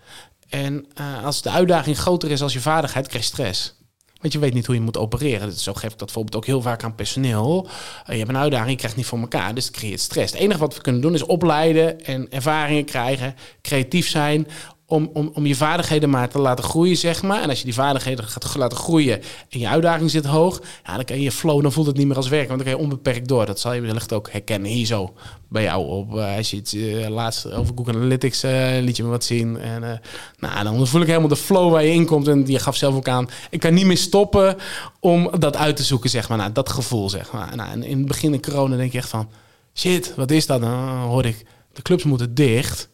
En 0.48 0.86
uh, 1.00 1.24
als 1.24 1.42
de 1.42 1.50
uitdaging 1.50 1.98
groter 1.98 2.30
is 2.30 2.42
als 2.42 2.52
je 2.52 2.60
vaardigheid, 2.60 3.08
krijg 3.08 3.24
je 3.24 3.30
stress. 3.30 3.76
Want 4.20 4.32
je 4.32 4.38
weet 4.38 4.54
niet 4.54 4.66
hoe 4.66 4.74
je 4.74 4.80
moet 4.80 4.96
opereren. 4.96 5.52
Zo 5.52 5.72
geef 5.72 5.92
ik 5.92 5.98
dat 5.98 5.98
bijvoorbeeld 5.98 6.36
ook 6.36 6.46
heel 6.46 6.62
vaak 6.62 6.84
aan 6.84 6.94
personeel. 6.94 7.66
Uh, 7.66 8.12
je 8.12 8.18
hebt 8.18 8.28
een 8.28 8.36
uitdaging, 8.36 8.70
je 8.70 8.76
krijgt 8.76 8.96
niet 8.96 9.06
voor 9.06 9.18
elkaar. 9.18 9.54
Dus 9.54 9.64
het 9.66 9.76
creëert 9.76 10.00
stress. 10.00 10.32
Het 10.32 10.40
enige 10.40 10.58
wat 10.58 10.74
we 10.74 10.80
kunnen 10.80 11.00
doen 11.00 11.14
is 11.14 11.22
opleiden 11.22 12.04
en 12.04 12.30
ervaringen 12.30 12.84
krijgen. 12.84 13.34
Creatief 13.62 14.08
zijn 14.08 14.46
om, 14.90 15.10
om, 15.12 15.30
om 15.34 15.46
je 15.46 15.54
vaardigheden 15.54 16.10
maar 16.10 16.28
te 16.28 16.38
laten 16.38 16.64
groeien, 16.64 16.96
zeg 16.96 17.22
maar. 17.22 17.42
En 17.42 17.48
als 17.48 17.58
je 17.58 17.64
die 17.64 17.74
vaardigheden 17.74 18.24
gaat 18.24 18.56
laten 18.56 18.78
groeien 18.78 19.20
en 19.48 19.58
je 19.58 19.68
uitdaging 19.68 20.10
zit 20.10 20.24
hoog, 20.24 20.60
ja, 20.84 20.94
dan 20.94 21.04
kan 21.04 21.20
je 21.20 21.32
flow, 21.32 21.62
dan 21.62 21.72
voelt 21.72 21.86
het 21.86 21.96
niet 21.96 22.06
meer 22.06 22.16
als 22.16 22.28
werk, 22.28 22.48
want 22.48 22.60
dan 22.60 22.68
kan 22.68 22.78
je 22.78 22.84
onbeperkt 22.84 23.28
door. 23.28 23.46
Dat 23.46 23.60
zal 23.60 23.72
je 23.72 23.80
wellicht 23.80 24.12
ook 24.12 24.30
herkennen 24.32 24.70
hier 24.70 24.86
zo 24.86 25.14
bij 25.48 25.62
jou 25.62 25.86
op. 25.86 26.14
Uh, 26.14 26.36
als 26.36 26.50
je 26.50 26.56
het 26.56 26.72
uh, 26.72 27.08
laatst 27.08 27.52
over 27.52 27.74
Google 27.76 27.94
Analytics 27.94 28.44
uh, 28.44 28.78
liet 28.80 28.96
je 28.96 29.02
me 29.02 29.08
wat 29.08 29.24
zien. 29.24 29.58
En 29.58 30.00
nou, 30.38 30.64
dan 30.64 30.86
voel 30.86 31.00
ik 31.00 31.06
helemaal 31.06 31.28
de 31.28 31.36
flow 31.36 31.72
waar 31.72 31.84
je 31.84 31.92
in 31.92 32.06
komt. 32.06 32.28
En 32.28 32.46
je 32.46 32.58
gaf 32.58 32.76
zelf 32.76 32.94
ook 32.94 33.08
aan, 33.08 33.28
ik 33.50 33.60
kan 33.60 33.74
niet 33.74 33.86
meer 33.86 33.96
stoppen 33.96 34.56
om 35.00 35.30
dat 35.38 35.56
uit 35.56 35.76
te 35.76 35.84
zoeken, 35.84 36.10
zeg 36.10 36.28
maar. 36.28 36.38
Nou, 36.38 36.52
dat 36.52 36.68
gevoel, 36.68 37.10
zeg 37.10 37.32
maar. 37.32 37.56
Nou, 37.56 37.70
en 37.70 37.82
in 37.82 37.98
het 37.98 38.06
begin 38.06 38.32
in 38.32 38.42
corona 38.42 38.76
denk 38.76 38.92
je 38.92 38.98
echt 38.98 39.08
van, 39.08 39.28
shit, 39.74 40.14
wat 40.16 40.30
is 40.30 40.46
dat? 40.46 40.60
Dan 40.60 40.98
hoorde 40.98 41.28
ik, 41.28 41.44
de 41.72 41.82
clubs 41.82 42.04
moeten 42.04 42.34
dicht 42.34 42.88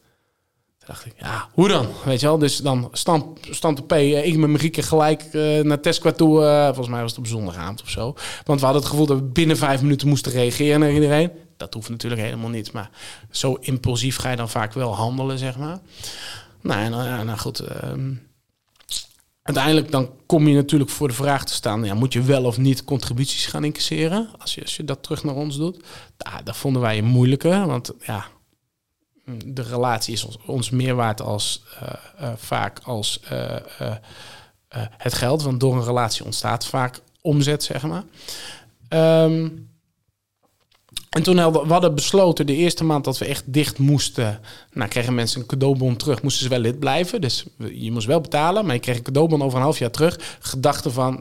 dacht 0.86 1.06
ik, 1.06 1.12
ja, 1.18 1.48
hoe 1.52 1.68
dan? 1.68 1.86
Weet 2.04 2.20
je 2.20 2.26
wel? 2.26 2.38
Dus 2.38 2.56
dan 2.56 2.88
stand, 2.92 3.76
de 3.76 3.82
P, 3.86 3.92
uh, 3.92 4.26
ik 4.26 4.36
met 4.36 4.50
Marieke 4.50 4.82
gelijk 4.82 5.24
uh, 5.32 5.60
naar 5.60 5.80
Tesco 5.80 6.12
toe. 6.12 6.42
Uh, 6.42 6.64
volgens 6.64 6.88
mij 6.88 7.00
was 7.00 7.10
het 7.10 7.20
op 7.20 7.26
zondagavond 7.26 7.82
of 7.82 7.88
zo. 7.88 8.14
Want 8.44 8.60
we 8.60 8.64
hadden 8.64 8.82
het 8.82 8.90
gevoel 8.90 9.06
dat 9.06 9.16
we 9.16 9.22
binnen 9.22 9.56
vijf 9.56 9.82
minuten 9.82 10.08
moesten 10.08 10.32
reageren 10.32 10.80
naar 10.80 10.92
iedereen. 10.92 11.30
Dat 11.56 11.74
hoeft 11.74 11.88
natuurlijk 11.88 12.22
helemaal 12.22 12.50
niet. 12.50 12.72
Maar 12.72 12.90
zo 13.30 13.54
impulsief 13.60 14.16
ga 14.16 14.30
je 14.30 14.36
dan 14.36 14.48
vaak 14.48 14.72
wel 14.72 14.94
handelen, 14.94 15.38
zeg 15.38 15.58
maar. 15.58 15.78
Nou, 16.60 16.80
en, 16.80 17.26
nou 17.26 17.38
goed. 17.38 17.58
Ehm, 17.60 18.12
uiteindelijk 19.42 19.90
dan 19.90 20.10
kom 20.26 20.48
je 20.48 20.54
natuurlijk 20.54 20.90
voor 20.90 21.08
de 21.08 21.14
vraag 21.14 21.44
te 21.44 21.54
staan: 21.54 21.84
ja, 21.84 21.94
moet 21.94 22.12
je 22.12 22.22
wel 22.22 22.44
of 22.44 22.58
niet 22.58 22.84
contributies 22.84 23.46
gaan 23.46 23.64
incasseren 23.64 24.28
als 24.38 24.54
je, 24.54 24.60
als 24.62 24.76
je 24.76 24.84
dat 24.84 25.02
terug 25.02 25.24
naar 25.24 25.34
ons 25.34 25.56
doet? 25.56 25.84
Ja, 26.18 26.42
dat 26.42 26.56
vonden 26.56 26.82
wij 26.82 26.98
een 26.98 27.04
moeilijke, 27.04 27.64
want 27.66 27.92
ja, 28.00 28.26
de 29.44 29.62
relatie 29.62 30.14
is 30.14 30.24
ons, 30.24 30.38
ons 30.46 30.70
meer 30.70 30.94
waard 30.94 31.20
als 31.20 31.62
uh, 31.82 31.88
uh, 32.20 32.32
vaak 32.36 32.78
als 32.82 33.20
uh, 33.32 33.56
het 34.96 35.14
geld, 35.14 35.42
want 35.42 35.60
door 35.60 35.76
een 35.76 35.84
relatie 35.84 36.24
ontstaat 36.24 36.66
vaak 36.66 37.00
omzet, 37.20 37.62
zeg 37.62 37.82
maar. 37.82 38.04
Um, 38.88 39.72
en 41.10 41.22
toen 41.22 41.38
hadden 41.38 41.80
we 41.80 41.90
besloten 41.90 42.46
de 42.46 42.54
eerste 42.54 42.84
maand 42.84 43.04
dat 43.04 43.18
we 43.18 43.24
echt 43.24 43.52
dicht 43.52 43.78
moesten. 43.78 44.40
Nou, 44.72 44.88
kregen 44.88 45.14
mensen 45.14 45.40
een 45.40 45.46
cadeaubon 45.46 45.96
terug, 45.96 46.22
moesten 46.22 46.42
ze 46.42 46.48
wel 46.48 46.58
lid 46.58 46.78
blijven. 46.78 47.20
Dus 47.20 47.44
je 47.72 47.92
moest 47.92 48.06
wel 48.06 48.20
betalen, 48.20 48.64
maar 48.66 48.74
je 48.74 48.80
kreeg 48.80 48.96
een 48.96 49.02
cadeaubon 49.02 49.42
over 49.42 49.56
een 49.58 49.64
half 49.64 49.78
jaar 49.78 49.90
terug. 49.90 50.36
Gedachte 50.40 50.90
van, 50.90 51.20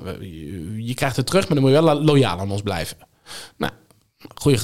je 0.77 0.93
krijgt 0.93 1.15
het 1.15 1.25
terug, 1.25 1.43
maar 1.43 1.53
dan 1.53 1.63
moet 1.63 1.75
je 1.75 1.83
wel 1.83 2.01
loyaal 2.03 2.39
aan 2.39 2.51
ons 2.51 2.61
blijven. 2.61 2.97
Nou, 3.57 3.71
goeie, 4.35 4.57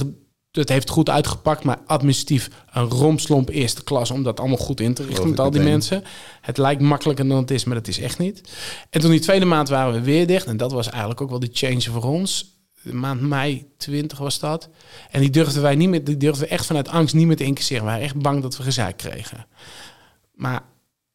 het 0.50 0.68
heeft 0.68 0.90
goed 0.90 1.08
uitgepakt, 1.08 1.64
maar 1.64 1.78
administratief 1.86 2.50
een 2.72 2.88
romslomp 2.88 3.48
eerste 3.48 3.84
klas 3.84 4.10
om 4.10 4.22
dat 4.22 4.40
allemaal 4.40 4.56
goed 4.56 4.80
in 4.80 4.94
te 4.94 5.04
richten 5.04 5.30
met 5.30 5.40
al 5.40 5.50
die 5.50 5.60
mensen. 5.60 6.04
Het 6.40 6.58
lijkt 6.58 6.80
makkelijker 6.80 7.28
dan 7.28 7.38
het 7.38 7.50
is, 7.50 7.64
maar 7.64 7.74
dat 7.74 7.88
is 7.88 7.98
echt 7.98 8.18
niet. 8.18 8.50
En 8.90 9.00
toen 9.00 9.10
die 9.10 9.20
tweede 9.20 9.44
maand 9.44 9.68
waren 9.68 9.92
we 9.92 10.00
weer 10.00 10.26
dicht. 10.26 10.46
En 10.46 10.56
dat 10.56 10.72
was 10.72 10.88
eigenlijk 10.88 11.20
ook 11.20 11.30
wel 11.30 11.38
de 11.38 11.50
change 11.52 11.80
voor 11.80 12.04
ons 12.04 12.58
maand 12.82 13.20
mei 13.20 13.72
20 13.76 14.18
was 14.18 14.38
dat. 14.38 14.68
En 15.10 15.20
die 15.20 15.30
durfden 15.30 15.62
wij 15.62 15.74
niet 15.74 15.88
meer, 15.88 16.04
die 16.04 16.16
durfden 16.16 16.42
we 16.42 16.50
echt 16.50 16.66
vanuit 16.66 16.88
angst 16.88 17.14
niet 17.14 17.26
meer 17.26 17.36
te 17.36 17.44
incasseren. 17.44 17.82
We 17.82 17.88
waren 17.88 18.04
echt 18.04 18.16
bang 18.16 18.42
dat 18.42 18.56
we 18.56 18.62
gezeik 18.62 18.96
kregen. 18.96 19.46
Maar, 20.34 20.62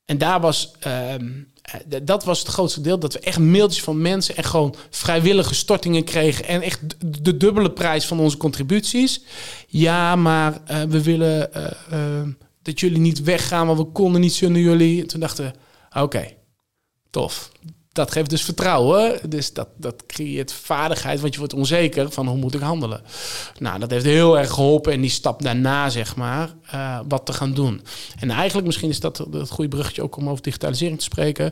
en 0.05 0.17
daar 0.17 0.39
was, 0.39 0.75
ehm, 0.79 1.31
dat 2.03 2.23
was 2.23 2.39
het 2.39 2.47
grootste 2.47 2.81
deel, 2.81 2.99
dat 2.99 3.13
we 3.13 3.19
echt 3.19 3.39
mailtjes 3.39 3.83
van 3.83 4.01
mensen 4.01 4.35
en 4.35 4.43
gewoon 4.43 4.75
vrijwillige 4.89 5.55
stortingen 5.55 6.03
kregen. 6.03 6.47
En 6.47 6.61
echt 6.61 6.81
de 7.21 7.37
dubbele 7.37 7.71
prijs 7.71 8.05
van 8.05 8.19
onze 8.19 8.37
contributies. 8.37 9.21
Ja, 9.67 10.15
maar 10.15 10.61
uh, 10.71 10.81
we 10.83 11.03
willen 11.03 11.49
uh, 11.91 12.21
dat 12.61 12.79
jullie 12.79 12.99
niet 12.99 13.23
weggaan, 13.23 13.67
want 13.67 13.79
we 13.79 13.85
konden 13.85 14.21
niet 14.21 14.33
zonder 14.33 14.61
jullie. 14.61 15.01
En 15.01 15.07
toen 15.07 15.19
dachten 15.19 15.45
we, 15.45 15.99
oké, 16.01 16.27
tof 17.09 17.51
dat 17.95 18.11
geeft 18.11 18.29
dus 18.29 18.43
vertrouwen. 18.43 19.19
Dus 19.29 19.53
dat, 19.53 19.67
dat 19.77 20.03
creëert 20.07 20.53
vaardigheid, 20.53 21.19
want 21.19 21.33
je 21.33 21.39
wordt 21.39 21.53
onzeker 21.53 22.11
van 22.11 22.27
hoe 22.27 22.37
moet 22.37 22.53
ik 22.53 22.61
handelen. 22.61 23.01
Nou, 23.59 23.79
dat 23.79 23.91
heeft 23.91 24.05
heel 24.05 24.37
erg 24.37 24.51
geholpen. 24.51 24.93
En 24.93 25.01
die 25.01 25.09
stap 25.09 25.41
daarna, 25.41 25.89
zeg 25.89 26.15
maar, 26.15 26.53
uh, 26.73 26.99
wat 27.07 27.25
te 27.25 27.33
gaan 27.33 27.53
doen. 27.53 27.81
En 28.19 28.29
eigenlijk, 28.29 28.67
misschien 28.67 28.89
is 28.89 28.99
dat 28.99 29.17
het 29.17 29.49
goede 29.49 29.69
bruggetje 29.69 30.03
ook 30.03 30.17
om 30.17 30.29
over 30.29 30.43
digitalisering 30.43 30.97
te 30.97 31.03
spreken. 31.03 31.51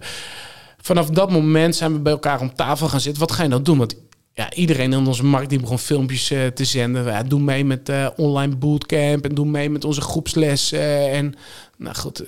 Vanaf 0.78 1.10
dat 1.10 1.32
moment 1.32 1.76
zijn 1.76 1.94
we 1.94 2.00
bij 2.00 2.14
elkaar 2.14 2.42
om 2.42 2.56
tafel 2.56 2.88
gaan 2.88 3.02
zitten. 3.02 3.22
Wat 3.22 3.32
ga 3.32 3.44
je 3.44 3.50
nou 3.50 3.62
doen? 3.62 3.78
Want 3.78 3.96
ja, 4.34 4.54
iedereen 4.54 4.94
in 4.94 5.08
onze 5.08 5.26
markt 5.26 5.50
die 5.50 5.60
begon 5.60 5.80
filmpjes 5.80 6.32
uh, 6.32 6.48
te 6.48 6.66
zenden. 6.66 7.06
Ja, 7.06 7.24
doe 7.24 7.40
mee 7.40 7.66
met 7.66 7.90
uh, 7.90 8.08
online 8.16 8.56
bootcamp 8.56 9.26
en 9.26 9.36
doe 9.36 9.46
mee 9.46 9.70
met 9.70 9.86
onze 9.86 10.02
groepsles. 10.02 10.74
Uh, 10.74 11.18
en 11.18 11.34
nou 11.78 11.96
goed, 11.96 12.24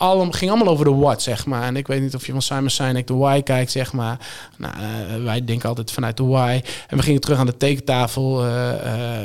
allemaal, 0.00 0.30
ging 0.30 0.50
allemaal 0.50 0.72
over 0.72 0.84
de 0.84 0.94
what, 0.94 1.22
zeg 1.22 1.46
maar. 1.46 1.62
En 1.62 1.76
ik 1.76 1.86
weet 1.86 2.00
niet 2.00 2.14
of 2.14 2.26
je 2.26 2.32
van 2.32 2.42
Simon 2.42 2.70
Sinek 2.70 3.06
de 3.06 3.14
why 3.14 3.42
kijkt, 3.42 3.70
zeg 3.70 3.92
maar. 3.92 4.28
Nou, 4.56 4.74
wij 5.22 5.44
denken 5.44 5.68
altijd 5.68 5.92
vanuit 5.92 6.16
de 6.16 6.24
why. 6.24 6.60
En 6.88 6.96
we 6.96 7.02
gingen 7.02 7.20
terug 7.20 7.38
aan 7.38 7.46
de 7.46 7.56
tekentafel, 7.56 8.44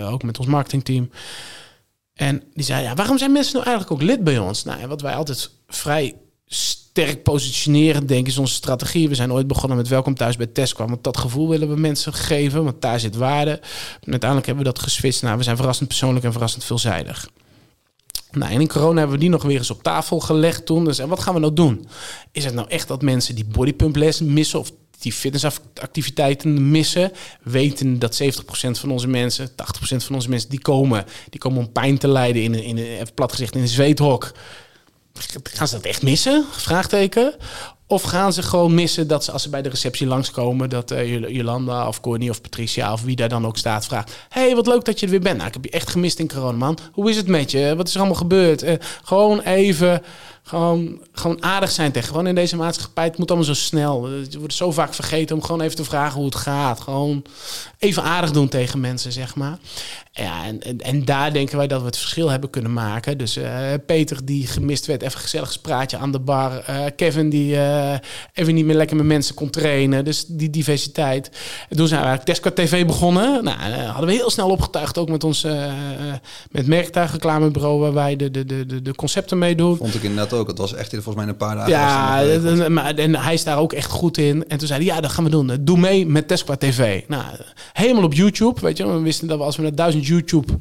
ook 0.02 0.24
met 0.24 0.40
ons 0.40 0.48
marketingteam. 0.48 1.10
En 2.14 2.44
die 2.54 2.64
zei, 2.64 2.84
ja, 2.84 2.94
waarom 2.94 3.18
zijn 3.18 3.32
mensen 3.32 3.54
nou 3.54 3.66
eigenlijk 3.66 4.02
ook 4.02 4.08
lid 4.08 4.24
bij 4.24 4.38
ons? 4.38 4.64
Nou, 4.64 4.80
en 4.80 4.90
wat 4.90 5.02
wij 5.02 5.16
altijd 5.16 5.50
vrij 5.68 6.16
sterk 6.46 7.24
positioneren, 7.24 8.08
denk 8.08 8.20
ik, 8.20 8.28
is 8.28 8.38
onze 8.38 8.54
strategie. 8.54 9.10
We 9.10 9.16
zijn 9.16 9.34
ooit 9.34 9.48
begonnen 9.48 9.78
met 9.78 9.88
welkom 9.88 10.16
thuis 10.16 10.38
bij 10.38 10.46
Tesco. 10.46 10.88
Want 10.88 11.04
dat 11.04 11.18
gevoel 11.18 11.50
willen 11.50 11.70
we 11.70 11.80
mensen 11.80 12.14
geven, 12.14 12.64
want 12.64 12.82
daar 12.82 13.00
zit 13.00 13.16
waarde. 13.16 13.52
En 14.02 14.12
uiteindelijk 14.12 14.46
hebben 14.46 14.66
we 14.66 14.72
dat 14.72 14.84
geswitcht 14.84 15.22
naar 15.22 15.38
we 15.38 15.44
zijn 15.44 15.56
verrassend 15.56 15.88
persoonlijk 15.88 16.26
en 16.26 16.32
verrassend 16.32 16.64
veelzijdig. 16.64 17.30
Nou, 18.36 18.52
en 18.52 18.62
in 18.62 18.68
corona 18.68 18.98
hebben 18.98 19.16
we 19.16 19.22
die 19.22 19.30
nog 19.30 19.44
weer 19.44 19.58
eens 19.58 19.72
op 19.72 19.84
tafel 19.84 20.20
gelegd 20.20 20.66
toen. 20.66 20.86
Dus 20.86 21.00
en 21.00 21.08
wat 21.08 21.20
gaan 21.20 21.34
we 21.34 21.40
nou 21.40 21.54
doen? 21.54 21.88
Is 22.32 22.46
het 22.46 22.54
nou 22.54 22.68
echt 22.70 22.88
dat 22.88 23.02
mensen 23.02 23.36
die 23.36 23.46
bodypump 23.46 23.96
les 23.96 24.22
missen 24.22 24.60
of 24.60 24.72
die 25.00 25.14
fitnessactiviteiten 25.14 26.72
missen, 26.72 27.12
weten 27.44 28.00
dat 28.00 28.22
70% 28.24 28.28
van 28.72 28.92
onze 28.92 29.08
mensen, 29.08 29.50
80% 29.50 29.54
van 29.80 30.16
onze 30.16 30.30
mensen 30.30 30.50
die 30.50 30.62
komen, 30.62 31.06
die 31.30 31.40
komen 31.40 31.60
om 31.60 31.72
pijn 31.72 31.98
te 31.98 32.08
lijden 32.08 32.44
in, 32.44 32.54
in, 32.54 32.78
in 32.78 32.78
even 32.78 33.14
plat 33.14 33.40
in 33.40 33.62
een 33.62 33.68
zweethok 33.68 34.34
gaan 35.44 35.68
ze 35.68 35.76
dat 35.76 35.86
echt 35.86 36.02
missen? 36.02 36.46
Vraagteken. 36.52 37.34
Of 37.88 38.02
gaan 38.02 38.34
ze 38.34 38.42
gewoon 38.42 38.74
missen 38.74 39.08
dat 39.08 39.24
ze 39.24 39.32
als 39.32 39.42
ze 39.42 39.50
bij 39.50 39.62
de 39.62 39.70
receptie 39.70 40.08
langskomen, 40.08 40.70
dat 40.70 40.92
uh, 40.92 41.30
Jolanda 41.30 41.88
of 41.88 42.02
Corny 42.02 42.30
of 42.30 42.42
Patricia 42.42 42.94
of 42.94 43.02
wie 43.02 43.16
daar 43.16 43.30
dan 43.30 43.46
ook 43.46 43.58
staat 43.58 43.86
vraagt: 43.86 44.16
hey, 44.30 44.56
wat 44.56 44.68
leuk 44.68 44.86
dat 44.86 45.00
je 45.00 45.06
er 45.06 45.12
weer 45.12 45.22
bent. 45.22 45.36
Nou, 45.36 45.48
ik 45.48 45.54
heb 45.54 45.64
je 45.64 45.70
echt 45.70 45.90
gemist 45.90 46.20
in 46.20 46.28
corona, 46.28 46.58
man. 46.58 46.78
Hoe 46.92 47.10
is 47.10 47.16
het 47.16 47.28
met 47.28 47.52
je? 47.52 47.74
Wat 47.76 47.88
is 47.88 47.94
er 47.94 48.00
allemaal 48.00 48.18
gebeurd? 48.18 48.64
Uh, 48.64 48.74
gewoon 49.04 49.40
even 49.40 50.02
gewoon, 50.48 51.00
gewoon 51.12 51.44
aardig 51.44 51.72
zijn 51.72 51.92
tegen. 51.92 52.08
Gewoon 52.08 52.28
in 52.28 52.36
deze 52.36 52.56
maatschappij, 52.56 53.04
het 53.04 53.18
moet 53.18 53.28
allemaal 53.30 53.48
zo 53.48 53.54
snel. 53.54 54.10
Je 54.30 54.40
wordt 54.40 54.54
zo 54.54 54.72
vaak 54.72 54.94
vergeten 54.94 55.36
om 55.36 55.42
gewoon 55.42 55.62
even 55.62 55.76
te 55.76 55.84
vragen 55.84 56.16
hoe 56.16 56.26
het 56.26 56.36
gaat. 56.36 56.80
Gewoon 56.80 57.24
even 57.80 58.04
aardig 58.04 58.32
doen 58.32 58.48
tegen 58.48 58.80
mensen, 58.80 59.12
zeg 59.12 59.36
maar. 59.36 59.58
Ja, 60.12 60.46
en, 60.46 60.62
en, 60.62 60.78
en 60.78 61.06
daar 61.06 61.34
denken 61.34 61.58
wij 61.58 61.68
dat 61.68 61.80
we 61.80 61.86
het 61.86 61.98
verschil 61.98 62.30
hebben 62.30 62.50
kunnen 62.50 62.74
maken. 62.74 63.18
Dus 63.18 63.38
uh, 63.38 63.60
Peter 63.86 64.26
die 64.26 64.48
gemist 64.48 64.86
werd, 64.86 65.02
even 65.02 65.20
gezellig 65.20 65.62
praatje 65.62 65.98
aan 65.98 66.12
de 66.12 66.20
bar. 66.20 66.66
Uh, 66.70 66.86
Kevin 66.96 67.30
die 67.30 67.54
uh, 67.54 67.94
even 68.34 68.56
niet 68.56 68.66
meer 68.66 68.76
lekker 68.76 68.96
met 68.96 69.06
mensen 69.06 69.36
kon 69.36 69.50
trainen. 69.50 70.06
Dus 70.06 70.26
die 70.28 70.50
diversiteit. 70.50 71.32
En 71.70 71.78
toen 71.78 71.88
zijn 71.88 72.02
we 72.02 72.08
eigenlijk 72.08 72.40
Tesco 72.40 72.64
TV 72.64 72.86
begonnen. 72.86 73.44
Nou, 73.44 73.58
hadden 73.72 74.10
we 74.10 74.14
heel 74.14 74.30
snel 74.30 74.50
opgetuigd, 74.50 74.98
ook 74.98 75.10
met 75.10 75.24
ons 75.24 75.48
met 76.52 76.68
waar 77.56 77.94
wij 77.94 78.16
de, 78.16 78.32
de, 78.32 78.46
de, 78.46 78.82
de 78.82 78.96
concepten 78.96 79.38
meedoen. 79.38 79.78
Vond 79.78 79.96
ik 79.96 80.04
inderdaad 80.04 80.34
ook. 80.36 80.48
Het 80.48 80.58
was 80.58 80.74
echt 80.74 80.90
volgens 80.94 81.16
mij 81.16 81.28
een 81.28 81.38
paar 81.38 81.56
dagen. 81.56 81.72
Ja, 81.72 82.24
en, 82.24 82.74
maar, 82.74 82.96
en 82.96 83.16
hij 83.16 83.34
is 83.34 83.44
daar 83.44 83.58
ook 83.58 83.74
echt 83.74 83.92
goed 83.92 84.18
in. 84.18 84.48
En 84.48 84.58
toen 84.58 84.68
zei 84.68 84.86
hij, 84.86 84.96
ja, 84.96 85.02
dat 85.02 85.12
gaan 85.12 85.24
we 85.24 85.30
doen. 85.30 85.58
Doe 85.62 85.78
mee 85.78 86.06
met 86.06 86.28
Tesco 86.28 86.56
TV. 86.56 87.02
Nou, 87.08 87.24
helemaal 87.74 88.04
op 88.04 88.14
YouTube, 88.14 88.62
weet 88.62 88.78
je. 88.78 88.88
We 88.88 89.00
wisten 89.00 89.28
dat 89.28 89.38
we 89.38 89.44
als 89.44 89.56
we 89.56 89.62
naar 89.62 89.76
duizend 89.76 90.06
YouTube... 90.06 90.60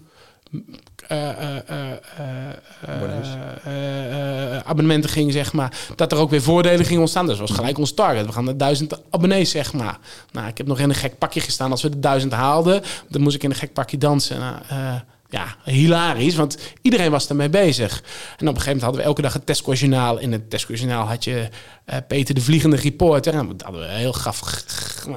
abonnementen 4.65 5.11
gingen, 5.11 5.33
zeg 5.33 5.53
maar, 5.53 5.79
dat 5.97 6.13
er 6.13 6.19
ook 6.19 6.31
weer 6.31 6.43
voordelen 6.43 6.85
gingen 6.85 7.01
ontstaan. 7.01 7.27
Dus 7.27 7.39
was 7.39 7.51
gelijk 7.51 7.79
ons 7.79 7.95
target. 7.95 8.27
We 8.27 8.33
gaan 8.33 8.45
naar 8.45 8.57
duizend 8.57 9.01
abonnees, 9.11 9.51
zeg 9.51 9.73
maar. 9.73 9.99
Nou, 10.33 10.49
ik 10.49 10.59
heb 10.59 10.67
nog 10.67 10.79
in 10.79 10.89
een 10.89 10.95
gek 10.95 11.19
pakje 11.19 11.41
gestaan. 11.41 11.71
Als 11.71 11.83
we 11.83 11.89
de 11.89 12.01
duizend 12.01 12.33
haalden, 12.33 12.83
dan 13.09 13.23
moest 13.23 13.37
ik 13.37 13.43
in 13.43 13.51
een 13.51 13.57
gek 13.57 13.73
pakje 13.73 13.99
dansen. 13.99 14.39
Nou, 14.39 14.57
ja, 15.35 15.57
hilarisch, 15.65 16.35
want 16.35 16.59
iedereen 16.83 17.11
was 17.11 17.29
ermee 17.29 17.49
bezig. 17.49 18.03
En 18.37 18.49
op 18.49 18.55
een 18.55 18.61
gegeven 18.61 18.65
moment 18.65 18.83
hadden 18.83 19.01
we 19.01 19.07
elke 19.07 19.23
dag 19.23 19.33
het 19.33 19.47
Tesco-journaal. 19.47 20.19
In 20.19 20.33
het 20.33 20.51
Tesco-journaal 20.51 21.07
had 21.07 21.25
je 21.25 21.49
uh, 21.87 21.97
Peter 22.09 22.35
de 22.35 22.41
Vliegende 22.41 22.77
Reporter. 22.77 23.35
En 23.35 23.49
we 23.49 23.55
hadden 23.65 23.81
we 23.81 23.89
heel 23.89 24.13
gaaf, 24.13 24.41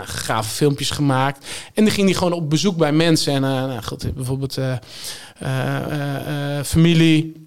gave 0.04 0.50
filmpjes 0.50 0.90
gemaakt. 0.90 1.46
En 1.74 1.84
dan 1.84 1.94
ging 1.94 2.08
hij 2.08 2.18
gewoon 2.18 2.34
op 2.34 2.50
bezoek 2.50 2.78
bij 2.78 2.92
mensen. 2.92 3.34
En 3.34 3.44
uh, 3.44 3.50
nou 3.50 3.84
goed, 3.84 4.14
bijvoorbeeld 4.14 4.58
uh, 4.58 4.74
familie 6.64 7.47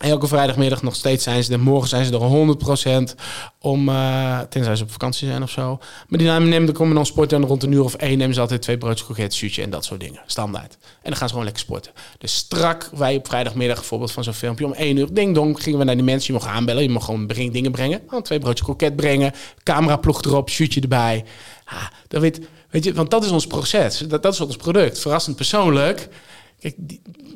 Elke 0.00 0.26
vrijdagmiddag 0.26 0.82
nog 0.82 0.94
steeds 0.94 1.24
zijn 1.24 1.44
ze 1.44 1.52
er. 1.52 1.60
Morgen 1.60 1.88
zijn 1.88 2.04
ze 2.04 2.12
er 2.12 2.20
100% 2.20 3.14
om, 3.58 3.88
uh, 3.88 4.38
tenzij 4.40 4.76
ze 4.76 4.82
op 4.82 4.90
vakantie 4.90 5.28
zijn 5.28 5.42
of 5.42 5.50
zo. 5.50 5.78
Maar 6.08 6.18
die 6.18 6.28
nemen 6.28 6.66
de 6.66 6.72
komen 6.72 6.94
dan 6.94 7.06
sporten 7.06 7.42
en 7.42 7.48
rond 7.48 7.62
een 7.62 7.72
uur 7.72 7.84
of 7.84 7.94
één 7.94 8.18
nemen 8.18 8.34
ze 8.34 8.40
altijd 8.40 8.62
twee 8.62 8.78
broodjes 8.78 9.04
kroket, 9.04 9.34
shootje 9.34 9.62
en 9.62 9.70
dat 9.70 9.84
soort 9.84 10.00
dingen. 10.00 10.20
Standaard. 10.26 10.72
En 10.82 10.88
dan 11.02 11.16
gaan 11.16 11.26
ze 11.26 11.28
gewoon 11.28 11.44
lekker 11.44 11.62
sporten. 11.62 11.92
Dus 12.18 12.36
strak, 12.36 12.90
wij 12.94 13.16
op 13.16 13.26
vrijdagmiddag 13.26 13.76
bijvoorbeeld 13.76 14.12
van 14.12 14.24
zo'n 14.24 14.32
filmpje 14.32 14.64
om 14.64 14.72
één 14.72 14.96
uur, 14.96 15.14
ding 15.14 15.34
dong, 15.34 15.62
gingen 15.62 15.78
we 15.78 15.84
naar 15.84 15.94
die 15.94 16.04
mensen. 16.04 16.34
Je 16.34 16.40
mag 16.40 16.48
aanbellen, 16.48 16.82
je 16.82 16.88
mag 16.88 17.04
gewoon 17.04 17.26
breng, 17.26 17.52
dingen 17.52 17.70
brengen. 17.70 18.00
Oh, 18.10 18.22
twee 18.22 18.38
broodjes 18.38 18.66
kroket 18.66 18.96
brengen, 18.96 19.32
cameraploeg 19.62 20.22
erop, 20.22 20.50
shootje 20.50 20.80
erbij. 20.80 21.24
Ah, 21.64 21.86
dat 22.08 22.20
weet, 22.20 22.40
weet 22.70 22.84
je, 22.84 22.94
want 22.94 23.10
dat 23.10 23.24
is 23.24 23.30
ons 23.30 23.46
proces. 23.46 23.98
Dat, 23.98 24.22
dat 24.22 24.32
is 24.32 24.40
ons 24.40 24.56
product. 24.56 24.98
Verrassend 24.98 25.36
persoonlijk. 25.36 26.08
Kijk, 26.60 26.76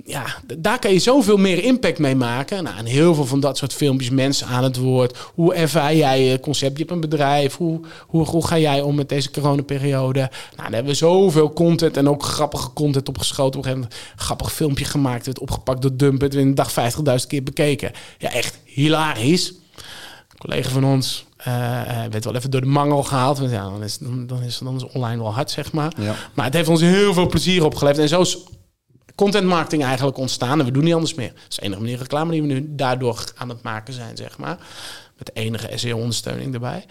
ja, 0.05 0.25
daar 0.59 0.79
kan 0.79 0.93
je 0.93 0.99
zoveel 0.99 1.37
meer 1.37 1.65
impact 1.65 1.99
mee 1.99 2.15
maken. 2.15 2.65
Nou, 2.65 2.77
en 2.77 2.85
heel 2.85 3.15
veel 3.15 3.27
van 3.27 3.41
dat 3.41 3.57
soort 3.57 3.73
filmpjes, 3.73 4.11
mensen 4.11 4.47
aan 4.47 4.65
het 4.65 4.77
woord. 4.77 5.19
Hoe 5.35 5.55
ervaar 5.55 5.95
jij 5.95 6.25
je 6.25 6.41
concept? 6.41 6.73
Je 6.73 6.79
hebt 6.79 6.91
een 6.91 7.01
bedrijf. 7.01 7.57
Hoe, 7.57 7.81
hoe, 8.07 8.27
hoe 8.27 8.47
ga 8.47 8.59
jij 8.59 8.81
om 8.81 8.95
met 8.95 9.09
deze 9.09 9.31
coronaperiode? 9.31 10.19
Nou, 10.19 10.31
daar 10.57 10.71
hebben 10.71 10.93
we 10.93 10.95
zoveel 10.95 11.53
content 11.53 11.97
en 11.97 12.09
ook 12.09 12.23
grappige 12.23 12.73
content 12.73 13.09
opgeschoten. 13.09 13.61
Op 13.61 13.65
een 13.67 13.73
gegeven 13.73 13.89
moment 13.89 14.13
een 14.13 14.25
grappig 14.25 14.53
filmpje 14.53 14.85
gemaakt. 14.85 15.27
Het 15.27 15.39
opgepakt 15.39 15.83
door 15.83 15.97
Dump. 15.97 16.21
Het 16.21 16.35
in 16.35 16.47
een 16.47 16.55
dag 16.55 16.73
50.000 16.73 17.27
keer 17.29 17.43
bekeken. 17.43 17.93
Ja, 18.19 18.33
echt 18.33 18.59
hilarisch. 18.65 19.49
Een 19.49 20.39
collega 20.39 20.71
van 20.71 20.85
ons, 20.85 21.25
uh, 21.39 21.45
werd 22.11 22.25
wel 22.25 22.35
even 22.35 22.51
door 22.51 22.61
de 22.61 22.67
mangel 22.67 23.03
gehaald. 23.03 23.39
Want 23.39 23.51
ja, 23.51 23.63
dan 23.63 23.83
is, 23.83 23.99
dan, 23.99 24.43
is, 24.43 24.59
dan 24.59 24.77
is 24.77 24.87
online 24.87 25.23
wel 25.23 25.35
hard, 25.35 25.51
zeg 25.51 25.73
maar. 25.73 25.93
Ja. 25.99 26.15
Maar 26.35 26.45
het 26.45 26.55
heeft 26.55 26.69
ons 26.69 26.81
heel 26.81 27.15
veel 27.15 27.27
plezier 27.27 27.65
opgeleverd. 27.65 28.03
En 28.03 28.09
zo 28.09 28.25
content 29.15 29.47
marketing 29.47 29.85
eigenlijk 29.85 30.17
ontstaan. 30.17 30.59
En 30.61 30.65
we 30.67 30.71
doen 30.73 30.85
niet 30.85 30.95
anders 30.95 31.15
meer. 31.15 31.33
Dat 31.35 31.43
is 31.49 31.57
de 31.57 31.63
enige 31.63 31.81
manier 31.81 31.99
reclame 31.99 32.31
die 32.31 32.41
we 32.43 32.47
nu 32.47 32.67
daardoor 32.69 33.25
aan 33.37 33.49
het 33.49 33.63
maken 33.63 33.95
zijn, 33.95 34.17
zeg 34.17 34.39
maar. 34.39 34.59
Met 35.19 35.35
enige 35.37 35.69
SEO-ondersteuning 35.75 36.55
erbij. 36.55 36.85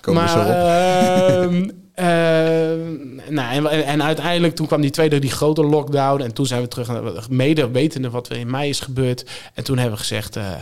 Komen 0.00 0.22
we 0.22 0.28
zo 0.28 0.38
op. 0.38 0.44
ehm, 0.46 1.70
ehm, 2.08 3.34
nou, 3.34 3.66
en, 3.68 3.84
en 3.84 4.02
uiteindelijk 4.02 4.54
toen 4.54 4.66
kwam 4.66 4.80
die 4.80 4.90
tweede, 4.90 5.18
die 5.18 5.30
grote 5.30 5.64
lockdown. 5.64 6.22
En 6.22 6.34
toen 6.34 6.46
zijn 6.46 6.62
we 6.62 6.68
terug, 6.68 6.88
naar- 6.88 7.12
mede 7.30 7.70
wetende 7.70 8.10
wat 8.10 8.28
er 8.28 8.36
in 8.36 8.50
mei 8.50 8.68
is 8.68 8.80
gebeurd. 8.80 9.30
En 9.54 9.64
toen 9.64 9.76
hebben 9.78 9.94
we 9.94 10.00
gezegd, 10.00 10.36
eh, 10.36 10.52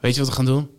weet 0.00 0.14
je 0.14 0.20
wat 0.20 0.28
we 0.28 0.34
gaan 0.34 0.44
doen? 0.44 0.70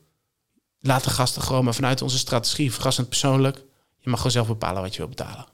Laat 0.79 1.03
de 1.03 1.09
gasten 1.09 1.41
gewoon 1.41 1.63
maar 1.63 1.73
vanuit 1.75 2.01
onze 2.01 2.17
strategie, 2.17 2.73
verrassend 2.73 3.09
persoonlijk. 3.09 3.57
Je 3.99 4.09
mag 4.09 4.17
gewoon 4.17 4.31
zelf 4.31 4.47
bepalen 4.47 4.81
wat 4.81 4.91
je 4.91 4.97
wil 4.97 5.07
betalen. 5.09 5.45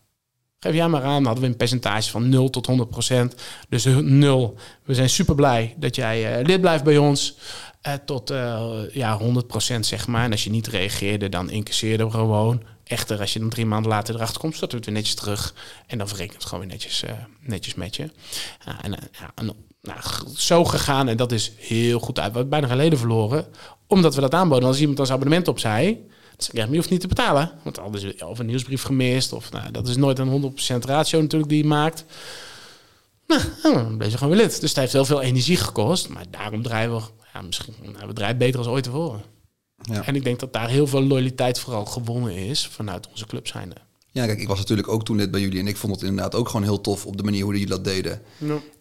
Geef 0.63 0.73
jij 0.73 0.87
maar 0.87 1.03
aan, 1.03 1.25
hadden 1.25 1.43
we 1.43 1.49
een 1.49 1.57
percentage 1.57 2.11
van 2.11 2.29
0 2.29 2.49
tot 2.49 2.65
100 2.65 2.89
procent. 2.89 3.35
Dus 3.69 3.85
0. 4.01 4.55
We 4.83 4.93
zijn 4.93 5.09
super 5.09 5.35
blij 5.35 5.75
dat 5.77 5.95
jij 5.95 6.37
eh, 6.37 6.45
lid 6.45 6.61
blijft 6.61 6.83
bij 6.83 6.97
ons. 6.97 7.37
Eh, 7.81 7.93
tot 8.05 8.29
eh, 8.29 8.71
ja, 8.91 9.17
100 9.17 9.47
procent, 9.47 9.85
zeg 9.85 10.07
maar. 10.07 10.23
En 10.23 10.31
als 10.31 10.43
je 10.43 10.49
niet 10.49 10.67
reageerde, 10.67 11.29
dan 11.29 11.49
incasseerden 11.49 12.05
we 12.05 12.11
gewoon. 12.11 12.63
Echter, 12.83 13.19
als 13.19 13.33
je 13.33 13.39
dan 13.39 13.49
drie 13.49 13.65
maanden 13.65 13.91
later 13.91 14.15
erachter 14.15 14.39
komt, 14.39 14.59
we 14.59 14.65
het 14.65 14.85
weer 14.85 14.93
netjes 14.93 15.15
terug. 15.15 15.53
En 15.87 15.97
dan 15.97 16.07
verrekenen 16.07 16.37
we 16.37 16.43
het 16.43 16.49
gewoon 16.49 16.63
weer 16.63 16.73
netjes, 16.73 17.03
eh, 17.03 17.11
netjes 17.39 17.75
met 17.75 17.95
je. 17.95 18.09
En, 18.81 18.97
eh, 18.97 19.07
ja, 19.19 19.53
nou, 19.81 19.99
zo 20.35 20.65
gegaan 20.65 21.07
en 21.07 21.17
dat 21.17 21.31
is 21.31 21.51
heel 21.57 21.99
goed 21.99 22.19
uit. 22.19 22.31
We 22.31 22.37
hebben 22.37 22.59
bijna 22.59 22.67
geleden 22.67 22.99
verloren, 22.99 23.45
omdat 23.87 24.15
we 24.15 24.21
dat 24.21 24.33
aanboden. 24.33 24.67
Als 24.67 24.79
iemand 24.79 24.99
ons 24.99 25.11
abonnement 25.11 25.47
opzij, 25.47 25.99
ik, 26.37 26.53
ja, 26.53 26.61
maar 26.61 26.69
je 26.69 26.77
hoeft 26.77 26.89
niet 26.89 27.01
te 27.01 27.07
betalen. 27.07 27.51
Want 27.63 27.79
anders 27.79 28.03
is 28.03 28.23
of 28.23 28.39
een 28.39 28.45
nieuwsbrief 28.45 28.83
gemist, 28.83 29.33
of 29.33 29.51
nou, 29.51 29.71
dat 29.71 29.87
is 29.87 29.95
nooit 29.95 30.19
een 30.19 30.53
100% 30.81 30.85
ratio 30.85 31.21
natuurlijk 31.21 31.51
die 31.51 31.61
je 31.61 31.67
maakt. 31.67 32.05
Nou, 33.27 33.41
dan 33.63 33.97
bleef 33.97 34.11
je 34.11 34.17
gewoon 34.17 34.33
weer 34.33 34.45
lid. 34.45 34.59
Dus 34.59 34.69
het 34.69 34.79
heeft 34.79 34.93
heel 34.93 35.05
veel 35.05 35.21
energie 35.21 35.57
gekost. 35.57 36.09
Maar 36.09 36.25
daarom 36.29 36.61
draaien 36.61 36.95
we, 36.95 37.01
ja, 37.33 37.41
misschien, 37.41 37.73
nou, 37.93 38.07
we 38.07 38.13
draaien 38.13 38.37
beter 38.37 38.59
als 38.59 38.67
ooit 38.67 38.83
tevoren. 38.83 39.21
Ja. 39.81 40.05
En 40.05 40.15
ik 40.15 40.23
denk 40.23 40.39
dat 40.39 40.53
daar 40.53 40.69
heel 40.69 40.87
veel 40.87 41.03
loyaliteit 41.03 41.59
vooral 41.59 41.85
gewonnen 41.85 42.35
is 42.35 42.67
vanuit 42.67 43.07
onze 43.09 43.25
club 43.25 43.47
zijnde. 43.47 43.75
Ja, 44.11 44.25
kijk, 44.25 44.39
ik 44.39 44.47
was 44.47 44.57
natuurlijk 44.57 44.87
ook 44.87 45.05
toen 45.05 45.17
lid 45.17 45.31
bij 45.31 45.41
jullie 45.41 45.59
en 45.59 45.67
ik 45.67 45.77
vond 45.77 45.93
het 45.93 46.03
inderdaad 46.03 46.35
ook 46.35 46.47
gewoon 46.47 46.63
heel 46.63 46.81
tof 46.81 47.05
op 47.05 47.17
de 47.17 47.23
manier 47.23 47.43
hoe 47.43 47.51
jullie 47.51 47.67
dat 47.67 47.83
deden. 47.83 48.21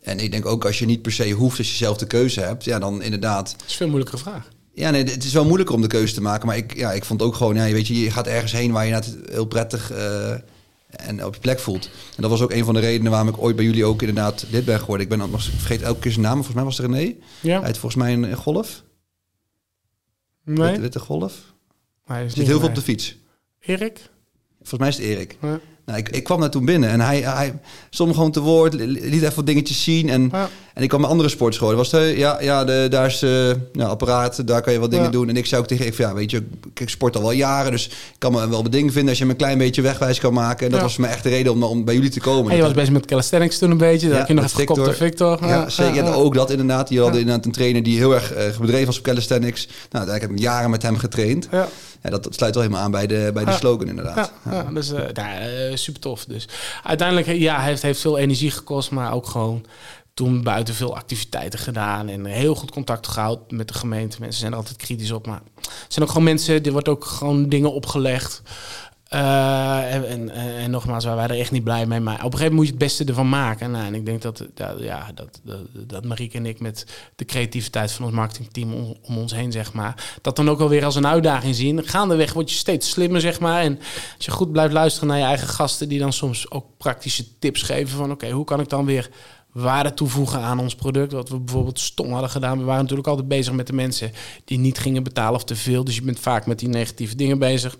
En 0.03 0.19
ik 0.19 0.31
denk 0.31 0.47
ook 0.47 0.65
als 0.65 0.79
je 0.79 0.87
niet 0.87 1.03
per 1.03 1.13
se 1.13 1.31
hoeft, 1.31 1.59
als 1.59 1.71
je 1.71 1.77
zelf 1.77 1.97
de 1.97 2.07
keuze 2.07 2.41
hebt, 2.41 2.65
ja, 2.65 2.79
dan 2.79 3.03
inderdaad. 3.03 3.51
Dat 3.51 3.63
is 3.67 3.71
een 3.71 3.77
veel 3.77 3.87
moeilijkere 3.87 4.23
vraag. 4.23 4.49
Ja, 4.75 4.91
nee, 4.91 5.05
het 5.05 5.25
is 5.25 5.33
wel 5.33 5.45
moeilijker 5.45 5.75
om 5.75 5.81
de 5.83 5.87
keuze 5.89 6.15
te 6.15 6.21
maken, 6.21 6.47
maar 6.47 6.57
ik, 6.57 6.77
ja, 6.77 6.93
ik 6.93 7.05
vond 7.05 7.23
ook 7.23 7.35
gewoon, 7.35 7.55
ja, 7.55 7.65
je 7.65 7.75
weet 7.75 7.87
je, 7.87 8.01
je 8.01 8.11
gaat 8.11 8.27
ergens 8.27 8.53
heen 8.53 8.73
waar 8.73 8.87
je 8.87 8.93
het 8.95 9.17
heel 9.31 9.45
prettig 9.47 9.91
eh, 9.91 10.31
en 10.87 11.25
op 11.25 11.35
je 11.35 11.41
plek 11.41 11.59
voelt. 11.59 11.85
En 12.17 12.23
dat 12.23 12.31
was 12.31 12.43
ook 12.43 12.53
een 12.53 12.65
van 12.65 12.75
de 12.75 12.81
redenen 12.81 13.11
waarom 13.11 13.29
ik 13.29 13.43
ooit 13.43 13.57
bij 13.57 13.65
jullie 13.65 13.85
ook 13.85 14.01
inderdaad 14.01 14.47
lid 14.51 14.65
ben 14.65 14.79
geworden. 14.81 15.03
Ik 15.03 15.09
ben 15.09 15.31
nog, 15.31 15.47
ik 15.47 15.53
vergeet 15.59 15.83
elke 15.83 16.01
keer 16.01 16.11
zijn 16.11 16.25
naam, 16.25 16.35
volgens 16.35 16.55
mij 16.55 16.65
was 16.65 16.79
het 16.79 16.87
René. 16.87 17.15
Ja? 17.41 17.57
Hij 17.57 17.67
heeft 17.67 17.79
volgens 17.79 18.03
mij 18.03 18.13
een, 18.13 18.37
golf, 18.37 18.83
Nee? 20.45 20.67
witte, 20.67 20.81
witte 20.81 20.99
golf. 20.99 21.55
Hij 22.05 22.25
is 22.25 22.35
zit 22.35 22.47
heel 22.47 22.59
veel 22.59 22.69
op 22.69 22.75
de 22.75 22.83
fiets. 22.83 23.17
Erik? 23.61 24.11
Volgens 24.59 24.81
mij 24.81 24.89
is 24.89 24.97
het 24.97 25.05
Erik. 25.05 25.37
Ja. 25.41 25.61
Nou, 25.87 25.99
ik, 25.99 26.09
ik 26.09 26.25
kwam 26.25 26.41
daar 26.41 26.51
toen 26.51 26.65
binnen 26.65 26.89
en 26.91 27.01
hij, 27.01 27.21
hij 27.21 27.55
stond 27.91 28.09
me 28.09 28.15
gewoon 28.15 28.31
te 28.31 28.41
woord, 28.41 28.75
li- 28.75 28.87
liet 28.87 29.23
even 29.23 29.35
wat 29.35 29.47
dingetjes 29.47 29.83
zien. 29.85 30.09
En, 30.09 30.29
Ja. 30.33 30.49
en 30.75 30.83
ik 30.83 30.89
kwam 30.89 31.01
bij 31.01 31.11
andere 31.11 31.29
sportscholen. 31.29 31.77
Was 31.77 31.91
het, 31.91 32.17
ja, 32.17 32.41
ja 32.43 32.65
de, 32.65 32.87
daar 32.91 33.07
is 33.07 33.23
eh 33.23 33.31
nou, 33.73 33.91
apparaat, 33.91 34.47
daar 34.47 34.63
kan 34.63 34.73
je 34.73 34.79
wat 34.79 34.91
dingen 34.91 35.05
Ja. 35.05 35.11
doen. 35.11 35.29
En 35.29 35.37
ik 35.37 35.47
zei 35.47 35.61
ook 35.61 35.67
tegen 35.67 35.87
ik, 35.87 35.95
van, 35.95 36.05
ja, 36.07 36.15
weet 36.15 36.31
je, 36.31 36.43
ik 36.75 36.89
sport 36.89 37.17
al 37.17 37.23
wel 37.23 37.31
jaren, 37.33 37.71
dus 37.71 37.87
ik 37.87 37.93
kan 38.19 38.33
me 38.33 38.49
wel 38.49 38.63
bedingen 38.63 38.93
vinden 38.93 39.09
als 39.11 39.19
je 39.19 39.25
me 39.25 39.31
een 39.31 39.37
klein 39.37 39.59
beetje 39.59 39.83
wegwijs 39.83 40.19
kan 40.21 40.33
maken. 40.33 40.65
En 40.65 40.71
dat 40.71 40.79
Ja. 40.81 40.85
was 40.87 40.95
voor 40.95 41.05
mij 41.05 41.13
echt 41.13 41.23
de 41.23 41.29
reden 41.29 41.53
om, 41.53 41.63
om 41.63 41.85
bij 41.85 41.95
jullie 41.95 42.11
te 42.11 42.21
komen. 42.21 42.51
En 42.51 42.57
je 42.57 42.63
was 42.63 42.73
bezig 42.73 42.93
met 42.93 43.07
calisthenics 43.07 43.59
toen 43.59 43.71
een 43.71 43.77
beetje. 43.77 44.01
Daar 44.07 44.13
Ja, 44.13 44.19
heb 44.19 44.29
je 44.29 44.35
nog 44.35 44.45
even 44.45 44.57
gekopt 44.59 44.85
door 44.85 44.95
Victor. 44.95 45.39
Ja, 45.47 45.69
zeker. 45.69 46.05
En 46.05 46.13
ook 46.13 46.35
dat 46.35 46.51
inderdaad. 46.51 46.89
Die 46.89 46.99
hadden 46.99 47.15
Ja. 47.17 47.21
inderdaad 47.21 47.47
een 47.47 47.53
trainer 47.53 47.83
die 47.83 47.97
heel 47.99 48.15
erg 48.15 48.33
eh, 48.33 48.59
bedreven 48.61 48.87
was 48.87 48.99
op 48.99 49.05
calisthenics. 49.05 49.69
Nou, 49.91 50.07
daar 50.07 50.21
heb 50.21 50.31
ik 50.31 50.39
jaren 50.39 50.71
met 50.71 50.83
hem 50.83 50.97
getraind. 50.99 51.49
Ja. 51.51 51.69
Ja, 52.03 52.11
dat, 52.11 52.23
dat 52.23 52.35
sluit 52.35 52.55
wel 52.55 52.63
helemaal 52.63 52.85
aan 52.85 52.91
bij 52.91 53.07
de, 53.07 53.31
bij 53.35 53.45
de 53.45 53.53
slogan 53.53 53.89
inderdaad. 53.89 54.33
Ja, 54.45 54.53
ja, 54.53 54.71
dus 54.71 54.93
eh 54.93 54.99
nou, 55.13 55.41
eh, 55.41 55.77
super 55.77 56.01
tof. 56.01 56.25
Dus 56.25 56.49
uiteindelijk, 56.83 57.29
eh, 57.29 57.41
ja, 57.41 57.61
heeft, 57.61 57.83
heeft 57.83 58.01
veel 58.01 58.19
energie 58.19 58.51
gekost, 58.51 58.91
maar 58.91 59.13
ook 59.13 59.27
gewoon 59.27 59.65
toen 60.15 60.43
buiten 60.43 60.75
veel 60.75 60.97
activiteiten 60.97 61.59
gedaan 61.59 62.09
en 62.09 62.25
heel 62.25 62.55
goed 62.55 62.71
contact 62.71 63.07
gehouden 63.07 63.57
met 63.57 63.69
de 63.69 63.75
gemeente. 63.75 64.17
Mensen 64.21 64.41
zijn 64.41 64.53
er 64.53 64.59
altijd 64.59 64.77
kritisch 64.77 65.11
op, 65.11 65.27
maar 65.27 65.43
er 65.57 65.73
zijn 65.89 66.05
ook 66.05 66.11
gewoon 66.11 66.27
mensen, 66.27 66.63
er 66.63 66.73
wordt 66.73 66.89
ook 66.89 67.05
gewoon 67.05 67.49
dingen 67.49 67.73
opgelegd. 67.73 68.43
Eh, 69.13 69.95
en, 69.95 70.05
en, 70.05 70.31
en 70.31 70.71
nogmaals, 70.71 71.05
wij 71.05 71.17
er 71.17 71.39
echt 71.39 71.51
niet 71.51 71.65
blij 71.65 71.87
mee. 71.87 72.01
Maar 72.01 72.15
op 72.15 72.33
een 72.33 72.39
gegeven 72.39 72.55
moment 72.55 72.55
moet 72.55 72.67
je 72.67 72.71
het 72.71 72.79
beste 72.79 73.05
ervan 73.05 73.29
maken. 73.29 73.71
Nou, 73.71 73.87
en 73.87 73.95
ik 73.95 74.07
denk 74.07 74.23
dat, 74.23 74.47
ja, 74.79 75.11
dat, 75.15 75.41
dat, 75.43 75.61
dat 75.87 76.05
Marieke 76.05 76.37
en 76.37 76.47
ik 76.47 76.61
met 76.61 76.87
de 77.17 77.25
creativiteit 77.25 77.93
van 77.93 78.05
ons 78.05 78.15
marketingteam 78.15 78.75
om, 78.75 78.97
om 79.03 79.19
ons 79.19 79.35
heen, 79.35 79.53
zeg 79.53 79.73
maar, 79.73 80.19
dat 80.23 80.37
dan 80.37 80.51
ook 80.51 80.61
alweer 80.61 80.85
als 80.85 80.97
een 80.97 81.07
uitdaging 81.07 81.55
zien. 81.55 81.87
Gaandeweg 81.87 82.33
word 82.33 82.51
je 82.51 82.57
steeds 82.57 82.91
slimmer, 82.91 83.21
zeg 83.21 83.41
maar. 83.41 83.63
En 83.63 83.79
als 84.17 84.25
je 84.25 84.31
goed 84.31 84.53
blijft 84.53 84.73
luisteren 84.73 85.09
naar 85.09 85.19
je 85.19 85.25
eigen 85.25 85.49
gasten, 85.49 85.89
die 85.89 85.99
dan 85.99 86.13
soms 86.13 86.51
ook 86.51 86.67
praktische 86.77 87.39
tips 87.39 87.63
geven 87.63 87.97
van, 87.97 88.11
oké, 88.11 88.31
hoe 88.31 88.45
kan 88.45 88.61
ik 88.61 88.69
dan 88.69 88.85
weer 88.85 89.11
waarde 89.53 89.95
toevoegen 89.95 90.41
aan 90.41 90.59
ons 90.59 90.75
product. 90.75 91.13
Wat 91.13 91.29
we 91.29 91.39
bijvoorbeeld 91.39 91.81
stom 91.81 92.13
hadden 92.13 92.31
gedaan. 92.31 92.59
We 92.59 92.65
waren 92.65 92.83
natuurlijk 92.83 93.09
altijd 93.09 93.29
bezig 93.29 93.53
met 93.53 93.67
de 93.67 93.73
mensen 93.73 94.13
die 94.45 94.59
niet 94.59 94.79
gingen 94.79 95.03
betalen 95.03 95.35
of 95.35 95.45
te 95.45 95.57
veel. 95.57 95.85
Dus 95.85 95.95
je 95.95 96.03
bent 96.03 96.21
vaak 96.21 96.47
met 96.47 96.59
die 96.59 96.69
negatieve 96.69 97.17
dingen 97.17 97.39
bezig. 97.39 97.79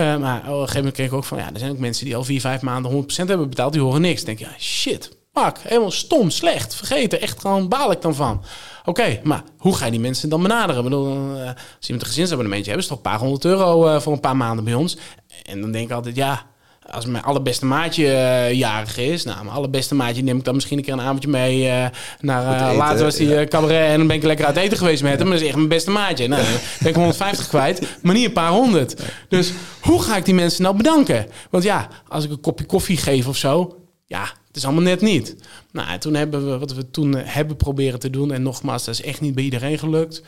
Uh, 0.00 0.16
maar 0.16 0.38
op 0.38 0.46
een 0.46 0.52
gegeven 0.52 0.76
moment 0.76 0.94
kreeg 0.94 1.06
ik 1.06 1.12
ook 1.12 1.24
van... 1.24 1.38
ja, 1.38 1.52
er 1.52 1.58
zijn 1.58 1.70
ook 1.70 1.78
mensen 1.78 2.04
die 2.04 2.16
al 2.16 2.24
vier, 2.24 2.40
vijf 2.40 2.60
maanden 2.60 2.92
100% 3.02 3.06
hebben 3.16 3.48
betaald. 3.48 3.72
Die 3.72 3.82
horen 3.82 4.00
niks. 4.00 4.24
Denk 4.24 4.38
je, 4.38 4.44
ja, 4.44 4.54
shit, 4.58 5.16
pak, 5.32 5.58
helemaal 5.58 5.90
stom, 5.90 6.30
slecht, 6.30 6.74
vergeten. 6.74 7.20
Echt 7.20 7.40
gewoon 7.40 7.68
baal 7.68 7.92
ik 7.92 8.02
dan 8.02 8.14
van. 8.14 8.42
Oké, 8.84 9.20
maar 9.22 9.42
hoe 9.58 9.76
ga 9.76 9.84
je 9.84 9.90
die 9.90 10.00
mensen 10.00 10.28
dan 10.28 10.42
benaderen? 10.42 10.76
Ik 10.76 10.90
bedoel, 10.90 11.36
uh, 11.36 11.46
als 11.46 11.86
je 11.86 11.92
met 11.92 12.02
een 12.02 12.08
gezinsabonnementje 12.08 12.70
hebt... 12.70 12.82
is 12.82 12.88
toch 12.88 12.96
een 12.96 13.02
paar 13.02 13.18
honderd 13.18 13.44
euro 13.44 13.86
uh, 13.86 14.00
voor 14.00 14.12
een 14.12 14.20
paar 14.20 14.36
maanden 14.36 14.64
bij 14.64 14.74
ons. 14.74 14.96
En 15.42 15.60
dan 15.60 15.72
denk 15.72 15.88
ik 15.88 15.94
altijd, 15.94 16.16
ja 16.16 16.52
als 16.90 17.06
mijn 17.06 17.24
allerbeste 17.24 17.66
maatje 17.66 18.04
uh, 18.04 18.52
jarig 18.52 18.98
is, 18.98 19.24
nou, 19.24 19.44
mijn 19.44 19.56
allerbeste 19.56 19.94
maatje 19.94 20.22
neem 20.22 20.36
ik 20.36 20.44
dan 20.44 20.54
misschien 20.54 20.78
een 20.78 20.84
keer 20.84 20.92
een 20.92 21.00
avondje 21.00 21.28
mee 21.28 21.66
uh, 21.66 21.86
naar 22.20 22.70
uh, 22.70 22.76
later 22.76 23.04
was 23.04 23.16
die 23.16 23.28
ja. 23.28 23.44
cabaret 23.44 23.90
en 23.90 23.98
dan 23.98 24.06
ben 24.06 24.16
ik 24.16 24.22
lekker 24.22 24.46
uit 24.46 24.56
eten 24.56 24.78
geweest 24.78 25.02
met 25.02 25.18
hem. 25.18 25.22
Maar 25.22 25.32
dat 25.32 25.40
is 25.40 25.46
echt 25.46 25.56
mijn 25.56 25.68
beste 25.68 25.90
maatje. 25.90 26.28
Nou, 26.28 26.42
dan 26.42 26.52
ben 26.78 26.88
ik 26.88 26.94
150 26.94 27.48
kwijt, 27.48 27.98
maar 28.02 28.14
niet 28.14 28.24
een 28.24 28.32
paar 28.32 28.50
honderd. 28.50 29.02
Dus 29.28 29.52
hoe 29.80 30.02
ga 30.02 30.16
ik 30.16 30.24
die 30.24 30.34
mensen 30.34 30.62
nou 30.62 30.76
bedanken? 30.76 31.26
Want 31.50 31.64
ja, 31.64 31.88
als 32.08 32.24
ik 32.24 32.30
een 32.30 32.40
kopje 32.40 32.64
koffie 32.64 32.96
geef 32.96 33.28
of 33.28 33.36
zo, 33.36 33.76
ja, 34.06 34.22
het 34.22 34.56
is 34.56 34.64
allemaal 34.64 34.82
net 34.82 35.00
niet. 35.00 35.36
Nou, 35.72 35.88
en 35.88 36.00
toen 36.00 36.14
hebben 36.14 36.50
we 36.50 36.58
wat 36.58 36.74
we 36.74 36.90
toen 36.90 37.14
hebben 37.14 37.56
proberen 37.56 37.98
te 37.98 38.10
doen. 38.10 38.32
En 38.32 38.42
nogmaals, 38.42 38.84
dat 38.84 38.94
is 38.94 39.02
echt 39.02 39.20
niet 39.20 39.34
bij 39.34 39.44
iedereen 39.44 39.78
gelukt. 39.78 40.22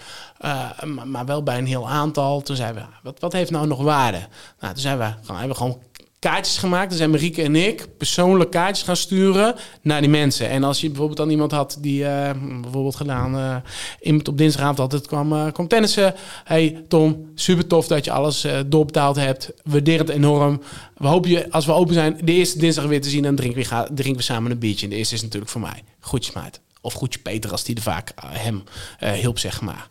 Uh, 0.44 0.82
maar, 0.82 1.08
maar, 1.08 1.26
wel 1.26 1.42
bij 1.42 1.58
een 1.58 1.66
heel 1.66 1.88
aantal. 1.88 2.40
Toen 2.40 2.56
zeiden 2.56 2.82
we, 2.82 2.88
wat, 3.02 3.20
wat 3.20 3.32
heeft 3.32 3.50
nou 3.50 3.66
nog 3.66 3.82
waarde? 3.82 4.18
Nou, 4.60 4.72
toen 4.72 4.82
zijn 4.82 4.98
we, 4.98 5.04
gewoon, 5.04 5.40
hebben 5.40 5.56
we 5.56 5.62
gewoon 5.62 5.82
kaartjes 6.18 6.58
gemaakt. 6.58 6.88
Dan 6.88 6.98
zijn 6.98 7.10
Marieke 7.10 7.42
en 7.42 7.56
ik 7.56 7.86
persoonlijk 7.96 8.50
kaartjes 8.50 8.86
gaan 8.86 8.96
sturen 8.96 9.54
naar 9.82 10.00
die 10.00 10.10
mensen. 10.10 10.48
En 10.48 10.64
als 10.64 10.80
je 10.80 10.86
bijvoorbeeld 10.86 11.18
dan 11.18 11.30
iemand 11.30 11.50
had 11.50 11.76
die 11.80 12.02
uh, 12.02 12.30
bijvoorbeeld 12.62 12.96
gedaan... 12.96 13.62
Uh, 14.02 14.18
op 14.24 14.38
dinsdagavond 14.38 14.78
altijd 14.78 15.06
kwam, 15.06 15.32
uh, 15.32 15.52
kwam 15.52 15.68
tennissen. 15.68 16.14
Hey 16.44 16.84
Tom, 16.88 17.30
super 17.34 17.66
tof 17.66 17.86
dat 17.86 18.04
je 18.04 18.10
alles 18.10 18.46
doorbetaald 18.66 19.16
hebt. 19.16 19.52
Waardeer 19.64 19.98
het 19.98 20.08
enorm. 20.08 20.62
We 20.96 21.06
hopen 21.06 21.30
je, 21.30 21.50
als 21.50 21.66
we 21.66 21.72
open 21.72 21.94
zijn, 21.94 22.18
de 22.24 22.32
eerste 22.32 22.58
dinsdag 22.58 22.84
weer 22.84 23.00
te 23.00 23.08
zien... 23.08 23.24
en 23.24 23.34
drinken 23.34 23.62
we, 23.62 23.94
drinken 23.94 24.16
we 24.16 24.22
samen 24.22 24.50
een 24.50 24.58
biertje. 24.58 24.84
En 24.84 24.90
de 24.90 24.96
eerste 24.96 25.14
is 25.14 25.22
natuurlijk 25.22 25.50
voor 25.50 25.60
mij. 25.60 25.82
Groetjes 26.00 26.34
maat. 26.34 26.60
Of 26.80 26.94
groetje 26.94 27.18
Peter, 27.18 27.50
als 27.50 27.64
die 27.64 27.76
er 27.76 27.82
vaak 27.82 28.12
hem 28.16 28.62
hielp, 28.98 29.38
zeg 29.38 29.60
maar. 29.60 29.88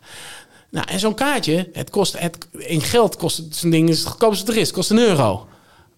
Nou, 0.70 0.86
en 0.88 0.98
zo'n 0.98 1.14
kaartje, 1.14 1.68
het 1.72 1.90
kost, 1.90 2.18
in 2.52 2.80
geld 2.80 3.16
kost 3.16 3.36
het 3.36 3.56
zo'n 3.56 3.70
ding, 3.70 3.88
is 3.88 3.98
het 3.98 4.08
goedkoopste 4.08 4.52
er 4.52 4.58
is, 4.58 4.70
kost 4.70 4.90
een 4.90 4.98
euro. 4.98 5.46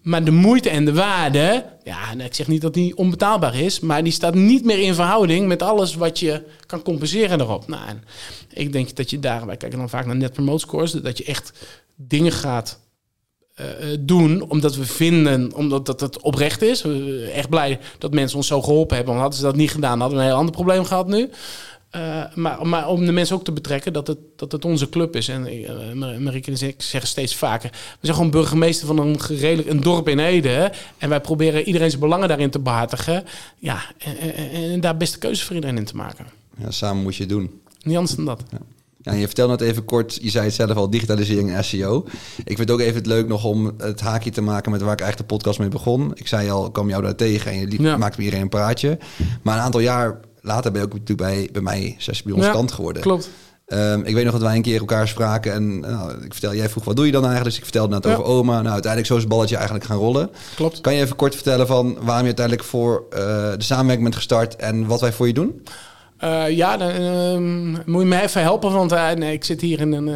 Maar 0.01 0.23
de 0.23 0.31
moeite 0.31 0.69
en 0.69 0.85
de 0.85 0.93
waarde, 0.93 1.65
ja, 1.83 2.11
ik 2.17 2.33
zeg 2.33 2.47
niet 2.47 2.61
dat 2.61 2.73
die 2.73 2.97
onbetaalbaar 2.97 3.55
is, 3.55 3.79
maar 3.79 4.03
die 4.03 4.13
staat 4.13 4.33
niet 4.33 4.65
meer 4.65 4.79
in 4.79 4.93
verhouding 4.93 5.47
met 5.47 5.61
alles 5.61 5.95
wat 5.95 6.19
je 6.19 6.43
kan 6.65 6.81
compenseren 6.81 7.39
erop. 7.39 7.67
Nou, 7.67 7.81
ik 8.53 8.71
denk 8.71 8.95
dat 8.95 9.09
je 9.09 9.19
daar, 9.19 9.45
wij 9.45 9.57
kijken 9.57 9.79
dan 9.79 9.89
vaak 9.89 10.05
naar 10.05 10.15
net 10.15 10.33
promote 10.33 10.59
scores, 10.59 10.91
dat 10.91 11.17
je 11.17 11.23
echt 11.23 11.53
dingen 11.95 12.31
gaat 12.31 12.79
uh, 13.59 13.65
doen 13.99 14.41
omdat 14.49 14.75
we 14.75 14.85
vinden, 14.85 15.53
omdat 15.53 15.85
dat 15.85 15.99
het 15.99 16.21
oprecht 16.21 16.61
is. 16.61 16.81
We 16.81 17.19
zijn 17.19 17.31
echt 17.31 17.49
blij 17.49 17.79
dat 17.97 18.13
mensen 18.13 18.37
ons 18.37 18.47
zo 18.47 18.61
geholpen 18.61 18.95
hebben, 18.95 19.13
want 19.13 19.25
hadden 19.25 19.39
ze 19.39 19.45
dat 19.51 19.55
niet 19.55 19.71
gedaan, 19.71 19.99
hadden 19.99 20.17
we 20.17 20.23
een 20.23 20.29
heel 20.29 20.39
ander 20.39 20.55
probleem 20.55 20.83
gehad 20.83 21.07
nu. 21.07 21.29
Uh, 21.95 22.23
maar, 22.35 22.67
maar, 22.67 22.87
om 22.87 23.05
de 23.05 23.11
mensen 23.11 23.35
ook 23.35 23.43
te 23.43 23.51
betrekken 23.51 23.93
dat 23.93 24.07
het, 24.07 24.17
dat 24.35 24.51
het 24.51 24.65
onze 24.65 24.89
club 24.89 25.15
is. 25.15 25.27
En 25.27 25.47
uh, 25.53 26.17
Marieke 26.17 26.51
en 26.51 26.67
ik 26.67 26.81
zeggen 26.81 27.09
steeds 27.09 27.35
vaker... 27.35 27.69
we 27.71 27.97
zijn 28.01 28.15
gewoon 28.15 28.31
burgemeester 28.31 28.87
van 28.87 28.97
een, 28.97 29.17
redelijk, 29.17 29.69
een 29.69 29.81
dorp 29.81 30.07
in 30.07 30.19
Ede. 30.19 30.71
En 30.97 31.09
wij 31.09 31.21
proberen 31.21 31.63
iedereen 31.63 31.89
zijn 31.89 32.01
belangen 32.01 32.27
daarin 32.27 32.49
te 32.49 32.59
behartigen. 32.59 33.23
Ja, 33.57 33.81
en, 33.97 34.17
en, 34.17 34.71
en 34.71 34.79
daar 34.79 34.97
beste 34.97 35.17
keuzes 35.17 35.45
voor 35.45 35.55
iedereen 35.55 35.77
in 35.77 35.85
te 35.85 35.95
maken. 35.95 36.25
Ja, 36.57 36.71
samen 36.71 37.03
moet 37.03 37.15
je 37.15 37.23
het 37.23 37.31
doen. 37.31 37.61
Niet 37.81 37.97
anders 37.97 38.15
dan 38.15 38.25
dat. 38.25 38.43
Ja. 38.51 38.59
Ja, 39.01 39.13
je 39.13 39.25
vertelde 39.25 39.51
net 39.51 39.61
even 39.61 39.85
kort, 39.85 40.19
je 40.21 40.29
zei 40.29 40.45
het 40.45 40.53
zelf 40.53 40.75
al, 40.75 40.89
digitalisering 40.89 41.51
en 41.51 41.63
SEO. 41.63 42.05
Ik 42.37 42.57
vind 42.57 42.59
het 42.59 42.71
ook 42.71 42.79
even 42.79 42.95
het 42.95 43.05
leuk 43.05 43.27
nog 43.27 43.43
om 43.43 43.73
het 43.77 43.99
haakje 43.99 44.29
te 44.29 44.41
maken 44.41 44.71
met 44.71 44.81
waar 44.81 44.93
ik 44.93 44.99
eigenlijk 45.01 45.29
de 45.29 45.35
podcast 45.35 45.59
mee 45.59 45.67
begon. 45.67 46.11
Ik 46.15 46.27
zei 46.27 46.49
al, 46.49 46.65
ik 46.65 46.73
kwam 46.73 46.89
jou 46.89 47.03
daar 47.03 47.15
tegen 47.15 47.51
en 47.51 47.59
je 47.59 47.67
liep, 47.67 47.79
ja. 47.79 47.97
maakte 47.97 48.15
met 48.15 48.25
iedereen 48.25 48.41
een 48.41 48.49
praatje. 48.49 48.97
Maar 49.41 49.55
een 49.57 49.63
aantal 49.63 49.79
jaar 49.79 50.19
later 50.41 50.71
ben 50.71 50.81
je 50.81 50.87
ook 50.87 50.93
natuurlijk 50.93 51.29
bij, 51.29 51.49
bij 51.51 51.61
mij 51.61 51.95
zes 51.97 52.23
bij 52.23 52.33
ons 52.33 52.45
ja, 52.45 52.51
kant 52.51 52.71
geworden. 52.71 53.01
Klopt. 53.01 53.29
Ehm, 53.69 54.01
ik 54.03 54.13
weet 54.13 54.23
nog 54.23 54.33
dat 54.33 54.41
wij 54.41 54.55
een 54.55 54.61
keer 54.61 54.79
elkaar 54.79 55.07
spraken 55.07 55.53
en 55.53 55.79
nou, 55.79 56.11
ik 56.11 56.31
vertel, 56.31 56.53
jij 56.53 56.69
vroeg 56.69 56.83
wat 56.83 56.95
doe 56.95 57.05
je 57.05 57.11
dan 57.11 57.23
eigenlijk? 57.23 57.49
Dus 57.49 57.57
ik 57.57 57.71
vertelde 57.71 57.93
net 57.93 58.05
over 58.05 58.23
oma. 58.23 58.53
Nou, 58.53 58.73
uiteindelijk 58.73 59.05
zo 59.05 59.15
is 59.15 59.21
het 59.21 59.29
balletje 59.29 59.55
eigenlijk 59.55 59.85
gaan 59.85 59.97
rollen. 59.97 60.29
Klopt. 60.55 60.81
Kan 60.81 60.95
je 60.95 61.01
even 61.01 61.15
kort 61.15 61.35
vertellen 61.35 61.67
van 61.67 61.85
waarom 61.93 62.21
je 62.21 62.25
uiteindelijk 62.25 62.67
voor 62.67 63.03
uh, 63.09 63.19
de 63.19 63.55
samenwerking 63.57 64.03
bent 64.03 64.15
gestart 64.15 64.55
en 64.55 64.85
wat 64.85 65.01
wij 65.01 65.13
voor 65.13 65.27
je 65.27 65.33
doen? 65.33 65.63
Uh, 66.23 66.49
ja, 66.49 66.77
dan 66.77 66.89
uh, 66.89 67.83
moet 67.85 68.01
je 68.01 68.07
me 68.07 68.21
even 68.21 68.41
helpen, 68.41 68.71
want 68.71 68.91
uh, 68.91 69.11
nee, 69.11 69.33
ik 69.33 69.43
zit 69.43 69.61
hier 69.61 69.79
in, 69.79 69.91
een, 69.91 70.07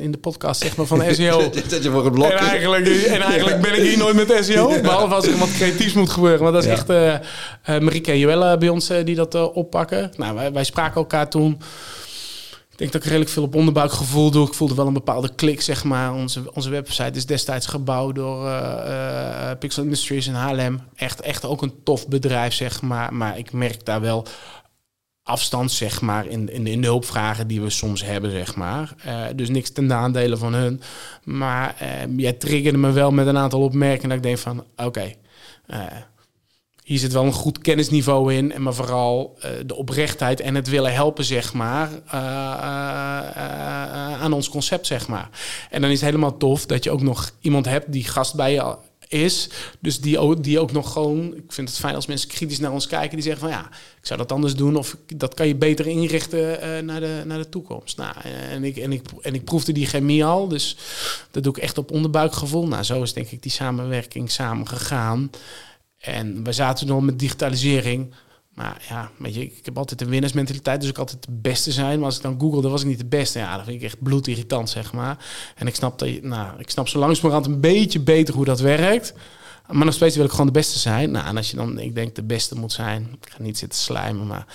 in 0.00 0.10
de 0.10 0.18
podcast 0.18 0.62
zeg 0.62 0.76
maar, 0.76 0.86
van 0.86 1.02
SEO. 1.14 1.50
Zet 1.68 1.82
je 1.82 1.90
voor 1.90 2.04
het 2.04 2.12
blok. 2.12 2.30
En 2.30 2.36
eigenlijk, 2.36 2.86
en 2.86 3.20
eigenlijk 3.30 3.60
ben 3.60 3.74
ik 3.74 3.82
hier 3.82 3.98
nooit 3.98 4.14
met 4.14 4.44
SEO, 4.44 4.80
behalve 4.80 5.14
als 5.14 5.26
er 5.26 5.38
wat 5.38 5.52
creatiefs 5.52 5.92
moet 5.92 6.10
gebeuren. 6.10 6.42
Maar 6.42 6.52
dat 6.52 6.64
is 6.64 6.68
ja. 6.68 6.74
echt 6.74 6.88
Marieke 7.82 8.10
en 8.10 8.18
Joelle 8.18 8.58
bij 8.58 8.68
ons 8.68 8.90
die 9.04 9.14
dat 9.14 9.52
oppakken. 9.52 10.12
Nou, 10.16 10.34
wij, 10.34 10.52
wij 10.52 10.64
spraken 10.64 10.96
elkaar 10.96 11.30
toen. 11.30 11.58
Ik 12.70 12.78
denk 12.78 12.92
dat 12.92 13.00
ik 13.00 13.06
redelijk 13.06 13.30
veel 13.30 13.42
op 13.42 13.54
onderbuikgevoel 13.54 14.30
doe. 14.30 14.46
Ik 14.46 14.54
voelde 14.54 14.74
wel 14.74 14.86
een 14.86 14.92
bepaalde 14.92 15.34
klik, 15.34 15.60
zeg 15.60 15.84
maar. 15.84 16.14
Onze, 16.14 16.42
onze 16.54 16.70
website 16.70 17.18
is 17.18 17.26
destijds 17.26 17.66
gebouwd 17.66 18.14
door 18.14 18.50
Pixel 19.58 19.82
Industries 19.82 20.26
in 20.26 20.34
Haarlem. 20.34 20.80
Echt, 20.96 21.20
echt 21.20 21.44
ook 21.44 21.62
een 21.62 21.74
tof 21.84 22.08
bedrijf, 22.08 22.54
zeg 22.54 22.82
maar. 22.82 23.14
Maar 23.14 23.38
ik 23.38 23.52
merk 23.52 23.84
daar 23.84 24.00
wel 24.00 24.26
afstand, 25.32 25.72
zeg 25.72 26.00
maar, 26.00 26.26
in, 26.26 26.66
in, 26.66 26.80
de 26.80 26.86
hulpvragen 26.86 27.46
die 27.46 27.60
we 27.60 27.70
soms 27.70 28.04
hebben, 28.04 28.30
zeg 28.30 28.54
maar. 28.54 28.94
Uh, 29.06 29.24
dus 29.36 29.48
niks 29.48 29.70
ten 29.70 29.86
nadele 29.86 30.36
van 30.36 30.54
hun. 30.54 30.80
Maar 31.24 31.76
uh, 31.82 32.18
jij 32.18 32.32
triggerde 32.32 32.78
me 32.78 32.90
wel 32.90 33.10
met 33.10 33.26
een 33.26 33.38
aantal 33.38 33.60
opmerkingen 33.60 34.08
dat 34.08 34.18
ik 34.18 34.22
denk 34.22 34.38
van, 34.38 34.64
oké, 34.76 35.12
uh, 35.66 35.78
hier 36.84 36.98
zit 36.98 37.12
wel 37.12 37.24
een 37.24 37.32
goed 37.32 37.58
kennisniveau 37.58 38.34
in. 38.34 38.52
En 38.52 38.62
maar 38.62 38.74
vooral 38.74 39.38
de 39.66 39.74
oprechtheid 39.74 40.40
en 40.40 40.54
het 40.54 40.68
willen 40.68 40.92
helpen, 40.92 41.24
zeg 41.24 41.52
maar, 41.52 41.90
aan 44.20 44.32
ons 44.32 44.48
concept, 44.48 44.86
zeg 44.86 45.08
maar. 45.08 45.28
En 45.70 45.80
dan 45.80 45.90
is 45.90 46.00
het 46.00 46.08
helemaal 46.08 46.36
tof 46.36 46.66
dat 46.66 46.84
je 46.84 46.90
ook 46.90 47.02
nog 47.02 47.30
iemand 47.40 47.64
hebt 47.64 47.92
die 47.92 48.04
gast 48.04 48.34
bij 48.34 48.52
je 48.52 48.76
is. 49.12 49.48
Dus 49.80 50.00
die 50.00 50.18
ook, 50.18 50.44
die 50.44 50.60
ook 50.60 50.72
nog 50.72 50.92
gewoon. 50.92 51.36
Ik 51.36 51.52
vind 51.52 51.68
het 51.68 51.78
fijn 51.78 51.94
als 51.94 52.06
mensen 52.06 52.28
kritisch 52.28 52.58
naar 52.58 52.72
ons 52.72 52.86
kijken. 52.86 53.16
Die 53.16 53.22
zeggen 53.24 53.42
van 53.42 53.50
ja, 53.50 53.66
ik 54.00 54.06
zou 54.06 54.18
dat 54.18 54.32
anders 54.32 54.54
doen. 54.54 54.76
Of 54.76 54.96
dat 55.16 55.34
kan 55.34 55.46
je 55.46 55.56
beter 55.56 55.86
inrichten 55.86 56.38
uh, 56.38 56.78
naar, 56.78 57.00
de, 57.00 57.22
naar 57.24 57.38
de 57.38 57.48
toekomst. 57.48 57.96
Nou, 57.96 58.14
en 58.50 58.64
ik, 58.64 58.76
en, 58.76 58.92
ik, 58.92 59.02
en 59.20 59.34
ik 59.34 59.44
proefde 59.44 59.72
die 59.72 59.86
chemie 59.86 60.24
al. 60.24 60.48
Dus 60.48 60.76
dat 61.30 61.42
doe 61.42 61.56
ik 61.56 61.62
echt 61.62 61.78
op 61.78 61.90
onderbuikgevoel. 61.90 62.66
Nou, 62.66 62.82
zo 62.82 63.02
is 63.02 63.12
denk 63.12 63.30
ik 63.30 63.42
die 63.42 63.52
samenwerking 63.52 64.30
samen 64.30 64.68
gegaan. 64.68 65.30
En 65.98 66.44
we 66.44 66.52
zaten 66.52 66.86
nog 66.86 67.02
met 67.02 67.18
digitalisering. 67.18 68.14
Maar 68.54 68.84
ja, 68.88 69.10
weet 69.18 69.34
je, 69.34 69.44
ik 69.44 69.64
heb 69.64 69.78
altijd 69.78 70.00
een 70.00 70.08
winnersmentaliteit, 70.08 70.80
dus 70.80 70.90
ik 70.90 70.98
altijd 70.98 71.24
de 71.24 71.32
beste 71.32 71.72
zijn. 71.72 71.96
Maar 71.96 72.06
als 72.06 72.16
ik 72.16 72.22
dan 72.22 72.40
google, 72.40 72.62
dan 72.62 72.70
was 72.70 72.80
ik 72.80 72.86
niet 72.86 72.98
de 72.98 73.04
beste. 73.04 73.38
Ja, 73.38 73.56
dat 73.56 73.64
vind 73.64 73.76
ik 73.76 73.82
echt 73.82 74.02
bloedirritant, 74.02 74.70
zeg 74.70 74.92
maar. 74.92 75.24
En 75.56 75.66
ik 75.66 75.74
snap, 75.74 75.98
dat 75.98 76.22
nou, 76.22 76.58
ik 76.58 76.70
snap 76.70 76.88
zo 76.88 76.98
langzamerhand 76.98 77.46
een 77.46 77.60
beetje 77.60 78.00
beter 78.00 78.34
hoe 78.34 78.44
dat 78.44 78.60
werkt. 78.60 79.14
Maar 79.70 79.84
nog 79.84 79.94
steeds 79.94 80.16
wil 80.16 80.24
ik 80.24 80.30
gewoon 80.30 80.46
de 80.46 80.52
beste 80.52 80.78
zijn. 80.78 81.10
Nou, 81.10 81.26
en 81.26 81.36
als 81.36 81.50
je 81.50 81.56
dan, 81.56 81.78
ik 81.78 81.94
denk, 81.94 82.14
de 82.14 82.22
beste 82.22 82.54
moet 82.54 82.72
zijn. 82.72 83.08
Ik 83.20 83.32
ga 83.32 83.42
niet 83.42 83.58
zitten 83.58 83.78
slijmen, 83.78 84.26
maar... 84.26 84.46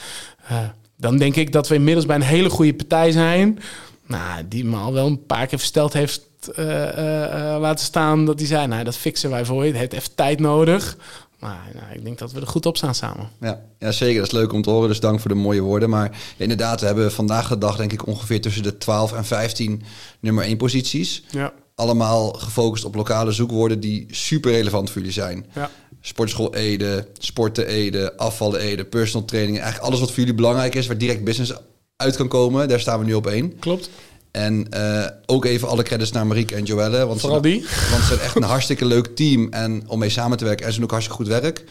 Uh, 0.52 0.58
dan 1.00 1.18
denk 1.18 1.36
ik 1.36 1.52
dat 1.52 1.68
we 1.68 1.76
inmiddels 1.76 2.06
bij 2.06 2.16
een 2.16 2.22
hele 2.22 2.50
goede 2.50 2.74
partij 2.74 3.12
zijn. 3.12 3.60
Nou, 4.06 4.48
die 4.48 4.66
me 4.66 4.78
al 4.78 4.94
wel 4.94 5.08
een 5.08 5.26
paar 5.26 5.48
keer 5.48 5.58
versteld 5.58 5.94
heeft 5.94 6.22
uh, 6.60 6.66
uh, 6.66 7.58
laten 7.60 7.86
staan. 7.86 8.26
Dat 8.26 8.38
die 8.38 8.48
zei, 8.48 8.68
nou, 8.68 8.84
dat 8.84 8.98
fixen 8.98 9.30
wij 9.30 9.46
voor 9.46 9.66
je. 9.66 9.72
Het 9.72 9.80
heeft 9.80 9.94
even 9.94 10.16
tijd 10.16 10.40
nodig. 10.40 10.98
Maar 11.40 11.70
nou, 11.74 11.86
ik 11.94 12.04
denk 12.04 12.18
dat 12.18 12.32
we 12.32 12.40
er 12.42 12.48
goed 12.48 12.66
op 12.66 12.78
staan 12.78 12.96
samen. 12.96 13.30
Ja, 13.40 13.62
ja, 13.80 13.92
zeker. 13.92 14.18
Dat 14.20 14.26
is 14.26 14.40
leuk 14.40 14.54
om 14.54 14.62
te 14.62 14.70
horen. 14.70 14.90
Dus 14.90 15.00
dank 15.00 15.20
voor 15.20 15.30
de 15.30 15.36
mooie 15.36 15.62
woorden. 15.62 15.90
Maar 15.90 16.18
inderdaad, 16.38 16.80
we 16.80 16.86
hebben 16.86 17.12
vandaag 17.12 17.48
de 17.48 17.58
dag 17.58 17.76
denk 17.78 17.94
ik 17.94 18.08
ongeveer 18.08 18.42
tussen 18.42 18.64
de 18.64 18.78
12 18.78 19.14
en 19.14 19.26
15 19.26 19.84
nummer 20.20 20.44
1 20.44 20.58
posities. 20.58 21.24
Ja. 21.30 21.54
Allemaal 21.76 22.32
gefocust 22.32 22.86
op 22.86 22.96
lokale 22.96 23.32
zoekwoorden 23.32 23.80
die 23.80 24.06
super 24.10 24.52
relevant 24.52 24.90
voor 24.90 24.98
jullie 24.98 25.14
zijn. 25.14 25.46
Ja. 25.54 25.70
Sportschool 26.02 26.54
Ede, 26.54 27.08
sporten 27.18 27.68
Ede, 27.68 28.18
afvallen 28.18 28.60
Ede, 28.60 28.86
personal 28.86 29.28
training. 29.28 29.58
Eigenlijk 29.58 29.88
alles 29.88 30.00
wat 30.00 30.10
voor 30.10 30.20
jullie 30.20 30.34
belangrijk 30.34 30.76
is, 30.76 30.88
waar 30.88 30.98
direct 30.98 31.24
business 31.24 31.54
uit 31.96 32.16
kan 32.16 32.28
komen. 32.28 32.68
Daar 32.68 32.80
staan 32.80 33.00
we 33.00 33.06
nu 33.06 33.14
op 33.14 33.28
één. 33.28 33.60
Klopt. 33.60 33.90
En 34.38 34.68
uh, 34.74 35.06
ook 35.26 35.46
even 35.46 35.68
alle 35.68 35.84
credits 35.84 36.12
naar 36.12 36.28
Marieke 36.28 36.56
en 36.56 36.64
Joelle. 36.64 37.06
Want 37.06 37.20
Vooral 37.20 37.42
die. 37.42 37.66
Want 37.92 38.02
ze 38.02 38.08
zijn 38.08 38.20
echt 38.20 38.36
een 38.36 38.44
hartstikke 38.44 38.86
leuk 38.86 39.16
team 39.16 39.48
en 39.50 39.84
om 39.88 40.00
mee 40.00 40.10
samen 40.10 40.38
te 40.38 40.46
werken. 40.46 40.66
En 40.66 40.72
ze 40.72 40.78
doen 40.78 40.86
ook 40.86 40.92
hartstikke 40.92 41.24
goed 41.24 41.42
werk. 41.42 41.64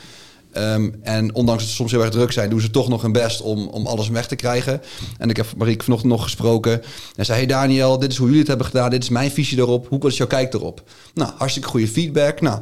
Um, 0.57 0.95
en 1.03 1.35
ondanks 1.35 1.63
dat 1.63 1.71
ze 1.71 1.77
soms 1.77 1.91
heel 1.91 2.01
erg 2.01 2.11
druk 2.11 2.33
zijn, 2.33 2.51
doen 2.51 2.61
ze 2.61 2.71
toch 2.71 2.89
nog 2.89 3.03
hun 3.03 3.13
best 3.13 3.41
om, 3.41 3.67
om 3.67 3.87
alles 3.87 4.09
weg 4.09 4.27
te 4.27 4.37
krijgen. 4.37 4.81
En 5.19 5.31
ik 5.31 5.37
heb 5.37 5.47
Marieke 5.57 5.85
vanochtend 5.85 6.13
nog 6.13 6.23
gesproken. 6.23 6.83
En 7.17 7.25
zei: 7.25 7.39
Hey 7.39 7.47
Daniel, 7.47 7.99
dit 7.99 8.11
is 8.11 8.17
hoe 8.17 8.27
jullie 8.27 8.41
het 8.41 8.49
hebben 8.49 8.67
gedaan. 8.67 8.91
Dit 8.91 9.03
is 9.03 9.09
mijn 9.09 9.31
visie 9.31 9.59
erop. 9.59 9.87
Hoe 9.89 10.07
is 10.07 10.17
jouw 10.17 10.27
kijk 10.27 10.55
erop? 10.55 10.83
Nou, 11.15 11.33
hartstikke 11.37 11.69
goede 11.69 11.89
feedback. 11.89 12.41
Nou, 12.41 12.61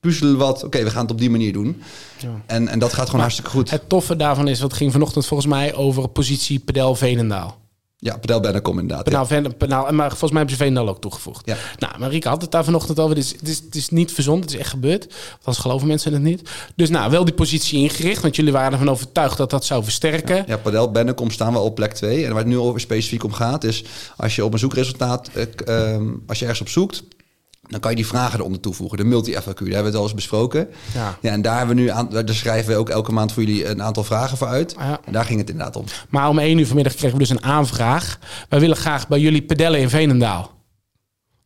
puzzelen 0.00 0.36
wat. 0.36 0.56
Oké, 0.56 0.66
okay, 0.66 0.84
we 0.84 0.90
gaan 0.90 1.02
het 1.02 1.10
op 1.10 1.18
die 1.18 1.30
manier 1.30 1.52
doen. 1.52 1.82
Ja. 2.18 2.28
En, 2.46 2.68
en 2.68 2.78
dat 2.78 2.88
gaat 2.88 2.98
gewoon 2.98 3.12
maar 3.12 3.20
hartstikke 3.20 3.50
goed. 3.50 3.70
Het 3.70 3.88
toffe 3.88 4.16
daarvan 4.16 4.48
is, 4.48 4.60
wat 4.60 4.72
ging 4.72 4.92
vanochtend 4.92 5.26
volgens 5.26 5.48
mij 5.48 5.74
over 5.74 6.08
positie 6.08 6.58
Pedel 6.58 6.94
Venendaal. 6.94 7.60
Ja, 8.04 8.16
Pedel 8.16 8.40
Bennekom 8.40 8.78
inderdaad. 8.78 9.04
Penaal, 9.04 9.26
ja. 9.28 9.50
Penaal, 9.58 9.92
maar 9.92 10.08
volgens 10.08 10.30
mij 10.30 10.40
hebben 10.40 10.56
ze 10.56 10.62
Veendal 10.62 10.88
ook 10.88 11.00
toegevoegd. 11.00 11.46
Ja. 11.46 11.56
Nou, 11.78 11.98
Marieke 11.98 12.28
had 12.28 12.42
het 12.42 12.50
daar 12.50 12.64
vanochtend 12.64 12.98
over. 12.98 13.16
Het 13.16 13.24
is, 13.24 13.32
het 13.32 13.48
is, 13.48 13.58
het 13.58 13.74
is 13.74 13.88
niet 13.88 14.12
verzonnen, 14.12 14.42
het 14.42 14.52
is 14.52 14.60
echt 14.60 14.70
gebeurd. 14.70 15.14
Anders 15.36 15.58
geloven 15.58 15.86
mensen 15.86 16.12
het 16.12 16.22
niet. 16.22 16.50
Dus 16.76 16.90
nou, 16.90 17.10
wel 17.10 17.24
die 17.24 17.34
positie 17.34 17.78
ingericht. 17.78 18.22
Want 18.22 18.36
jullie 18.36 18.52
waren 18.52 18.72
ervan 18.72 18.90
overtuigd 18.90 19.36
dat 19.36 19.50
dat 19.50 19.64
zou 19.64 19.84
versterken. 19.84 20.36
Ja, 20.36 20.44
ja 20.46 20.56
Padel 20.56 20.90
Bennekom 20.90 21.30
staan 21.30 21.52
we 21.52 21.58
op 21.58 21.74
plek 21.74 21.92
2. 21.92 22.24
En 22.24 22.28
waar 22.28 22.38
het 22.38 22.46
nu 22.46 22.58
over 22.58 22.80
specifiek 22.80 23.24
om 23.24 23.32
gaat, 23.32 23.64
is 23.64 23.84
als 24.16 24.36
je 24.36 24.44
op 24.44 24.52
een 24.52 24.58
zoekresultaat, 24.58 25.30
uh, 25.68 25.96
als 26.26 26.38
je 26.38 26.44
ergens 26.44 26.60
op 26.60 26.68
zoekt, 26.68 27.02
dan 27.72 27.80
kan 27.80 27.90
je 27.90 27.96
die 27.96 28.06
vragen 28.06 28.38
eronder 28.38 28.60
toevoegen. 28.60 28.98
De 28.98 29.04
multi-FAQ, 29.04 29.44
daar 29.44 29.54
hebben 29.54 29.82
we 29.82 29.88
het 29.88 29.94
al 29.94 30.02
eens 30.02 30.14
besproken. 30.14 30.68
Ja. 30.94 31.18
ja 31.20 31.30
en 31.30 31.42
daar, 31.42 31.58
hebben 31.58 31.76
we 31.76 31.82
nu 31.82 31.90
aan, 31.90 32.08
daar 32.10 32.28
schrijven 32.28 32.72
we 32.72 32.78
ook 32.78 32.88
elke 32.88 33.12
maand 33.12 33.32
voor 33.32 33.42
jullie 33.42 33.66
een 33.66 33.82
aantal 33.82 34.04
vragen 34.04 34.36
voor 34.38 34.46
uit. 34.46 34.74
Ja. 34.78 35.00
En 35.04 35.12
daar 35.12 35.24
ging 35.24 35.38
het 35.38 35.50
inderdaad 35.50 35.76
om. 35.76 35.84
Maar 36.08 36.28
om 36.28 36.38
één 36.38 36.58
uur 36.58 36.66
vanmiddag 36.66 36.94
kregen 36.94 37.18
we 37.18 37.18
dus 37.18 37.30
een 37.30 37.42
aanvraag. 37.42 38.18
Wij 38.48 38.60
willen 38.60 38.76
graag 38.76 39.08
bij 39.08 39.20
jullie 39.20 39.42
pedellen 39.42 39.80
in 39.80 39.90
Veenendaal. 39.90 40.61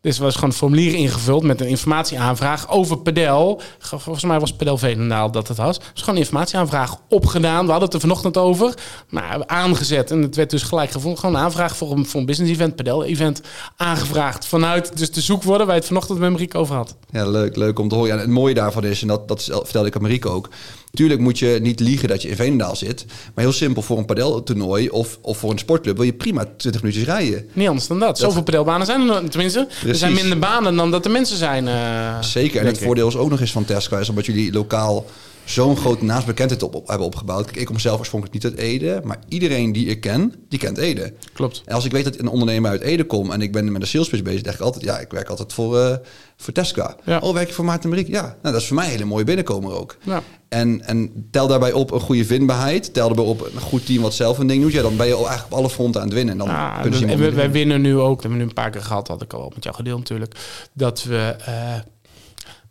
Dus 0.06 0.18
was 0.18 0.34
gewoon 0.34 0.50
een 0.50 0.56
formulier 0.56 0.94
ingevuld 0.94 1.42
met 1.42 1.60
een 1.60 1.66
informatieaanvraag 1.66 2.70
over 2.70 2.98
pedel. 2.98 3.60
Volgens 3.78 4.24
mij 4.24 4.40
was 4.40 4.52
pedel 4.52 4.78
Veenendaal 4.78 5.30
dat 5.30 5.48
het 5.48 5.56
was. 5.56 5.78
Dus 5.78 5.88
gewoon 5.94 6.14
een 6.14 6.20
informatieaanvraag 6.20 6.96
opgedaan. 7.08 7.64
We 7.64 7.70
hadden 7.70 7.84
het 7.84 7.94
er 7.94 8.00
vanochtend 8.00 8.36
over. 8.36 8.74
Maar 9.08 9.46
aangezet. 9.46 10.10
En 10.10 10.22
het 10.22 10.36
werd 10.36 10.50
dus 10.50 10.62
gelijk 10.62 10.90
gevonden. 10.90 11.20
Gewoon 11.20 11.34
een 11.34 11.40
aanvraag 11.40 11.76
voor 11.76 11.90
een, 11.90 12.26
business 12.26 12.52
event, 12.52 12.76
pedel 12.76 13.04
event. 13.04 13.40
Aangevraagd 13.76 14.46
vanuit 14.46 14.96
dus 14.96 15.12
de 15.12 15.20
zoekwoorden 15.20 15.66
waar 15.66 15.74
je 15.74 15.80
het 15.80 15.88
vanochtend 15.88 16.18
met 16.18 16.30
Marieke 16.30 16.58
over 16.58 16.74
had. 16.74 16.96
Ja, 17.10 17.26
leuk, 17.26 17.56
leuk 17.56 17.78
om 17.78 17.88
te 17.88 17.94
horen. 17.94 18.14
Ja, 18.14 18.20
het 18.20 18.28
mooie 18.28 18.54
daarvan 18.54 18.84
is, 18.84 19.02
en 19.02 19.08
dat, 19.08 19.28
dat 19.28 19.42
vertelde 19.42 19.88
ik 19.88 19.96
aan 19.96 20.02
Marieke 20.02 20.28
ook. 20.28 20.48
Tuurlijk 20.96 21.20
moet 21.20 21.38
je 21.38 21.58
niet 21.62 21.80
liegen 21.80 22.08
dat 22.08 22.22
je 22.22 22.28
in 22.28 22.36
Veenendaal 22.36 22.76
zit. 22.76 23.04
Maar 23.34 23.44
heel 23.44 23.52
simpel, 23.52 23.82
voor 23.82 23.98
een 23.98 24.04
padeltoernooi 24.04 24.88
of, 24.88 25.18
of 25.20 25.38
voor 25.38 25.50
een 25.50 25.58
sportclub 25.58 25.96
wil 25.96 26.04
je 26.04 26.12
prima 26.12 26.44
20 26.56 26.82
minuutjes 26.82 27.06
rijden. 27.06 27.48
Niet 27.52 27.68
anders 27.68 27.86
dan 27.86 27.98
dat. 27.98 28.18
Zoveel 28.18 28.42
padelbanen 28.42 28.86
zijn 28.86 29.08
er 29.08 29.28
tenminste. 29.28 29.66
Precies. 29.66 29.88
Er 29.88 29.94
zijn 29.94 30.12
minder 30.12 30.38
banen 30.38 30.76
dan 30.76 30.90
dat 30.90 31.04
er 31.04 31.10
mensen 31.10 31.36
zijn. 31.36 31.66
Uh, 31.66 32.22
Zeker. 32.22 32.60
En 32.60 32.66
het 32.66 32.78
voordeel 32.78 33.08
is 33.08 33.16
ook 33.16 33.30
nog 33.30 33.40
eens 33.40 33.52
van 33.52 33.64
Tesco, 33.64 33.98
is 33.98 34.08
omdat 34.08 34.26
jullie 34.26 34.52
lokaal 34.52 35.06
zo'n 35.46 35.76
grote 35.76 36.04
naastbekendheid 36.04 36.62
op, 36.62 36.74
op, 36.74 36.88
hebben 36.88 37.06
opgebouwd. 37.06 37.44
Kijk, 37.44 37.56
ik 37.56 37.66
kom 37.66 37.78
zelf 37.78 37.98
oorspronkelijk 37.98 38.44
niet 38.44 38.52
uit 38.52 38.62
Ede, 38.62 39.00
maar 39.04 39.18
iedereen 39.28 39.72
die 39.72 39.86
ik 39.86 40.00
ken, 40.00 40.34
die 40.48 40.58
kent 40.58 40.78
Ede. 40.78 41.12
Klopt. 41.32 41.62
En 41.64 41.74
als 41.74 41.84
ik 41.84 41.92
weet 41.92 42.04
dat 42.04 42.18
een 42.18 42.28
ondernemer 42.28 42.70
uit 42.70 42.80
Ede 42.80 43.04
komt 43.04 43.32
en 43.32 43.42
ik 43.42 43.52
ben 43.52 43.72
met 43.72 43.82
een 43.82 43.88
sales 43.88 44.08
pitch 44.08 44.22
bezig, 44.22 44.42
denk 44.42 44.56
ik 44.56 44.62
altijd, 44.62 44.84
ja, 44.84 44.98
ik 44.98 45.10
werk 45.10 45.28
altijd 45.28 45.52
voor, 45.52 45.76
uh, 45.76 45.96
voor 46.36 46.52
Tesca. 46.52 46.96
Ja. 47.04 47.18
Oh, 47.18 47.34
werk 47.34 47.48
je 47.48 47.54
voor 47.54 47.64
Maarten 47.64 47.90
Mariek? 47.90 48.08
Ja, 48.08 48.22
nou, 48.22 48.36
dat 48.42 48.54
is 48.54 48.66
voor 48.66 48.76
mij 48.76 48.84
een 48.84 48.90
hele 48.90 49.04
mooie 49.04 49.24
binnenkomer 49.24 49.72
ook. 49.72 49.96
Ja. 50.02 50.22
En, 50.48 50.86
en 50.86 51.28
tel 51.30 51.46
daarbij 51.46 51.72
op 51.72 51.90
een 51.90 52.00
goede 52.00 52.24
vindbaarheid, 52.24 52.94
tel 52.94 53.06
daarbij 53.06 53.24
op 53.24 53.50
een 53.54 53.60
goed 53.60 53.86
team 53.86 54.02
wat 54.02 54.14
zelf 54.14 54.38
een 54.38 54.46
ding 54.46 54.62
doet, 54.62 54.72
ja, 54.72 54.82
dan 54.82 54.96
ben 54.96 55.06
je 55.06 55.14
al 55.14 55.28
eigenlijk 55.28 55.52
op 55.52 55.58
alle 55.58 55.70
fronten 55.70 56.00
aan 56.00 56.06
het 56.06 56.16
winnen. 56.16 56.32
En 56.32 56.38
dan 56.38 56.48
ja, 56.48 56.80
kunnen 56.80 56.98
ze 56.98 57.16
we, 57.16 57.32
wij 57.32 57.50
winnen 57.50 57.80
nu 57.80 57.96
ook, 57.96 58.14
dat 58.14 58.22
hebben 58.22 58.30
we 58.30 58.36
nu 58.36 58.48
een 58.48 58.54
paar 58.54 58.70
keer 58.70 58.82
gehad, 58.82 59.08
had 59.08 59.22
ik 59.22 59.32
al 59.32 59.52
met 59.54 59.64
jou 59.64 59.76
gedeeld 59.76 59.98
natuurlijk, 59.98 60.36
dat 60.72 61.04
we... 61.04 61.36
Uh, 61.48 61.74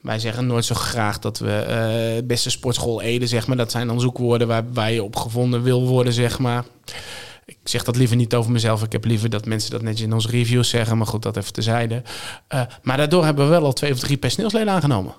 wij 0.06 0.20
zeggen 0.20 0.48
nooit 0.48 0.66
zo 0.66 0.76
graag 0.76 1.20
dat 1.20 1.40
we 1.40 1.66
uh, 2.20 2.28
beste 2.28 2.50
sportschool 2.50 3.02
Ede, 3.02 3.28
zeg 3.28 3.48
maar. 3.48 3.58
Dat 3.58 3.72
zijn 3.72 3.88
dan 3.88 4.00
zoekwoorden 4.00 4.48
waar, 4.48 4.64
waar 4.74 4.92
je 4.92 5.04
op 5.04 5.16
gevonden 5.16 5.64
wil 5.64 5.88
worden, 5.88 6.14
zeg 6.14 6.40
maar. 6.40 6.64
Ik 7.46 7.58
zeg 7.64 7.84
dat 7.84 7.96
liever 7.96 8.16
niet 8.16 8.36
over 8.36 8.52
mezelf. 8.52 8.84
Ik 8.84 8.92
heb 8.92 9.06
liever 9.06 9.30
dat 9.30 9.46
mensen 9.46 9.72
dat 9.72 9.82
netjes 9.82 10.06
in 10.06 10.14
onze 10.14 10.30
reviews 10.30 10.70
zeggen. 10.70 10.98
Maar 10.98 11.08
goed, 11.08 11.22
dat 11.22 11.38
even 11.38 11.54
tezijde. 11.54 12.02
Uh, 12.54 12.62
maar 12.82 12.98
daardoor 12.98 13.26
hebben 13.26 13.46
we 13.46 13.52
wel 13.52 13.64
al 13.64 13.74
twee 13.74 13.92
of 13.92 14.00
drie 14.00 14.18
personeelsleden 14.18 14.74
aangenomen. 14.74 15.14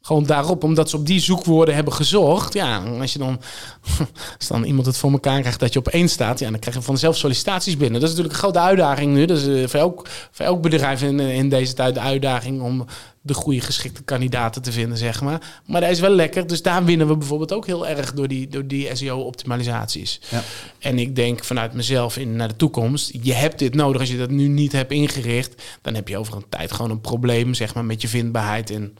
Gewoon 0.00 0.24
daarop, 0.24 0.64
omdat 0.64 0.90
ze 0.90 0.96
op 0.96 1.06
die 1.06 1.20
zoekwoorden 1.20 1.74
hebben 1.74 1.92
gezocht. 1.92 2.52
Ja, 2.54 2.82
als 3.00 3.12
je 3.12 3.18
dan, 3.18 3.40
als 4.38 4.48
dan 4.48 4.64
iemand 4.64 4.86
het 4.86 4.96
voor 4.96 5.12
elkaar 5.12 5.40
krijgt 5.40 5.60
dat 5.60 5.72
je 5.72 5.78
op 5.78 5.88
één 5.88 6.08
staat, 6.08 6.38
ja, 6.38 6.50
dan 6.50 6.58
krijg 6.58 6.76
je 6.76 6.82
vanzelf 6.82 7.16
sollicitaties 7.16 7.76
binnen. 7.76 8.00
Dat 8.00 8.10
is 8.10 8.16
natuurlijk 8.16 8.34
een 8.34 8.42
grote 8.42 8.66
uitdaging 8.68 9.14
nu. 9.14 9.24
Dat 9.24 9.38
is 9.38 9.46
eh, 9.46 9.68
voor 9.68 9.80
elk, 9.80 10.08
voor 10.30 10.44
elk 10.44 10.62
bedrijf 10.62 11.02
in, 11.02 11.20
in 11.20 11.48
deze 11.48 11.74
tijd 11.74 11.94
de 11.94 12.00
uitdaging 12.00 12.62
om 12.62 12.86
de 13.26 13.34
goede 13.34 13.60
geschikte 13.60 14.02
kandidaten 14.02 14.62
te 14.62 14.72
vinden, 14.72 14.98
zeg 14.98 15.20
maar. 15.20 15.60
Maar 15.66 15.80
dat 15.80 15.90
is 15.90 16.00
wel 16.00 16.10
lekker. 16.10 16.46
Dus 16.46 16.62
daar 16.62 16.84
winnen 16.84 17.08
we 17.08 17.16
bijvoorbeeld 17.16 17.52
ook 17.52 17.66
heel 17.66 17.86
erg 17.86 18.12
door 18.12 18.28
die, 18.28 18.48
door 18.48 18.66
die 18.66 18.96
SEO-optimalisaties. 18.96 20.20
Ja. 20.30 20.42
En 20.78 20.98
ik 20.98 21.16
denk 21.16 21.44
vanuit 21.44 21.72
mezelf 21.72 22.16
in 22.16 22.36
naar 22.36 22.48
de 22.48 22.56
toekomst, 22.56 23.12
je 23.22 23.32
hebt 23.32 23.58
dit 23.58 23.74
nodig. 23.74 24.00
Als 24.00 24.10
je 24.10 24.16
dat 24.18 24.30
nu 24.30 24.48
niet 24.48 24.72
hebt 24.72 24.92
ingericht, 24.92 25.62
dan 25.82 25.94
heb 25.94 26.08
je 26.08 26.18
over 26.18 26.36
een 26.36 26.48
tijd 26.48 26.72
gewoon 26.72 26.90
een 26.90 27.00
probleem, 27.00 27.54
zeg 27.54 27.74
maar, 27.74 27.84
met 27.84 28.02
je 28.02 28.08
vindbaarheid. 28.08 28.70
En 28.70 28.96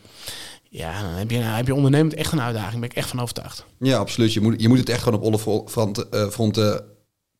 ja, 0.69 1.03
dan 1.03 1.11
heb 1.11 1.31
je, 1.31 1.37
heb 1.37 1.67
je 1.67 1.75
ondernemend 1.75 2.15
echt 2.15 2.33
een 2.33 2.41
uitdaging. 2.41 2.81
ben 2.81 2.91
ik 2.91 2.97
echt 2.97 3.09
van 3.09 3.21
overtuigd. 3.21 3.65
Ja, 3.79 3.99
absoluut. 3.99 4.33
Je 4.33 4.41
moet, 4.41 4.61
je 4.61 4.69
moet 4.69 4.79
het 4.79 4.89
echt 4.89 5.03
gewoon 5.03 5.21
op 5.21 5.27
alle 5.27 5.65
fronten, 5.69 6.07
uh, 6.11 6.29
fronten 6.29 6.85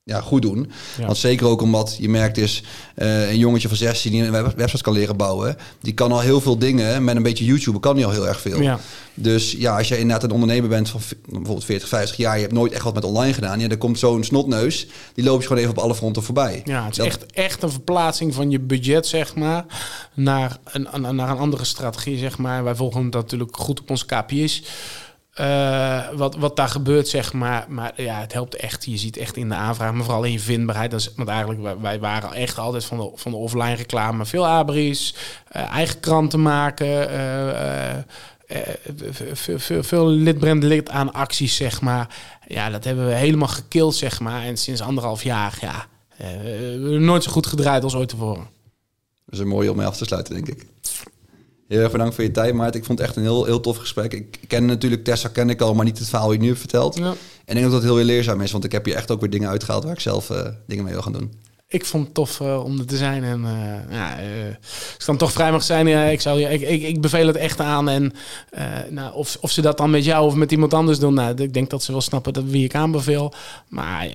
ja, 0.07 0.21
goed 0.21 0.43
doen. 0.43 0.71
Want 0.99 1.17
zeker 1.17 1.47
ook 1.47 1.63
omdat 1.63 1.97
je 2.01 2.09
merkt 2.09 2.39
is 2.39 2.63
uh, 2.97 3.31
een 3.31 3.39
jongetje 3.39 3.69
van 3.69 3.77
16 3.77 4.13
die 4.13 4.23
een 4.23 4.55
website 4.57 4.83
kan 4.83 4.93
leren 4.93 5.17
bouwen, 5.17 5.57
die 5.81 5.95
kan 5.95 6.13
al 6.13 6.21
heel 6.21 6.41
veel 6.41 6.59
dingen 6.59 7.05
met 7.05 7.17
een 7.17 7.23
beetje 7.23 7.45
YouTube 7.45 7.81
kan 7.81 7.97
niet 7.97 8.05
al 8.05 8.11
heel 8.11 8.29
erg 8.29 8.41
veel. 8.41 8.61
Ja. 8.61 8.79
Dus 9.15 9.53
ja, 9.53 9.77
als 9.77 9.89
je 9.89 9.99
inderdaad 9.99 10.23
een 10.23 10.31
ondernemer 10.31 10.69
bent 10.69 10.89
van 10.89 11.01
bijvoorbeeld 11.27 11.65
40, 11.65 11.89
50 11.89 12.17
jaar, 12.17 12.35
je 12.35 12.41
hebt 12.41 12.53
nooit 12.53 12.73
echt 12.73 12.85
wat 12.85 12.95
met 12.95 13.05
online 13.05 13.33
gedaan, 13.33 13.61
ja, 13.61 13.69
dan 13.69 13.79
komt 13.79 13.99
zo'n 13.99 14.25
snotneus, 14.25 14.87
die 15.15 15.25
loopt 15.25 15.41
je 15.41 15.47
gewoon 15.49 15.63
even 15.63 15.77
op 15.77 15.83
alle 15.83 15.95
fronten 15.95 16.23
voorbij. 16.23 16.63
Ja, 16.65 16.85
het 16.85 16.99
is 16.99 17.05
echt, 17.05 17.27
echt 17.33 17.63
een 17.63 17.71
verplaatsing 17.71 18.35
van 18.35 18.51
je 18.51 18.61
budget, 18.61 19.07
zeg 19.07 19.35
maar, 19.35 19.65
naar 20.15 20.59
een, 20.65 21.17
naar 21.17 21.31
een 21.31 21.39
andere 21.39 21.65
strategie, 21.65 22.19
zeg 22.19 22.39
maar. 22.39 22.65
Wij 22.65 22.75
volgen 22.75 23.11
dat 23.11 23.23
natuurlijk 23.23 23.57
goed 23.57 23.81
op 23.81 23.91
onze 23.91 24.07
KPI's. 24.07 24.63
Uh, 25.41 26.09
wat, 26.13 26.37
wat 26.37 26.57
daar 26.57 26.69
gebeurt, 26.69 27.09
zeg 27.09 27.33
maar. 27.33 27.67
Maar 27.69 27.93
ja, 28.03 28.21
het 28.21 28.33
helpt 28.33 28.57
echt. 28.57 28.85
Je 28.85 28.97
ziet 28.97 29.17
echt 29.17 29.37
in 29.37 29.49
de 29.49 29.55
aanvraag, 29.55 29.93
maar 29.93 30.05
vooral 30.05 30.25
in 30.25 30.33
je 30.33 30.41
vindbaarheid. 30.41 30.91
Dat 30.91 31.01
is, 31.01 31.13
want 31.17 31.29
eigenlijk, 31.29 31.81
wij, 31.81 32.01
waren 32.01 32.33
echt 32.33 32.59
altijd 32.59 32.85
van 32.85 32.99
de, 32.99 33.11
van 33.15 33.33
de 33.33 33.39
offline 33.39 33.75
reclame. 33.75 34.27
Veel 34.27 34.47
abris, 34.47 35.15
uh, 35.57 35.63
eigen 35.63 36.01
kranten 36.01 36.43
maken. 36.43 37.13
Uh, 37.13 37.95
veel, 39.33 39.59
veel, 39.59 39.83
veel 39.83 40.07
lid 40.07 40.91
aan 40.91 41.13
acties, 41.13 41.57
zeg 41.57 41.81
maar. 41.81 42.17
Ja, 42.47 42.71
dat 42.71 42.85
hebben 42.85 43.07
we 43.07 43.15
helemaal 43.15 43.49
gekild, 43.49 43.95
zeg 43.95 44.21
maar. 44.21 44.43
En 44.43 44.57
sinds 44.57 44.81
anderhalf 44.81 45.23
jaar, 45.23 45.59
ja, 45.61 45.87
nooit 46.99 47.23
zo 47.23 47.31
goed 47.31 47.47
gedraaid 47.47 47.83
als 47.83 47.95
ooit 47.95 48.09
tevoren. 48.09 48.47
Dat 49.25 49.35
is 49.35 49.39
een 49.39 49.49
mooie 49.49 49.71
om 49.71 49.77
mee 49.77 49.87
af 49.87 49.97
te 49.97 50.05
sluiten, 50.05 50.35
denk 50.35 50.49
ik. 50.49 50.67
Heel 51.69 51.81
erg 51.81 51.93
bedankt 51.93 52.15
voor 52.15 52.25
je 52.25 52.31
tijd, 52.31 52.55
Maarten. 52.55 52.81
Ik 52.81 52.87
vond 52.87 52.99
het 52.99 53.09
echt 53.09 53.17
een 53.17 53.23
heel, 53.23 53.45
heel 53.45 53.61
tof 53.61 53.77
gesprek. 53.77 54.13
Ik 54.13 54.39
ken 54.47 54.65
natuurlijk 54.65 55.05
Tessa, 55.05 55.29
ken 55.29 55.51
ik 55.51 55.61
al, 55.61 55.75
maar 55.75 55.85
niet 55.85 55.99
het 55.99 56.09
verhaal 56.09 56.29
die 56.29 56.37
je 56.37 56.43
nu 56.43 56.49
hebt 56.49 56.61
verteld. 56.61 56.97
Ja. 56.97 57.05
En 57.05 57.15
ik 57.45 57.63
denk 57.63 57.63
dat 57.63 57.73
dat 57.73 57.83
heel 57.83 57.95
weer 57.95 58.05
leerzaam 58.05 58.41
is, 58.41 58.53
want 58.53 58.65
ik 58.65 58.73
heb 58.73 58.85
hier 58.85 58.95
echt 58.95 59.11
ook 59.11 59.21
weer 59.21 59.31
dingen 59.31 59.49
uitgehaald 59.49 59.85
waar 59.85 59.93
ik 59.93 60.01
zelf 60.01 60.31
uh, 60.31 60.47
dingen 60.67 60.85
mee 60.85 60.93
wil 60.93 61.03
gaan 61.03 61.13
doen. 61.13 61.33
Ik 61.69 61.85
vond 61.85 62.05
het 62.05 62.15
tof 62.15 62.41
uh, 62.41 62.65
om 62.65 62.79
er 62.79 62.87
te 62.87 62.97
zijn. 62.97 63.25
En 63.25 63.41
uh, 63.41 63.95
ja, 63.97 64.19
ik 64.19 65.05
dan 65.07 65.17
toch 65.17 65.33
vrij 65.33 65.53
mag 65.53 65.63
zijn. 65.63 65.87
ik, 66.13 66.21
zou, 66.21 66.41
ik, 66.41 66.61
ik, 66.61 66.83
ik 66.83 67.01
beveel 67.01 67.27
het 67.27 67.37
echt 67.37 67.61
aan. 67.61 67.89
En 67.89 68.13
nou, 68.91 69.15
of, 69.15 69.37
of 69.41 69.51
ze 69.51 69.61
dat 69.61 69.79
dan 69.79 69.91
met 69.91 70.05
jou 70.05 70.27
of 70.27 70.35
met 70.35 70.53
iemand 70.53 70.75
anders 70.75 70.99
doen. 70.99 71.15
Nou, 71.15 71.43
ik 71.43 71.55
denk 71.55 71.71
dat 71.71 71.83
ze 71.83 71.93
wel 71.93 72.01
snappen 72.01 72.33
dat 72.33 72.45
wie 72.45 72.65
ik 72.65 72.75
aanbeveel. 72.75 73.33
Maar 73.69 74.09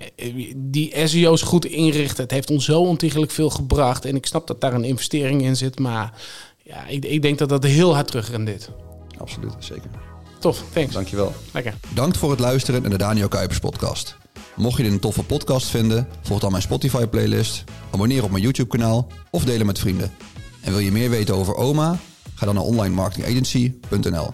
die 0.56 0.92
SEO's 1.04 1.42
goed 1.42 1.64
inrichten. 1.64 2.22
Het 2.22 2.32
heeft 2.32 2.50
ons 2.50 2.64
zo 2.64 2.80
ontiegelijk 2.80 3.30
veel 3.30 3.50
gebracht. 3.50 4.04
En 4.04 4.16
ik 4.16 4.26
snap 4.26 4.46
dat 4.46 4.60
daar 4.60 4.74
een 4.74 4.84
investering 4.84 5.42
in 5.42 5.56
zit. 5.56 5.78
Maar 5.78 6.12
ja, 6.70 6.86
ik, 6.86 7.04
ik 7.04 7.22
denk 7.22 7.38
dat 7.38 7.48
dat 7.48 7.64
heel 7.64 7.94
hard 7.94 8.06
terugrendeert. 8.06 8.70
Absoluut, 9.18 9.52
zeker. 9.58 9.90
Tof, 10.38 10.64
thanks. 10.72 10.92
Dankjewel. 10.92 11.32
Lekker. 11.52 11.74
Dank 11.94 12.14
voor 12.14 12.30
het 12.30 12.40
luisteren 12.40 12.80
naar 12.80 12.90
de 12.90 12.98
Daniel 12.98 13.28
Kuipers 13.28 13.58
podcast. 13.58 14.16
Mocht 14.56 14.76
je 14.76 14.82
dit 14.82 14.92
een 14.92 15.00
toffe 15.00 15.22
podcast 15.22 15.66
vinden, 15.66 16.08
volg 16.22 16.40
dan 16.40 16.50
mijn 16.50 16.62
Spotify 16.62 17.06
playlist, 17.06 17.64
abonneer 17.90 18.24
op 18.24 18.30
mijn 18.30 18.42
YouTube 18.42 18.68
kanaal 18.68 19.06
of 19.30 19.44
deel 19.44 19.56
hem 19.56 19.66
met 19.66 19.78
vrienden. 19.78 20.12
En 20.60 20.70
wil 20.70 20.80
je 20.80 20.92
meer 20.92 21.10
weten 21.10 21.34
over 21.34 21.54
OMA? 21.54 21.98
Ga 22.34 22.46
dan 22.46 22.54
naar 22.54 22.64
onlinemarketingagency.nl 22.64 24.28